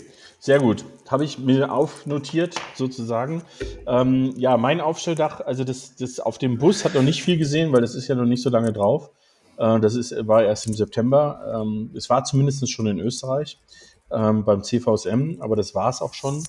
Sehr 0.42 0.60
gut. 0.60 0.86
Habe 1.10 1.26
ich 1.26 1.38
mir 1.38 1.72
aufnotiert, 1.72 2.56
sozusagen. 2.74 3.44
Ähm, 3.86 4.34
ja, 4.38 4.56
mein 4.56 4.80
Aufstelldach, 4.80 5.42
also 5.42 5.66
das, 5.66 5.98
das 5.98 6.22
auf 6.22 6.38
dem 6.38 6.58
Bus 6.58 6.86
hat 6.86 6.96
noch 6.96 7.02
nicht 7.04 7.22
viel 7.24 7.38
gesehen, 7.38 7.74
weil 7.74 7.82
das 7.82 7.94
ist 7.94 8.08
ja 8.08 8.16
noch 8.16 8.26
nicht 8.26 8.42
so 8.42 8.50
lange 8.50 8.72
drauf. 8.72 9.12
Äh, 9.60 9.80
das 9.80 9.95
ist, 9.95 10.15
war 10.28 10.43
erst 10.43 10.65
im 10.65 10.74
September. 10.74 11.62
Ähm, 11.62 11.91
es 11.95 12.10
war 12.10 12.24
zumindest 12.24 12.67
schon 12.72 12.88
in 12.88 13.00
Österreich 13.00 13.60
ähm, 14.10 14.43
beim 14.45 14.63
CVSM, 14.63 15.41
aber 15.41 15.56
das 15.56 15.76
war 15.76 15.89
es 15.89 16.02
auch 16.02 16.13
schon. 16.13 16.43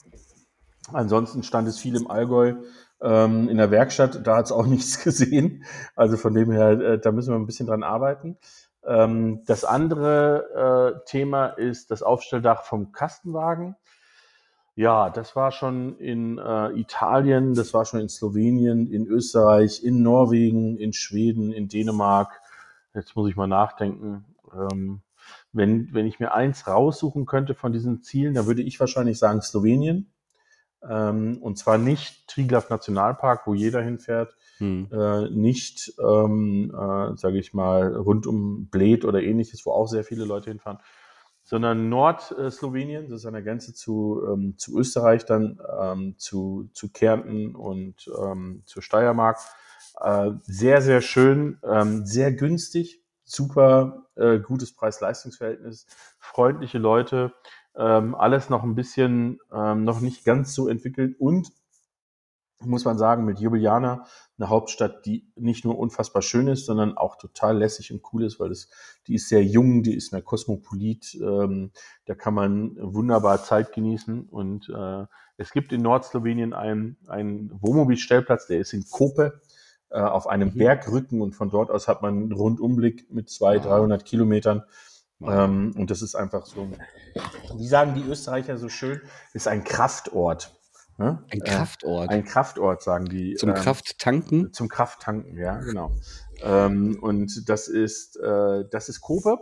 Ansonsten 0.92 1.42
stand 1.42 1.68
es 1.68 1.78
viel 1.78 1.96
im 1.96 2.10
Allgäu 2.10 2.54
ähm, 3.02 3.48
in 3.48 3.58
der 3.58 3.70
Werkstatt. 3.70 4.26
Da 4.26 4.36
hat 4.36 4.46
es 4.46 4.52
auch 4.52 4.66
nichts 4.66 5.02
gesehen. 5.02 5.64
Also 5.96 6.16
von 6.16 6.32
dem 6.32 6.50
her, 6.50 6.70
äh, 6.70 6.98
da 6.98 7.12
müssen 7.12 7.32
wir 7.32 7.38
ein 7.38 7.46
bisschen 7.46 7.66
dran 7.66 7.82
arbeiten. 7.82 8.38
Das 8.82 9.66
andere 9.66 10.96
äh, 10.96 11.04
Thema 11.04 11.48
ist 11.48 11.90
das 11.90 12.02
Aufstelldach 12.02 12.64
vom 12.64 12.92
Kastenwagen. 12.92 13.76
Ja, 14.74 15.10
das 15.10 15.36
war 15.36 15.52
schon 15.52 15.98
in 15.98 16.38
äh, 16.38 16.70
Italien, 16.70 17.52
das 17.52 17.74
war 17.74 17.84
schon 17.84 18.00
in 18.00 18.08
Slowenien, 18.08 18.86
in 18.86 19.06
Österreich, 19.06 19.84
in 19.84 20.02
Norwegen, 20.02 20.78
in 20.78 20.94
Schweden, 20.94 21.52
in 21.52 21.68
Dänemark. 21.68 22.39
Jetzt 22.94 23.14
muss 23.16 23.28
ich 23.28 23.36
mal 23.36 23.46
nachdenken. 23.46 24.24
Ähm, 24.52 25.02
wenn, 25.52 25.92
wenn 25.92 26.06
ich 26.06 26.18
mir 26.18 26.32
eins 26.32 26.66
raussuchen 26.66 27.26
könnte 27.26 27.54
von 27.54 27.72
diesen 27.72 28.02
Zielen, 28.02 28.34
dann 28.34 28.46
würde 28.46 28.62
ich 28.62 28.80
wahrscheinlich 28.80 29.18
sagen 29.18 29.42
Slowenien. 29.42 30.12
Ähm, 30.88 31.38
und 31.42 31.58
zwar 31.58 31.76
nicht 31.76 32.26
Triglav 32.26 32.70
Nationalpark, 32.70 33.46
wo 33.46 33.54
jeder 33.54 33.82
hinfährt, 33.82 34.34
hm. 34.58 34.88
äh, 34.90 35.28
nicht, 35.28 35.92
ähm, 36.00 36.72
äh, 36.74 37.16
sage 37.16 37.38
ich 37.38 37.52
mal, 37.52 37.94
rund 37.94 38.26
um 38.26 38.68
Bled 38.68 39.04
oder 39.04 39.22
ähnliches, 39.22 39.66
wo 39.66 39.72
auch 39.72 39.88
sehr 39.88 40.04
viele 40.04 40.24
Leute 40.24 40.48
hinfahren, 40.48 40.78
sondern 41.44 41.90
Nordslowenien, 41.90 43.10
das 43.10 43.20
ist 43.20 43.26
an 43.26 43.34
der 43.34 43.42
Grenze 43.42 43.74
zu, 43.74 44.22
ähm, 44.26 44.54
zu 44.56 44.78
Österreich, 44.78 45.26
dann 45.26 45.60
ähm, 45.80 46.14
zu, 46.16 46.70
zu 46.72 46.90
Kärnten 46.90 47.54
und 47.54 48.10
ähm, 48.18 48.62
zur 48.64 48.82
Steiermark. 48.82 49.38
Äh, 50.00 50.32
sehr, 50.42 50.80
sehr 50.82 51.02
schön, 51.02 51.58
ähm, 51.62 52.06
sehr 52.06 52.32
günstig, 52.32 53.02
super 53.24 54.06
äh, 54.16 54.38
gutes 54.38 54.74
Preis-Leistungs-Verhältnis, 54.74 55.86
freundliche 56.18 56.78
Leute, 56.78 57.32
ähm, 57.76 58.14
alles 58.14 58.48
noch 58.48 58.62
ein 58.62 58.74
bisschen, 58.74 59.38
ähm, 59.52 59.84
noch 59.84 60.00
nicht 60.00 60.24
ganz 60.24 60.54
so 60.54 60.68
entwickelt 60.68 61.16
und 61.20 61.52
muss 62.62 62.84
man 62.84 62.98
sagen, 62.98 63.24
mit 63.24 63.40
Ljubljana 63.40 64.04
eine 64.38 64.48
Hauptstadt, 64.48 65.06
die 65.06 65.30
nicht 65.34 65.64
nur 65.64 65.78
unfassbar 65.78 66.20
schön 66.22 66.46
ist, 66.48 66.66
sondern 66.66 66.96
auch 66.96 67.16
total 67.16 67.56
lässig 67.56 67.92
und 67.92 68.02
cool 68.12 68.24
ist, 68.24 68.38
weil 68.38 68.50
es, 68.50 68.68
die 69.06 69.14
ist 69.14 69.28
sehr 69.28 69.42
jung, 69.42 69.82
die 69.82 69.94
ist 69.94 70.12
mehr 70.12 70.22
kosmopolit, 70.22 71.18
ähm, 71.22 71.72
da 72.06 72.14
kann 72.14 72.34
man 72.34 72.76
wunderbar 72.80 73.42
Zeit 73.42 73.72
genießen 73.72 74.28
und 74.28 74.68
äh, 74.68 75.06
es 75.36 75.52
gibt 75.52 75.72
in 75.72 75.80
Nordslowenien 75.82 76.52
einen, 76.52 76.98
einen 77.06 77.50
Wohnmobilstellplatz, 77.62 78.46
der 78.46 78.60
ist 78.60 78.74
in 78.74 78.84
Kope 78.90 79.40
äh, 79.90 80.00
auf 80.00 80.26
einem 80.26 80.50
mhm. 80.50 80.58
Bergrücken 80.58 81.20
und 81.20 81.34
von 81.34 81.50
dort 81.50 81.70
aus 81.70 81.88
hat 81.88 82.02
man 82.02 82.14
einen 82.14 82.32
Rundumblick 82.32 83.12
mit 83.12 83.30
200, 83.30 83.66
300 83.66 84.04
Kilometern 84.04 84.64
ähm, 85.22 85.74
und 85.76 85.90
das 85.90 86.02
ist 86.02 86.14
einfach 86.14 86.46
so, 86.46 86.68
wie 87.56 87.66
sagen 87.66 87.94
die 87.94 88.02
Österreicher 88.02 88.56
so 88.56 88.68
schön, 88.68 89.00
ist 89.34 89.48
ein 89.48 89.64
Kraftort. 89.64 90.56
Ne? 90.96 91.22
Ein 91.30 91.40
äh, 91.40 91.44
Kraftort. 91.44 92.10
Äh, 92.10 92.14
ein 92.14 92.24
Kraftort, 92.24 92.82
sagen 92.82 93.06
die. 93.06 93.34
Zum 93.34 93.50
ähm, 93.50 93.54
Krafttanken? 93.54 94.52
Zum 94.52 94.68
Krafttanken, 94.68 95.38
ja, 95.38 95.58
genau. 95.58 95.92
Ähm, 96.42 96.98
und 97.00 97.48
das 97.48 97.68
ist, 97.68 98.16
äh, 98.16 98.64
das 98.70 98.88
ist 98.88 99.00
Kope. 99.00 99.38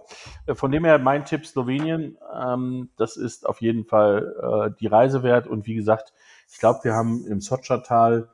Äh, 0.46 0.54
von 0.54 0.70
dem 0.70 0.84
her 0.84 0.98
mein 0.98 1.24
Tipp 1.24 1.46
Slowenien. 1.46 2.16
Ähm, 2.34 2.90
das 2.96 3.16
ist 3.16 3.46
auf 3.46 3.60
jeden 3.60 3.84
Fall 3.84 4.70
äh, 4.70 4.76
die 4.80 4.86
Reise 4.86 5.22
wert. 5.22 5.46
Und 5.46 5.66
wie 5.66 5.74
gesagt, 5.74 6.12
ich 6.50 6.58
glaube, 6.58 6.80
wir 6.84 6.94
haben 6.94 7.24
im 7.26 7.40
Sotschertal 7.40 8.28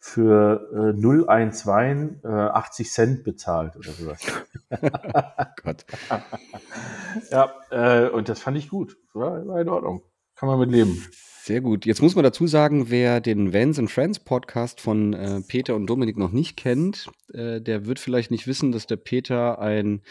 für 0.00 0.68
äh, 0.72 0.98
0,1 0.98 1.66
Wein 1.66 2.20
äh, 2.24 2.28
80 2.28 2.90
Cent 2.90 3.24
bezahlt 3.24 3.76
oder 3.76 3.92
sowas. 3.92 4.20
Gott. 5.62 5.84
ja, 7.30 7.52
äh, 7.70 8.08
und 8.08 8.30
das 8.30 8.40
fand 8.40 8.56
ich 8.56 8.70
gut. 8.70 8.96
War, 9.12 9.46
war 9.46 9.60
in 9.60 9.68
Ordnung. 9.68 10.02
Kann 10.34 10.48
man 10.48 10.58
mit 10.58 10.70
leben. 10.70 11.06
Sehr 11.50 11.62
gut. 11.62 11.84
Jetzt 11.84 12.00
muss 12.00 12.14
man 12.14 12.22
dazu 12.22 12.46
sagen, 12.46 12.90
wer 12.90 13.20
den 13.20 13.52
Vans 13.52 13.76
and 13.80 13.90
Friends 13.90 14.20
Podcast 14.20 14.80
von 14.80 15.14
äh, 15.14 15.40
Peter 15.40 15.74
und 15.74 15.88
Dominik 15.88 16.16
noch 16.16 16.30
nicht 16.30 16.56
kennt, 16.56 17.08
äh, 17.34 17.60
der 17.60 17.86
wird 17.86 17.98
vielleicht 17.98 18.30
nicht 18.30 18.46
wissen, 18.46 18.70
dass 18.70 18.86
der 18.86 18.94
Peter 18.94 19.58
einen 19.58 20.02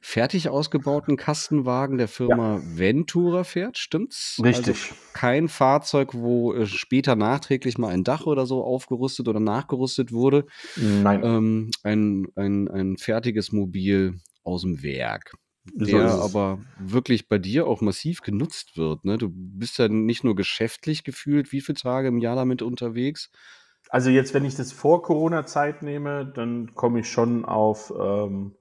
fertig 0.00 0.50
ausgebauten 0.50 1.16
Kastenwagen 1.16 1.98
der 1.98 2.06
Firma 2.06 2.58
ja. 2.58 2.78
Ventura 2.78 3.42
fährt, 3.42 3.76
stimmt's? 3.76 4.40
Richtig. 4.40 4.68
Also 4.68 4.94
kein 5.14 5.48
Fahrzeug, 5.48 6.14
wo 6.14 6.54
äh, 6.54 6.64
später 6.64 7.16
nachträglich 7.16 7.76
mal 7.76 7.88
ein 7.88 8.04
Dach 8.04 8.26
oder 8.26 8.46
so 8.46 8.62
aufgerüstet 8.62 9.26
oder 9.26 9.40
nachgerüstet 9.40 10.12
wurde. 10.12 10.46
Nein. 10.76 11.24
Ähm, 11.24 11.70
ein, 11.82 12.28
ein, 12.36 12.68
ein 12.68 12.98
fertiges 12.98 13.50
Mobil 13.50 14.20
aus 14.44 14.62
dem 14.62 14.84
Werk 14.84 15.32
der 15.72 16.10
so 16.10 16.22
aber 16.22 16.58
wirklich 16.78 17.28
bei 17.28 17.38
dir 17.38 17.66
auch 17.66 17.80
massiv 17.80 18.20
genutzt 18.20 18.76
wird. 18.76 19.04
Ne? 19.04 19.16
Du 19.18 19.30
bist 19.32 19.78
ja 19.78 19.88
nicht 19.88 20.24
nur 20.24 20.36
geschäftlich 20.36 21.04
gefühlt, 21.04 21.52
wie 21.52 21.60
viele 21.60 21.78
Tage 21.78 22.08
im 22.08 22.18
Jahr 22.18 22.36
damit 22.36 22.62
unterwegs? 22.62 23.30
Also 23.88 24.10
jetzt, 24.10 24.34
wenn 24.34 24.44
ich 24.44 24.56
das 24.56 24.72
vor 24.72 25.02
Corona-Zeit 25.02 25.82
nehme, 25.82 26.26
dann 26.26 26.74
komme 26.74 27.00
ich 27.00 27.10
schon 27.10 27.44
auf 27.44 27.92
ähm, 27.98 28.54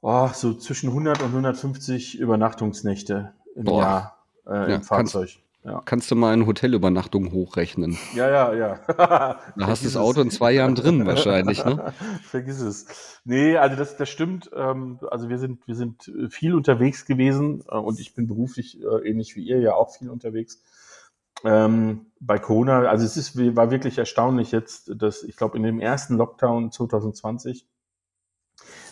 oh, 0.00 0.28
so 0.34 0.54
zwischen 0.54 0.88
100 0.88 1.20
und 1.20 1.28
150 1.28 2.18
Übernachtungsnächte 2.18 3.34
im 3.54 3.64
Boah. 3.64 3.80
Jahr 3.80 4.18
äh, 4.46 4.64
im 4.64 4.70
ja, 4.70 4.80
Fahrzeug. 4.80 5.28
Kannst, 5.28 5.49
ja. 5.64 5.82
Kannst 5.84 6.10
du 6.10 6.16
mal 6.16 6.32
eine 6.32 6.46
Hotelübernachtung 6.46 7.32
hochrechnen? 7.32 7.98
Ja, 8.14 8.30
ja, 8.30 8.54
ja. 8.54 8.80
da 8.96 9.66
hast 9.66 9.82
du 9.82 9.88
das 9.88 9.96
Auto 9.96 10.22
in 10.22 10.30
zwei 10.30 10.52
Jahren 10.52 10.74
drin 10.74 11.06
wahrscheinlich, 11.06 11.64
ne? 11.64 11.92
Vergiss 12.22 12.60
es. 12.60 13.20
Nee, 13.24 13.56
also 13.58 13.76
das, 13.76 13.96
das 13.96 14.08
stimmt. 14.08 14.50
Ähm, 14.54 14.98
also 15.10 15.28
wir 15.28 15.38
sind, 15.38 15.66
wir 15.66 15.74
sind 15.74 16.10
viel 16.30 16.54
unterwegs 16.54 17.04
gewesen 17.04 17.62
äh, 17.68 17.76
und 17.76 18.00
ich 18.00 18.14
bin 18.14 18.26
beruflich 18.26 18.80
äh, 18.82 19.08
ähnlich 19.08 19.36
wie 19.36 19.44
ihr 19.44 19.60
ja 19.60 19.74
auch 19.74 19.94
viel 19.94 20.08
unterwegs. 20.08 20.62
Ähm, 21.44 22.06
bei 22.20 22.38
Corona, 22.38 22.80
also 22.88 23.04
es 23.04 23.16
ist, 23.16 23.36
war 23.56 23.70
wirklich 23.70 23.98
erstaunlich 23.98 24.52
jetzt, 24.52 24.92
dass 24.96 25.22
ich 25.22 25.36
glaube 25.36 25.56
in 25.56 25.62
dem 25.62 25.80
ersten 25.80 26.16
Lockdown 26.16 26.70
2020 26.72 27.66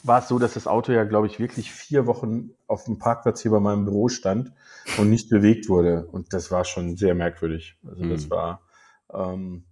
war 0.02 0.20
es 0.20 0.28
so, 0.28 0.38
dass 0.38 0.54
das 0.54 0.66
Auto 0.66 0.92
ja, 0.92 1.04
glaube 1.04 1.26
ich, 1.26 1.38
wirklich 1.38 1.72
vier 1.72 2.07
Wochen 2.07 2.50
auf 2.66 2.85
dem 2.85 2.98
Parkplatz 2.98 3.42
hier 3.42 3.50
bei 3.50 3.61
meinem 3.61 3.85
Büro 3.85 4.09
stand 4.09 4.52
und 4.96 5.11
nicht 5.11 5.28
bewegt 5.28 5.68
wurde. 5.68 6.07
Und 6.11 6.33
das 6.33 6.50
war 6.50 6.64
schon 6.64 6.96
sehr 6.96 7.14
merkwürdig. 7.14 7.76
Also 7.87 8.09
das 8.09 8.26
mhm. 8.26 8.31
war 8.31 8.62
ähm, 9.12 9.64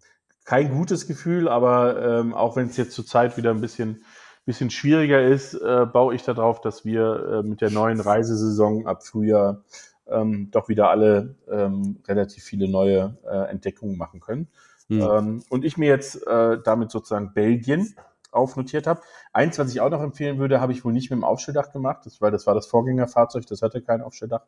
kein 0.44 0.70
gutes 0.70 1.06
Gefühl, 1.06 1.48
aber 1.48 2.20
ähm, 2.20 2.34
auch 2.34 2.56
wenn 2.56 2.68
es 2.68 2.76
jetzt 2.76 2.92
zurzeit 2.92 3.36
wieder 3.36 3.50
ein 3.50 3.60
bisschen, 3.60 4.04
bisschen 4.44 4.70
schwieriger 4.70 5.22
ist, 5.22 5.54
äh, 5.54 5.86
baue 5.86 6.14
ich 6.14 6.22
darauf, 6.22 6.60
dass 6.60 6.84
wir 6.84 7.42
äh, 7.44 7.48
mit 7.48 7.60
der 7.60 7.70
neuen 7.70 8.00
Reisesaison 8.00 8.86
ab 8.86 9.04
Frühjahr 9.04 9.64
ähm, 10.08 10.50
doch 10.52 10.68
wieder 10.68 10.90
alle 10.90 11.34
ähm, 11.50 11.98
relativ 12.06 12.44
viele 12.44 12.68
neue 12.68 13.16
äh, 13.24 13.50
Entdeckungen 13.50 13.96
machen 13.96 14.20
können. 14.20 14.48
Mhm. 14.88 15.00
Ähm, 15.00 15.42
und 15.48 15.64
ich 15.64 15.76
mir 15.76 15.88
jetzt 15.88 16.26
äh, 16.26 16.58
damit 16.62 16.90
sozusagen 16.92 17.32
Belgien 17.34 17.96
aufnotiert 18.36 18.86
habe. 18.86 19.00
Eins, 19.32 19.58
was 19.58 19.70
ich 19.70 19.80
auch 19.80 19.90
noch 19.90 20.02
empfehlen 20.02 20.38
würde, 20.38 20.60
habe 20.60 20.72
ich 20.72 20.84
wohl 20.84 20.92
nicht 20.92 21.10
mit 21.10 21.18
dem 21.18 21.24
Aufstelldach 21.24 21.72
gemacht, 21.72 22.04
das, 22.04 22.20
weil 22.20 22.30
das 22.30 22.46
war 22.46 22.54
das 22.54 22.66
Vorgängerfahrzeug, 22.66 23.46
das 23.46 23.62
hatte 23.62 23.82
kein 23.82 24.02
Aufstelldach. 24.02 24.44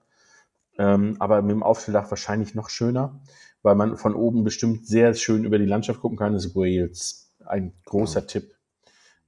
Ähm, 0.79 1.17
aber 1.19 1.43
mit 1.43 1.51
dem 1.51 1.63
Aufstelldach 1.63 2.11
wahrscheinlich 2.11 2.55
noch 2.55 2.69
schöner, 2.69 3.21
weil 3.63 3.75
man 3.75 3.97
von 3.97 4.15
oben 4.15 4.45
bestimmt 4.45 4.87
sehr 4.87 5.13
schön 5.15 5.45
über 5.45 5.59
die 5.59 5.67
Landschaft 5.67 6.01
gucken 6.01 6.17
kann, 6.17 6.35
ist 6.35 6.55
Wales. 6.55 7.33
Ein 7.45 7.73
großer 7.87 8.21
ja. 8.21 8.27
Tipp. 8.27 8.55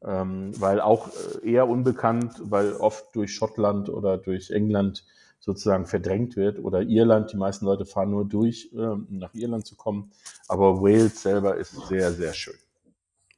Ähm, 0.02 0.52
weil 0.58 0.80
auch 0.80 1.08
äh, 1.42 1.50
eher 1.50 1.68
unbekannt, 1.68 2.34
weil 2.44 2.72
oft 2.74 3.14
durch 3.14 3.34
Schottland 3.34 3.90
oder 3.90 4.16
durch 4.16 4.50
England 4.50 5.04
sozusagen 5.40 5.86
verdrängt 5.86 6.36
wird 6.36 6.58
oder 6.58 6.82
Irland. 6.82 7.32
Die 7.32 7.36
meisten 7.36 7.64
Leute 7.64 7.84
fahren 7.84 8.10
nur 8.10 8.24
durch, 8.26 8.70
äh, 8.72 8.78
um 8.78 9.06
nach 9.10 9.34
Irland 9.34 9.66
zu 9.66 9.74
kommen. 9.74 10.12
Aber 10.48 10.80
Wales 10.80 11.22
selber 11.22 11.56
ist 11.56 11.72
sehr, 11.88 12.12
sehr 12.12 12.32
schön. 12.32 12.54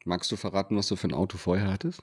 Magst 0.05 0.33
du 0.33 0.37
verraten, 0.37 0.77
was 0.77 0.88
du 0.88 0.97
für 0.97 1.09
ein 1.09 1.15
Auto 1.15 1.38
vorher 1.38 1.71
hattest? 1.71 2.03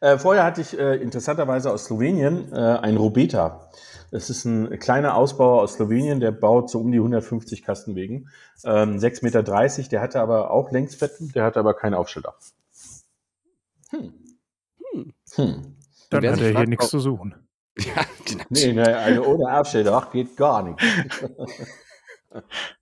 Äh, 0.00 0.18
vorher 0.18 0.44
hatte 0.44 0.60
ich 0.60 0.76
äh, 0.78 0.96
interessanterweise 0.96 1.72
aus 1.72 1.84
Slowenien 1.86 2.52
äh, 2.52 2.56
ein 2.56 2.96
Robeta. 2.96 3.70
Das 4.10 4.30
ist 4.30 4.44
ein 4.44 4.78
kleiner 4.78 5.16
Ausbauer 5.16 5.62
aus 5.62 5.74
Slowenien, 5.74 6.20
der 6.20 6.32
baut 6.32 6.70
so 6.70 6.80
um 6.80 6.90
die 6.90 6.98
150 6.98 7.62
Kastenwegen. 7.62 8.30
Ähm, 8.64 8.98
6,30 8.98 9.22
Meter, 9.24 9.42
der 9.90 10.00
hatte 10.00 10.20
aber 10.20 10.50
auch 10.50 10.70
Längsbetten, 10.70 11.32
der 11.32 11.44
hatte 11.44 11.60
aber 11.60 11.74
kein 11.74 11.94
Aufstelldach. 11.94 12.36
Hm. 13.90 14.12
Hm. 14.92 15.12
hm. 15.34 15.76
Dann 16.10 16.26
hat 16.26 16.40
er 16.40 16.56
hier 16.56 16.66
nichts 16.66 16.88
zu 16.88 17.00
suchen. 17.00 17.34
Ja, 17.78 18.06
nee, 18.48 18.72
ne, 18.72 18.96
also 18.96 19.22
ohne 19.26 19.60
Aufstelldach 19.60 20.10
geht 20.10 20.34
gar 20.34 20.62
nichts. 20.62 20.82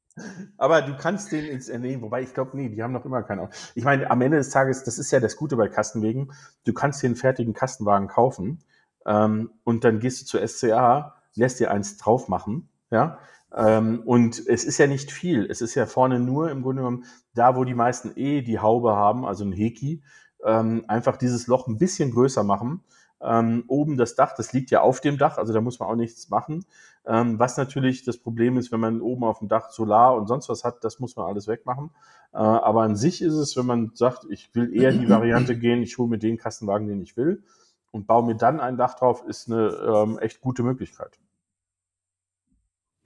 Aber 0.58 0.82
du 0.82 0.96
kannst 0.96 1.32
den 1.32 1.44
ins 1.44 1.68
nee, 1.68 2.00
wobei 2.00 2.22
ich 2.22 2.34
glaube, 2.34 2.56
nee, 2.56 2.68
die 2.68 2.82
haben 2.82 2.92
noch 2.92 3.04
immer 3.04 3.22
keinen. 3.22 3.48
Ich 3.74 3.84
meine, 3.84 4.10
am 4.10 4.20
Ende 4.20 4.36
des 4.36 4.50
Tages, 4.50 4.84
das 4.84 4.98
ist 4.98 5.10
ja 5.10 5.20
das 5.20 5.36
Gute 5.36 5.56
bei 5.56 5.68
Kastenwegen, 5.68 6.32
du 6.64 6.72
kannst 6.72 7.02
dir 7.02 7.06
einen 7.06 7.16
fertigen 7.16 7.52
Kastenwagen 7.52 8.08
kaufen 8.08 8.62
ähm, 9.06 9.50
und 9.64 9.84
dann 9.84 9.98
gehst 9.98 10.22
du 10.22 10.26
zur 10.26 10.46
SCA, 10.46 11.16
lässt 11.34 11.58
dir 11.60 11.70
eins 11.70 11.96
drauf 11.96 12.28
machen, 12.28 12.68
ja. 12.90 13.18
Ähm, 13.56 14.02
und 14.04 14.44
es 14.48 14.64
ist 14.64 14.78
ja 14.78 14.88
nicht 14.88 15.12
viel. 15.12 15.46
Es 15.48 15.60
ist 15.60 15.76
ja 15.76 15.86
vorne 15.86 16.18
nur 16.18 16.50
im 16.50 16.62
Grunde 16.62 16.82
genommen 16.82 17.04
da, 17.34 17.54
wo 17.54 17.64
die 17.64 17.74
meisten 17.74 18.12
eh 18.16 18.42
die 18.42 18.58
Haube 18.58 18.96
haben, 18.96 19.24
also 19.24 19.44
ein 19.44 19.52
Heki, 19.52 20.02
ähm, 20.44 20.84
einfach 20.88 21.16
dieses 21.16 21.46
Loch 21.46 21.68
ein 21.68 21.78
bisschen 21.78 22.10
größer 22.10 22.42
machen 22.42 22.82
ähm, 23.24 23.64
oben 23.68 23.96
das 23.96 24.14
Dach, 24.14 24.34
das 24.36 24.52
liegt 24.52 24.70
ja 24.70 24.82
auf 24.82 25.00
dem 25.00 25.18
Dach, 25.18 25.38
also 25.38 25.52
da 25.52 25.60
muss 25.60 25.80
man 25.80 25.88
auch 25.88 25.96
nichts 25.96 26.28
machen. 26.28 26.64
Ähm, 27.06 27.38
was 27.38 27.56
natürlich 27.56 28.04
das 28.04 28.16
Problem 28.16 28.56
ist, 28.56 28.72
wenn 28.72 28.80
man 28.80 29.00
oben 29.00 29.24
auf 29.24 29.40
dem 29.40 29.48
Dach 29.48 29.70
Solar 29.70 30.16
und 30.16 30.26
sonst 30.26 30.48
was 30.48 30.64
hat, 30.64 30.84
das 30.84 31.00
muss 31.00 31.16
man 31.16 31.26
alles 31.26 31.46
wegmachen. 31.46 31.90
Äh, 32.32 32.38
aber 32.38 32.82
an 32.82 32.96
sich 32.96 33.20
ist 33.20 33.34
es, 33.34 33.56
wenn 33.56 33.66
man 33.66 33.90
sagt, 33.94 34.26
ich 34.30 34.54
will 34.54 34.74
eher 34.74 34.92
die 34.92 35.08
Variante 35.08 35.56
gehen, 35.58 35.82
ich 35.82 35.98
hole 35.98 36.08
mir 36.08 36.18
den 36.18 36.38
Kastenwagen, 36.38 36.88
den 36.88 37.02
ich 37.02 37.16
will. 37.16 37.42
und 37.90 38.06
baue 38.06 38.24
mir 38.24 38.36
dann 38.36 38.58
ein 38.58 38.76
Dach 38.76 38.94
drauf, 38.94 39.22
ist 39.26 39.50
eine 39.50 39.68
ähm, 39.68 40.18
echt 40.18 40.40
gute 40.40 40.62
Möglichkeit. 40.62 41.18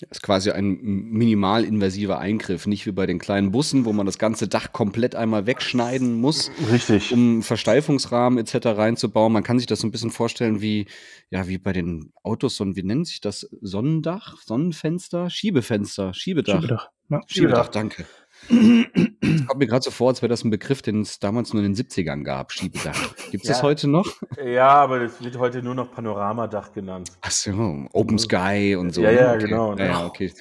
Das 0.01 0.19
ist 0.19 0.23
quasi 0.23 0.53
ein 0.53 0.79
minimal 0.81 1.65
invasiver 1.65 2.21
Eingriff, 2.21 2.67
nicht 2.67 2.87
wie 2.87 2.93
bei 2.93 3.07
den 3.07 3.19
kleinen 3.19 3.51
Bussen, 3.51 3.85
wo 3.85 3.93
man 3.93 4.07
das 4.07 4.19
ganze 4.19 4.47
Dach 4.47 4.73
komplett 4.73 5.17
einmal 5.17 5.47
wegschneiden 5.47 6.21
muss, 6.21 6.53
Richtig. 6.71 7.13
um 7.13 7.43
Versteifungsrahmen 7.43 8.39
etc. 8.39 8.67
reinzubauen. 8.79 9.33
Man 9.33 9.43
kann 9.43 9.59
sich 9.59 9.67
das 9.67 9.81
so 9.81 9.89
ein 9.89 9.91
bisschen 9.91 10.13
vorstellen 10.13 10.61
wie, 10.61 10.87
ja, 11.31 11.49
wie 11.49 11.59
bei 11.59 11.73
den 11.73 12.13
Autos, 12.23 12.57
so 12.57 12.65
ein, 12.65 12.77
wie 12.77 12.85
nennt 12.85 13.09
sich 13.09 13.21
das? 13.21 13.49
Sonnendach, 13.61 14.37
Sonnenfenster, 14.43 15.31
Schiebefenster, 15.31 16.15
Schiebedach. 16.15 16.61
Schiebedach. 16.61 16.91
Ja. 17.11 17.21
Schiebedach, 17.27 17.69
danke. 17.69 18.07
Das 18.49 19.47
kommt 19.47 19.59
mir 19.59 19.67
gerade 19.67 19.83
so 19.85 19.91
vor, 19.91 20.09
als 20.09 20.23
wäre 20.23 20.29
das 20.29 20.45
ein 20.45 20.51
Begriff, 20.51 20.81
den 20.83 21.03
es 21.03 21.19
damals 21.19 21.53
nur 21.53 21.63
in 21.63 21.75
den 21.75 21.87
70ern 21.87 22.23
gab, 22.25 22.53
Schiebedach. 22.53 23.15
Gibt 23.31 23.45
es 23.45 23.49
das 23.49 23.59
Ja. 23.59 23.63
heute 23.65 23.89
noch? 23.89 24.07
Ja, 24.43 24.69
aber 24.69 25.01
das 25.01 25.23
wird 25.23 25.39
heute 25.39 25.63
nur 25.63 25.75
noch 25.75 25.91
Panoramadach 25.93 26.73
genannt. 26.73 27.11
Ach 27.21 27.31
so, 27.31 27.87
Open 27.93 28.19
Sky 28.19 28.77
und 28.79 28.95
so. 28.95 29.03
Ja, 29.03 29.11
ja, 29.11 29.35
okay. 29.35 29.45
genau. 29.47 29.77
Ja, 29.77 29.85
ja, 29.85 30.07
okay. 30.07 30.33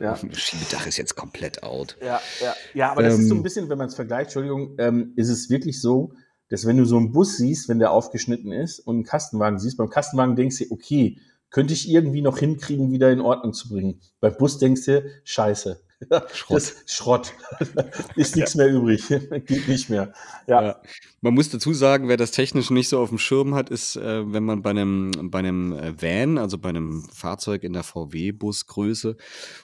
Ja. 0.00 0.16
Schiebedach 0.32 0.86
ist 0.86 0.96
jetzt 0.98 1.14
komplett 1.14 1.62
out. 1.62 1.96
Ja, 2.00 2.20
ja, 2.42 2.54
ja, 2.74 2.90
aber 2.92 3.02
das 3.02 3.18
ist 3.18 3.28
so 3.28 3.34
ein 3.34 3.38
Ähm. 3.38 3.42
bisschen, 3.42 3.68
wenn 3.68 3.78
man 3.78 3.88
es 3.88 3.94
vergleicht, 3.94 4.26
Entschuldigung, 4.26 4.74
ähm, 4.78 5.12
ist 5.16 5.28
es 5.30 5.48
wirklich 5.48 5.80
so, 5.80 6.12
dass 6.50 6.66
wenn 6.66 6.76
du 6.76 6.84
so 6.84 6.96
einen 6.98 7.12
Bus 7.12 7.36
siehst, 7.38 7.68
wenn 7.68 7.78
der 7.78 7.90
aufgeschnitten 7.90 8.52
ist 8.52 8.78
und 8.80 8.96
einen 8.96 9.04
Kastenwagen 9.04 9.58
siehst, 9.58 9.76
beim 9.78 9.88
Kastenwagen 9.88 10.36
denkst 10.36 10.58
du, 10.58 10.64
okay, 10.70 11.18
könnte 11.50 11.72
ich 11.72 11.88
irgendwie 11.88 12.20
noch 12.20 12.38
hinkriegen, 12.38 12.90
wieder 12.90 13.10
in 13.12 13.20
Ordnung 13.20 13.52
zu 13.54 13.68
bringen. 13.68 14.00
Beim 14.20 14.36
Bus 14.36 14.58
denkst 14.58 14.84
du, 14.86 15.04
scheiße. 15.24 15.80
Schrott. 16.32 16.56
Das, 16.56 16.74
Schrott. 16.86 17.32
ist 18.16 18.36
nichts 18.36 18.54
mehr 18.54 18.68
übrig. 18.68 19.06
Geht 19.46 19.68
nicht 19.68 19.90
mehr. 19.90 20.12
Ja. 20.46 20.62
Ja. 20.62 20.82
Man 21.20 21.34
muss 21.34 21.48
dazu 21.48 21.72
sagen, 21.72 22.08
wer 22.08 22.16
das 22.16 22.32
technisch 22.32 22.70
nicht 22.70 22.88
so 22.88 23.00
auf 23.00 23.08
dem 23.08 23.18
Schirm 23.18 23.54
hat, 23.54 23.70
ist, 23.70 23.96
äh, 23.96 24.30
wenn 24.32 24.44
man 24.44 24.62
bei 24.62 24.70
einem, 24.70 25.30
bei 25.30 25.38
einem 25.38 25.72
äh, 25.72 26.00
Van, 26.00 26.36
also 26.36 26.58
bei 26.58 26.68
einem 26.68 27.02
Fahrzeug 27.12 27.62
in 27.64 27.72
der 27.72 27.82
VW-Busgröße 27.82 29.16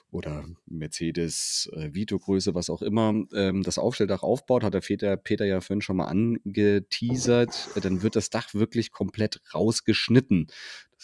oder 0.09 0.43
Mercedes 0.65 1.69
äh, 1.73 1.93
Vito-Größe, 1.93 2.55
was 2.55 2.69
auch 2.69 2.81
immer, 2.81 3.13
ähm, 3.33 3.61
das 3.63 3.77
Aufstelldach 3.77 4.23
aufbaut, 4.23 4.63
hat 4.63 4.73
der 4.73 4.81
Peter, 4.81 5.15
Peter 5.17 5.45
ja 5.45 5.61
vorhin 5.61 5.81
schon 5.81 5.97
mal 5.97 6.07
angeteasert, 6.07 7.69
äh, 7.75 7.81
dann 7.81 8.01
wird 8.01 8.15
das 8.15 8.29
Dach 8.31 8.53
wirklich 8.53 8.91
komplett 8.91 9.41
rausgeschnitten. 9.53 10.47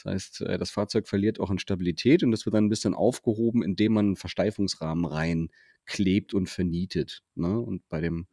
Das 0.03 0.13
heißt, 0.13 0.41
äh, 0.41 0.57
das 0.57 0.71
Fahrzeug 0.71 1.07
verliert 1.07 1.39
auch 1.39 1.49
an 1.49 1.59
Stabilität 1.59 2.23
und 2.23 2.31
das 2.31 2.45
wird 2.45 2.55
dann 2.55 2.65
ein 2.65 2.69
bisschen 2.69 2.93
aufgehoben, 2.93 3.63
indem 3.63 3.93
man 3.93 4.05
einen 4.07 4.15
Versteifungsrahmen 4.15 5.05
reinklebt 5.05 6.33
und 6.33 6.49
vernietet. 6.49 7.23
Ne? 7.35 7.59
Und 7.59 7.87
bei 7.89 8.01
dem 8.01 8.27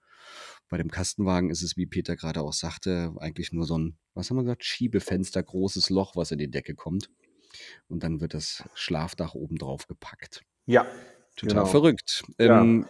bei 0.70 0.78
dem 0.78 0.90
Kastenwagen 0.90 1.50
ist 1.50 1.62
es, 1.62 1.76
wie 1.76 1.84
Peter 1.86 2.16
gerade 2.16 2.40
auch 2.40 2.54
sagte, 2.54 3.12
eigentlich 3.18 3.52
nur 3.52 3.66
so 3.66 3.78
ein, 3.78 3.98
was 4.14 4.30
haben 4.30 4.38
wir 4.38 4.42
gesagt, 4.42 4.64
Schiebefenster, 4.64 5.42
großes 5.42 5.90
Loch, 5.90 6.16
was 6.16 6.30
in 6.30 6.38
die 6.38 6.50
Decke 6.50 6.74
kommt. 6.74 7.10
Und 7.88 8.02
dann 8.02 8.20
wird 8.20 8.32
das 8.34 8.64
Schlafdach 8.74 9.34
oben 9.34 9.56
drauf 9.56 9.86
gepackt. 9.86 10.42
ja. 10.66 10.86
Total 11.36 11.54
Genau. 11.56 11.66
verrückt. 11.66 12.22
Ja. 12.38 12.62
Ähm, 12.62 12.86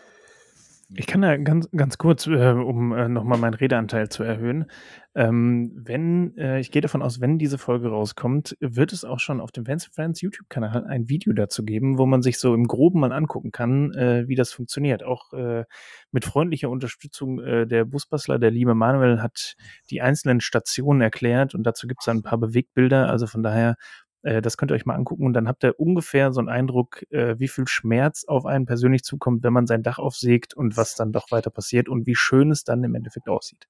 Ich 0.94 1.06
kann 1.06 1.22
da 1.22 1.36
ganz, 1.36 1.68
ganz 1.74 1.98
kurz, 1.98 2.26
äh, 2.26 2.50
um 2.50 2.92
äh, 2.92 3.08
nochmal 3.08 3.38
meinen 3.38 3.54
Redeanteil 3.54 4.08
zu 4.10 4.22
erhöhen. 4.22 4.66
Ähm, 5.14 5.72
wenn, 5.76 6.36
äh, 6.36 6.60
ich 6.60 6.70
gehe 6.72 6.82
davon 6.82 7.00
aus, 7.00 7.20
wenn 7.20 7.38
diese 7.38 7.56
Folge 7.56 7.88
rauskommt, 7.88 8.56
wird 8.60 8.92
es 8.92 9.04
auch 9.04 9.20
schon 9.20 9.40
auf 9.40 9.52
dem 9.52 9.66
Vance 9.66 9.88
Friends 9.92 10.20
YouTube-Kanal 10.20 10.84
ein 10.86 11.08
Video 11.08 11.32
dazu 11.32 11.64
geben, 11.64 11.98
wo 11.98 12.06
man 12.06 12.20
sich 12.20 12.38
so 12.38 12.52
im 12.52 12.66
Groben 12.66 13.00
mal 13.00 13.12
angucken 13.12 13.52
kann, 13.52 13.92
äh, 13.92 14.28
wie 14.28 14.34
das 14.34 14.52
funktioniert. 14.52 15.04
Auch 15.04 15.32
äh, 15.32 15.64
mit 16.10 16.24
freundlicher 16.24 16.68
Unterstützung 16.68 17.40
äh, 17.40 17.66
der 17.66 17.84
Busbastler, 17.84 18.38
der 18.38 18.50
liebe 18.50 18.74
Manuel, 18.74 19.22
hat 19.22 19.54
die 19.90 20.02
einzelnen 20.02 20.40
Stationen 20.40 21.00
erklärt 21.00 21.54
und 21.54 21.62
dazu 21.62 21.86
gibt 21.86 22.02
es 22.02 22.08
ein 22.08 22.22
paar 22.22 22.38
Bewegtbilder. 22.38 23.08
Also 23.08 23.26
von 23.26 23.42
daher 23.42 23.76
äh, 24.24 24.42
das 24.42 24.56
könnt 24.56 24.72
ihr 24.72 24.74
euch 24.74 24.86
mal 24.86 24.94
angucken 24.96 25.24
und 25.26 25.34
dann 25.34 25.46
habt 25.46 25.64
ihr 25.64 25.78
ungefähr 25.78 26.32
so 26.32 26.40
einen 26.40 26.48
Eindruck, 26.48 27.04
äh, 27.10 27.38
wie 27.38 27.48
viel 27.48 27.68
Schmerz 27.68 28.24
auf 28.24 28.46
einen 28.46 28.66
persönlich 28.66 29.04
zukommt, 29.04 29.44
wenn 29.44 29.52
man 29.52 29.66
sein 29.66 29.82
Dach 29.82 29.98
aufsägt 29.98 30.54
und 30.54 30.76
was 30.76 30.94
dann 30.94 31.12
doch 31.12 31.30
weiter 31.30 31.50
passiert 31.50 31.88
und 31.88 32.06
wie 32.06 32.16
schön 32.16 32.50
es 32.50 32.64
dann 32.64 32.82
im 32.84 32.94
Endeffekt 32.94 33.28
aussieht. 33.28 33.68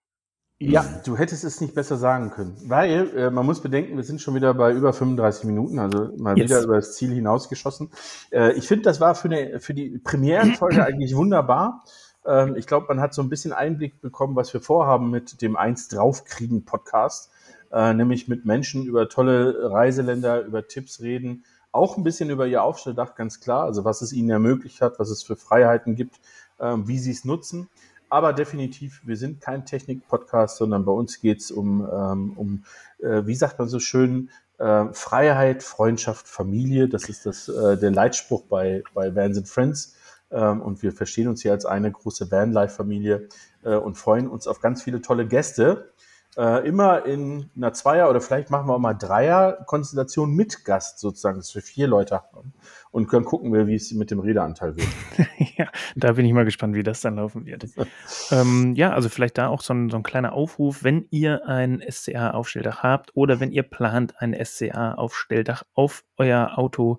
Ja, 0.61 0.84
du 1.05 1.18
hättest 1.18 1.42
es 1.44 1.61
nicht 1.61 1.74
besser 1.74 1.96
sagen 1.96 2.30
können. 2.30 2.57
Weil 2.66 3.11
äh, 3.16 3.30
man 3.30 3.44
muss 3.44 3.61
bedenken, 3.61 3.96
wir 3.96 4.05
sind 4.05 4.20
schon 4.20 4.34
wieder 4.34 4.55
bei 4.55 4.72
über 4.72 4.92
35 4.92 5.44
Minuten, 5.44 5.78
also 5.78 6.11
mal 6.16 6.38
Yes. 6.38 6.48
wieder 6.48 6.62
über 6.62 6.76
das 6.76 6.94
Ziel 6.94 7.12
hinausgeschossen. 7.12 7.90
Äh, 8.30 8.52
ich 8.52 8.68
finde, 8.68 8.84
das 8.84 9.00
war 9.00 9.14
für, 9.16 9.28
eine, 9.28 9.59
für 9.59 9.74
die 9.74 9.98
Premierenfolge 9.98 10.84
eigentlich 10.86 11.16
wunderbar. 11.16 11.84
Ähm, 12.24 12.55
ich 12.57 12.66
glaube, 12.66 12.86
man 12.88 13.00
hat 13.00 13.14
so 13.14 13.22
ein 13.22 13.28
bisschen 13.28 13.52
Einblick 13.52 14.00
bekommen, 14.00 14.36
was 14.36 14.55
wir 14.55 14.61
vorhaben 14.61 15.11
mit 15.11 15.42
dem 15.42 15.57
Eins 15.57 15.88
draufkriegen 15.88 16.64
Podcast. 16.64 17.30
Äh, 17.75 17.93
nämlich 17.93 18.29
mit 18.29 18.45
Menschen 18.45 18.87
über 18.87 19.09
tolle 19.09 19.72
Reiseländer, 19.72 20.43
über 20.45 20.68
Tipps 20.68 21.01
reden. 21.01 21.45
Auch 21.72 21.97
ein 21.97 22.05
bisschen 22.05 22.31
über 22.31 22.47
ihr 22.47 22.62
Aufstelldach, 22.62 23.16
ganz 23.16 23.41
klar. 23.41 23.64
Also 23.64 23.85
was 23.85 24.01
es 24.01 24.12
ihnen 24.12 24.31
ermöglicht 24.31 24.81
hat, 24.81 25.01
was 25.01 25.11
es 25.11 25.25
für 25.25 25.35
Freiheiten 25.35 25.97
gibt, 25.97 26.20
ähm, 26.61 26.87
wie 26.87 27.01
sie 27.01 27.11
es 27.11 27.25
nutzen. 27.25 27.68
Aber 28.09 28.33
definitiv, 28.33 29.01
wir 29.05 29.16
sind 29.16 29.41
kein 29.41 29.66
Technik-Podcast, 29.66 30.57
sondern 30.59 30.85
bei 30.85 30.93
uns 30.93 31.20
geht 31.20 31.41
es 31.41 31.51
um, 31.51 31.81
ähm, 31.81 32.35
um 32.37 32.64
äh, 33.01 33.27
wie 33.27 33.35
sagt 33.35 33.59
man 33.59 33.66
so 33.66 33.81
schön, 33.81 34.31
äh, 34.59 34.85
Freiheit, 34.93 35.64
Freundschaft, 35.64 36.29
Familie. 36.29 36.89
Das 36.89 37.09
ist 37.09 37.27
das, 37.27 37.49
äh, 37.49 37.77
der 37.77 37.91
Leitspruch 37.91 38.45
bei, 38.45 38.85
bei 38.95 39.16
Vans 39.16 39.37
and 39.37 39.49
Friends. 39.49 39.97
Ähm, 40.31 40.62
und 40.62 40.81
wir 40.85 40.93
verstehen 40.93 41.27
uns 41.27 41.43
hier 41.43 41.51
als 41.51 41.66
eine 41.66 41.91
große 41.91 42.31
Vanlife-Familie 42.31 43.29
äh, 43.64 43.75
und 43.75 43.97
freuen 43.97 44.29
uns 44.29 44.47
auf 44.47 44.61
ganz 44.61 44.85
viele 44.85 45.03
tolle 45.03 45.27
Gäste. 45.27 45.91
Äh, 46.37 46.66
immer 46.66 47.07
in 47.07 47.49
einer 47.57 47.72
Zweier- 47.72 48.11
oder 48.11 48.20
vielleicht 48.20 48.51
machen 48.51 48.68
wir 48.68 48.74
auch 48.74 48.80
mal 48.80 48.95
Dreier-Konstellation 48.95 50.35
mit 50.35 50.64
Gast 50.64 50.99
sozusagen, 50.99 51.39
dass 51.39 51.55
wir 51.55 51.62
vier 51.62 51.87
Leute 51.87 52.16
haben. 52.16 52.53
Und 52.91 53.12
dann 53.12 53.24
gucken 53.24 53.53
wir, 53.53 53.66
wie 53.66 53.76
es 53.76 53.93
mit 53.93 54.11
dem 54.11 54.18
Redeanteil 54.18 54.76
wird. 54.76 54.89
ja, 55.57 55.68
da 55.95 56.12
bin 56.12 56.26
ich 56.26 56.32
mal 56.32 56.45
gespannt, 56.45 56.74
wie 56.74 56.82
das 56.82 57.01
dann 57.01 57.16
laufen 57.16 57.47
wird. 57.47 57.66
ähm, 58.30 58.74
ja, 58.74 58.93
also 58.93 59.09
vielleicht 59.09 59.39
da 59.39 59.49
auch 59.49 59.61
so 59.61 59.74
ein, 59.74 59.91
so 59.91 59.97
ein 59.97 60.03
kleiner 60.03 60.32
Aufruf, 60.32 60.82
wenn 60.82 61.07
ihr 61.11 61.47
ein 61.47 61.82
SCA-Aufstelldach 61.89 62.82
habt 62.82 63.11
oder 63.14 63.39
wenn 63.39 63.53
ihr 63.53 63.62
plant, 63.62 64.14
ein 64.18 64.35
SCA-Aufstelldach 64.35 65.62
auf 65.74 66.05
euer 66.16 66.59
Auto 66.59 66.99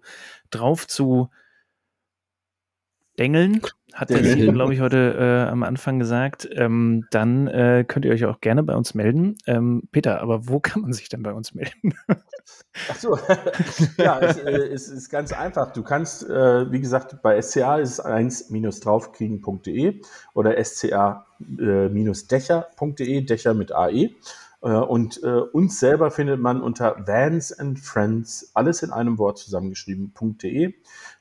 drauf 0.49 0.87
zu 0.87 1.29
dengeln, 3.19 3.61
hat 3.93 4.09
der. 4.09 4.21
Liebe, 4.21 4.51
glaube 4.51 4.73
ich, 4.73 4.81
heute 4.81 5.15
äh, 5.17 5.49
am 5.49 5.63
Anfang 5.63 5.99
gesagt, 5.99 6.49
ähm, 6.51 7.05
dann 7.11 7.47
äh, 7.47 7.85
könnt 7.87 8.03
ihr 8.05 8.11
euch 8.11 8.25
auch 8.25 8.41
gerne 8.41 8.63
bei 8.63 8.75
uns 8.75 8.93
melden. 8.93 9.37
Ähm, 9.47 9.83
Peter, 9.91 10.19
aber 10.21 10.49
wo 10.49 10.59
kann 10.59 10.81
man 10.81 10.91
sich 10.93 11.09
denn 11.09 11.23
bei 11.23 11.33
uns 11.33 11.53
melden? 11.53 11.93
Ach 12.89 12.95
so, 12.95 13.17
ja, 13.97 14.19
es, 14.19 14.37
äh, 14.37 14.51
es 14.51 14.89
ist 14.89 15.09
ganz 15.09 15.31
einfach. 15.31 15.71
Du 15.71 15.83
kannst, 15.83 16.29
äh, 16.29 16.69
wie 16.71 16.81
gesagt, 16.81 17.21
bei 17.21 17.41
SCA 17.41 17.77
ist 17.77 17.99
es 17.99 18.05
1-draufkriegen.de 18.05 20.01
oder 20.33 20.61
SCA-dächer.de, 20.63 23.21
Dächer 23.21 23.53
mit 23.53 23.71
AE. 23.71 24.09
Äh, 24.65 24.67
Und 24.67 25.21
äh, 25.23 25.27
uns 25.27 25.79
selber 25.79 26.11
findet 26.11 26.39
man 26.39 26.61
unter 26.61 27.07
Vans 27.07 27.53
and 27.53 27.79
Friends, 27.79 28.51
alles 28.55 28.83
in 28.83 28.91
einem 28.91 29.19
Wort 29.19 29.37
zusammengeschrieben.de. 29.37 30.73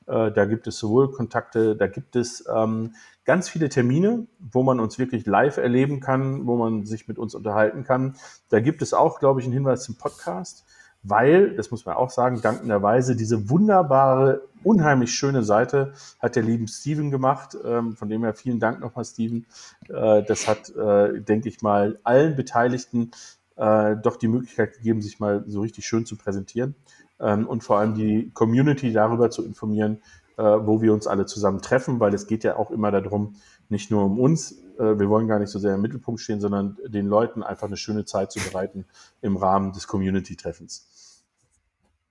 Äh, 0.07 0.33
Da 0.33 0.45
gibt 0.45 0.67
es 0.67 0.79
sowohl 0.79 1.13
Kontakte, 1.13 1.77
da 1.77 1.87
gibt 1.87 2.17
es 2.17 2.45
ähm, 2.53 2.95
ganz 3.25 3.49
viele 3.49 3.69
Termine, 3.69 4.27
wo 4.39 4.63
man 4.63 4.81
uns 4.81 4.99
wirklich 4.99 5.27
live 5.27 5.57
erleben 5.57 6.01
kann, 6.01 6.47
wo 6.47 6.57
man 6.57 6.85
sich 6.85 7.09
mit 7.09 7.19
uns 7.19 7.35
unterhalten 7.35 7.85
kann. 7.85 8.17
Da 8.49 8.61
gibt 8.61 8.83
es 8.83 8.95
auch, 8.95 9.19
glaube 9.21 9.41
ich, 9.41 9.47
einen 9.47 9.55
Hinweis 9.55 9.85
zum 9.85 9.97
Podcast 9.97 10.65
weil, 11.05 11.55
das 11.55 11.71
muss 11.71 11.85
man 11.85 11.97
auch 11.97 12.11
sagen, 12.11 12.41
dankenderweise 12.41 13.15
diese 13.15 13.51
wunderbare, 13.51 14.43
unheimlich 14.65 15.13
schöne 15.13 15.43
Seite 15.43 15.93
hat 16.19 16.35
der 16.35 16.43
lieben 16.43 16.67
Steven 16.67 17.11
gemacht. 17.11 17.57
Ähm, 17.63 17.95
von 17.95 18.09
dem 18.09 18.25
her 18.25 18.35
vielen 18.35 18.59
Dank 18.59 18.81
nochmal, 18.81 19.05
Steven. 19.05 19.47
Äh, 19.89 20.23
das 20.23 20.49
hat, 20.49 20.71
äh, 20.75 21.21
denke 21.21 21.49
ich 21.51 21.61
mal, 21.61 22.01
allen 22.03 22.35
Beteiligten 22.35 23.11
äh, 23.57 23.97
doch 24.03 24.17
die 24.17 24.29
Möglichkeit 24.29 24.79
gegeben, 24.79 25.03
sich 25.03 25.21
mal 25.21 25.45
so 25.47 25.61
richtig 25.61 25.87
schön 25.87 26.07
zu 26.07 26.17
präsentieren 26.17 26.75
ähm, 27.21 27.47
und 27.47 27.65
vor 27.65 27.79
allem 27.79 27.95
die 27.95 28.31
Community 28.33 28.93
darüber 28.93 29.31
zu 29.31 29.45
informieren, 29.45 30.03
äh, 30.37 30.43
wo 30.43 30.83
wir 30.83 30.93
uns 30.93 31.07
alle 31.07 31.27
zusammen 31.27 31.61
treffen, 31.61 32.01
weil 32.01 32.15
es 32.15 32.27
geht 32.27 32.45
ja 32.45 32.57
auch 32.57 32.71
immer 32.71 32.91
darum, 32.91 33.37
nicht 33.69 33.91
nur 33.91 34.05
um 34.05 34.19
uns, 34.19 34.53
äh, 34.79 34.99
wir 34.99 35.09
wollen 35.09 35.29
gar 35.29 35.39
nicht 35.39 35.51
so 35.51 35.59
sehr 35.59 35.75
im 35.75 35.83
Mittelpunkt 35.83 36.21
stehen, 36.21 36.41
sondern 36.41 36.77
den 36.87 37.07
Leuten 37.07 37.43
einfach 37.43 37.67
eine 37.67 37.77
schöne 37.77 38.05
Zeit 38.05 38.33
zu 38.33 38.41
bereiten 38.41 38.85
im 39.21 39.37
Rahmen 39.37 39.73
des 39.73 39.87
Community-Treffens. 39.87 41.23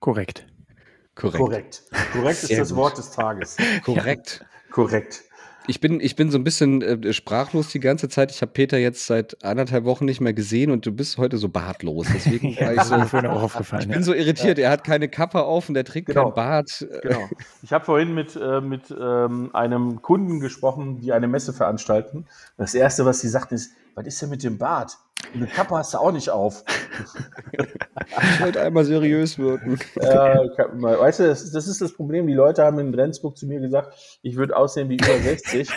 Korrekt. 0.00 0.46
korrekt. 1.14 1.38
Korrekt. 1.38 1.82
Korrekt 2.12 2.42
ist 2.42 2.48
Sehr 2.48 2.58
das 2.58 2.70
gut. 2.70 2.78
Wort 2.78 2.98
des 2.98 3.10
Tages. 3.10 3.56
Korrekt. 3.84 4.44
Korrekt. 4.70 5.24
Ich 5.66 5.80
bin, 5.80 5.98
ich 6.00 6.14
bin 6.14 6.30
so 6.30 6.36
ein 6.36 6.44
bisschen 6.44 6.82
äh, 6.82 7.12
sprachlos 7.12 7.68
die 7.68 7.80
ganze 7.80 8.08
Zeit. 8.08 8.30
Ich 8.30 8.42
habe 8.42 8.52
Peter 8.52 8.76
jetzt 8.76 9.06
seit 9.06 9.42
anderthalb 9.42 9.84
Wochen 9.84 10.04
nicht 10.04 10.20
mehr 10.20 10.34
gesehen 10.34 10.70
und 10.70 10.84
du 10.84 10.92
bist 10.92 11.16
heute 11.16 11.38
so 11.38 11.48
bartlos. 11.48 12.06
Deswegen 12.12 12.54
war 12.60 12.74
ich 12.74 12.82
so, 12.82 13.00
vorhin 13.06 13.30
auch 13.30 13.42
aufgefallen. 13.42 13.82
ich 13.82 13.88
ja. 13.88 13.94
bin 13.94 14.02
so 14.02 14.12
irritiert. 14.12 14.58
Er 14.58 14.70
hat 14.70 14.84
keine 14.84 15.08
Kappe 15.08 15.42
auf 15.42 15.68
und 15.68 15.76
er 15.76 15.84
trägt 15.84 16.08
Genau. 16.08 16.24
kein 16.26 16.34
Bart. 16.34 16.86
Genau. 17.02 17.28
Ich 17.62 17.72
habe 17.72 17.84
vorhin 17.84 18.14
mit, 18.14 18.36
äh, 18.36 18.60
mit 18.60 18.94
ähm, 18.98 19.50
einem 19.54 20.02
Kunden 20.02 20.40
gesprochen, 20.40 21.00
die 21.00 21.12
eine 21.12 21.28
Messe 21.28 21.54
veranstalten. 21.54 22.26
Das 22.58 22.74
Erste, 22.74 23.06
was 23.06 23.20
sie 23.20 23.28
sagten, 23.28 23.54
ist, 23.54 23.72
was 23.94 24.06
ist 24.06 24.22
denn 24.22 24.30
mit 24.30 24.42
dem 24.42 24.58
Bart? 24.58 24.98
Eine 25.32 25.46
Kappe 25.46 25.76
hast 25.76 25.94
du 25.94 25.98
auch 25.98 26.12
nicht 26.12 26.30
auf. 26.30 26.64
Ich 28.06 28.40
wollte 28.40 28.60
einmal 28.60 28.84
seriös 28.84 29.38
wirken. 29.38 29.78
Ja, 30.00 30.34
weißt 30.36 31.20
du, 31.20 31.26
das, 31.26 31.50
das, 31.50 31.66
ist 31.66 31.80
das 31.80 31.94
Problem. 31.94 32.26
Die 32.26 32.34
Leute 32.34 32.62
haben 32.62 32.78
in 32.78 32.92
Rendsburg 32.92 33.36
zu 33.36 33.46
mir 33.46 33.60
gesagt, 33.60 34.18
ich 34.22 34.36
würde 34.36 34.56
aussehen 34.56 34.88
wie 34.90 34.96
über 34.96 35.18
60. 35.18 35.70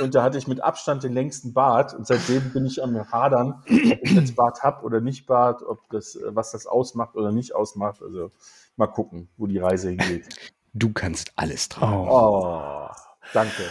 Und 0.00 0.14
da 0.14 0.22
hatte 0.22 0.38
ich 0.38 0.46
mit 0.46 0.62
Abstand 0.62 1.02
den 1.02 1.12
längsten 1.12 1.52
Bart. 1.52 1.92
Und 1.92 2.06
seitdem 2.06 2.52
bin 2.52 2.64
ich 2.66 2.82
am 2.82 3.10
Hadern, 3.10 3.62
ob 3.64 3.68
ich 3.68 4.12
jetzt 4.12 4.36
Bart 4.36 4.62
habe 4.62 4.84
oder 4.84 5.00
nicht 5.00 5.26
Bart, 5.26 5.62
ob 5.62 5.80
das, 5.90 6.18
was 6.24 6.52
das 6.52 6.66
ausmacht 6.66 7.16
oder 7.16 7.32
nicht 7.32 7.54
ausmacht. 7.54 8.00
Also 8.00 8.30
mal 8.76 8.86
gucken, 8.86 9.28
wo 9.36 9.46
die 9.46 9.58
Reise 9.58 9.88
hingeht. 9.90 10.28
Du 10.72 10.92
kannst 10.92 11.32
alles 11.36 11.68
tragen. 11.68 12.08
Oh, 12.08 12.88
danke. 13.34 13.62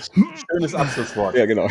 Schönes 0.51 0.75
Abschlusswort. 0.75 1.35
Ja, 1.35 1.45
genau. 1.45 1.67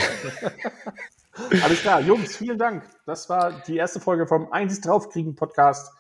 Alles 1.33 1.81
klar, 1.81 2.01
Jungs, 2.01 2.37
vielen 2.37 2.59
Dank. 2.59 2.85
Das 3.07 3.29
war 3.29 3.63
die 3.67 3.77
erste 3.77 4.01
Folge 4.01 4.27
vom 4.27 4.53
Eins 4.53 4.81
draufkriegen 4.81 5.37
Podcast, 5.37 5.93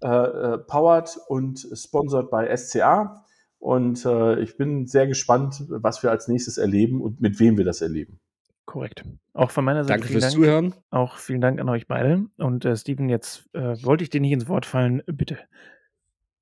äh, 0.00 0.08
äh, 0.08 0.58
powered 0.58 1.18
und 1.28 1.66
sponsored 1.74 2.30
bei 2.30 2.54
SCA. 2.56 3.24
Und 3.58 4.04
äh, 4.04 4.40
ich 4.40 4.56
bin 4.56 4.86
sehr 4.86 5.06
gespannt, 5.06 5.64
was 5.68 6.02
wir 6.02 6.10
als 6.10 6.28
nächstes 6.28 6.58
erleben 6.58 7.00
und 7.00 7.20
mit 7.20 7.40
wem 7.40 7.58
wir 7.58 7.64
das 7.64 7.82
erleben. 7.82 8.20
Korrekt. 8.64 9.04
Auch 9.32 9.50
von 9.50 9.64
meiner 9.64 9.82
Seite. 9.84 10.00
Danke 10.00 10.12
fürs 10.12 10.24
Dank. 10.24 10.34
Zuhören. 10.34 10.74
Auch 10.90 11.16
vielen 11.16 11.40
Dank 11.40 11.58
an 11.60 11.68
euch 11.68 11.86
beide. 11.86 12.26
Und 12.36 12.64
äh, 12.64 12.76
Steven, 12.76 13.08
jetzt 13.08 13.48
äh, 13.54 13.82
wollte 13.82 14.04
ich 14.04 14.10
dir 14.10 14.20
nicht 14.20 14.32
ins 14.32 14.48
Wort 14.48 14.66
fallen. 14.66 15.02
Bitte. 15.06 15.38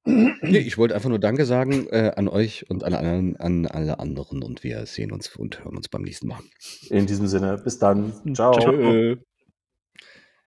Nee, 0.07 0.59
ich 0.59 0.79
wollte 0.79 0.95
einfach 0.95 1.09
nur 1.09 1.19
Danke 1.19 1.45
sagen 1.45 1.89
äh, 1.91 2.13
an 2.15 2.29
euch 2.29 2.71
und 2.71 2.85
an, 2.85 2.95
an, 2.95 3.37
an 3.37 3.67
alle 3.67 3.99
anderen 3.99 4.43
und 4.43 4.63
wir 4.63 4.87
sehen 4.87 5.11
uns 5.11 5.35
und 5.35 5.65
hören 5.65 5.77
uns 5.77 5.89
beim 5.89 6.03
nächsten 6.03 6.29
Mal. 6.29 6.39
In 6.91 7.07
diesem 7.07 7.27
Sinne, 7.27 7.59
bis 7.59 7.79
dann. 7.79 8.13
Ciao. 8.35 8.59
Ciao. 8.59 9.17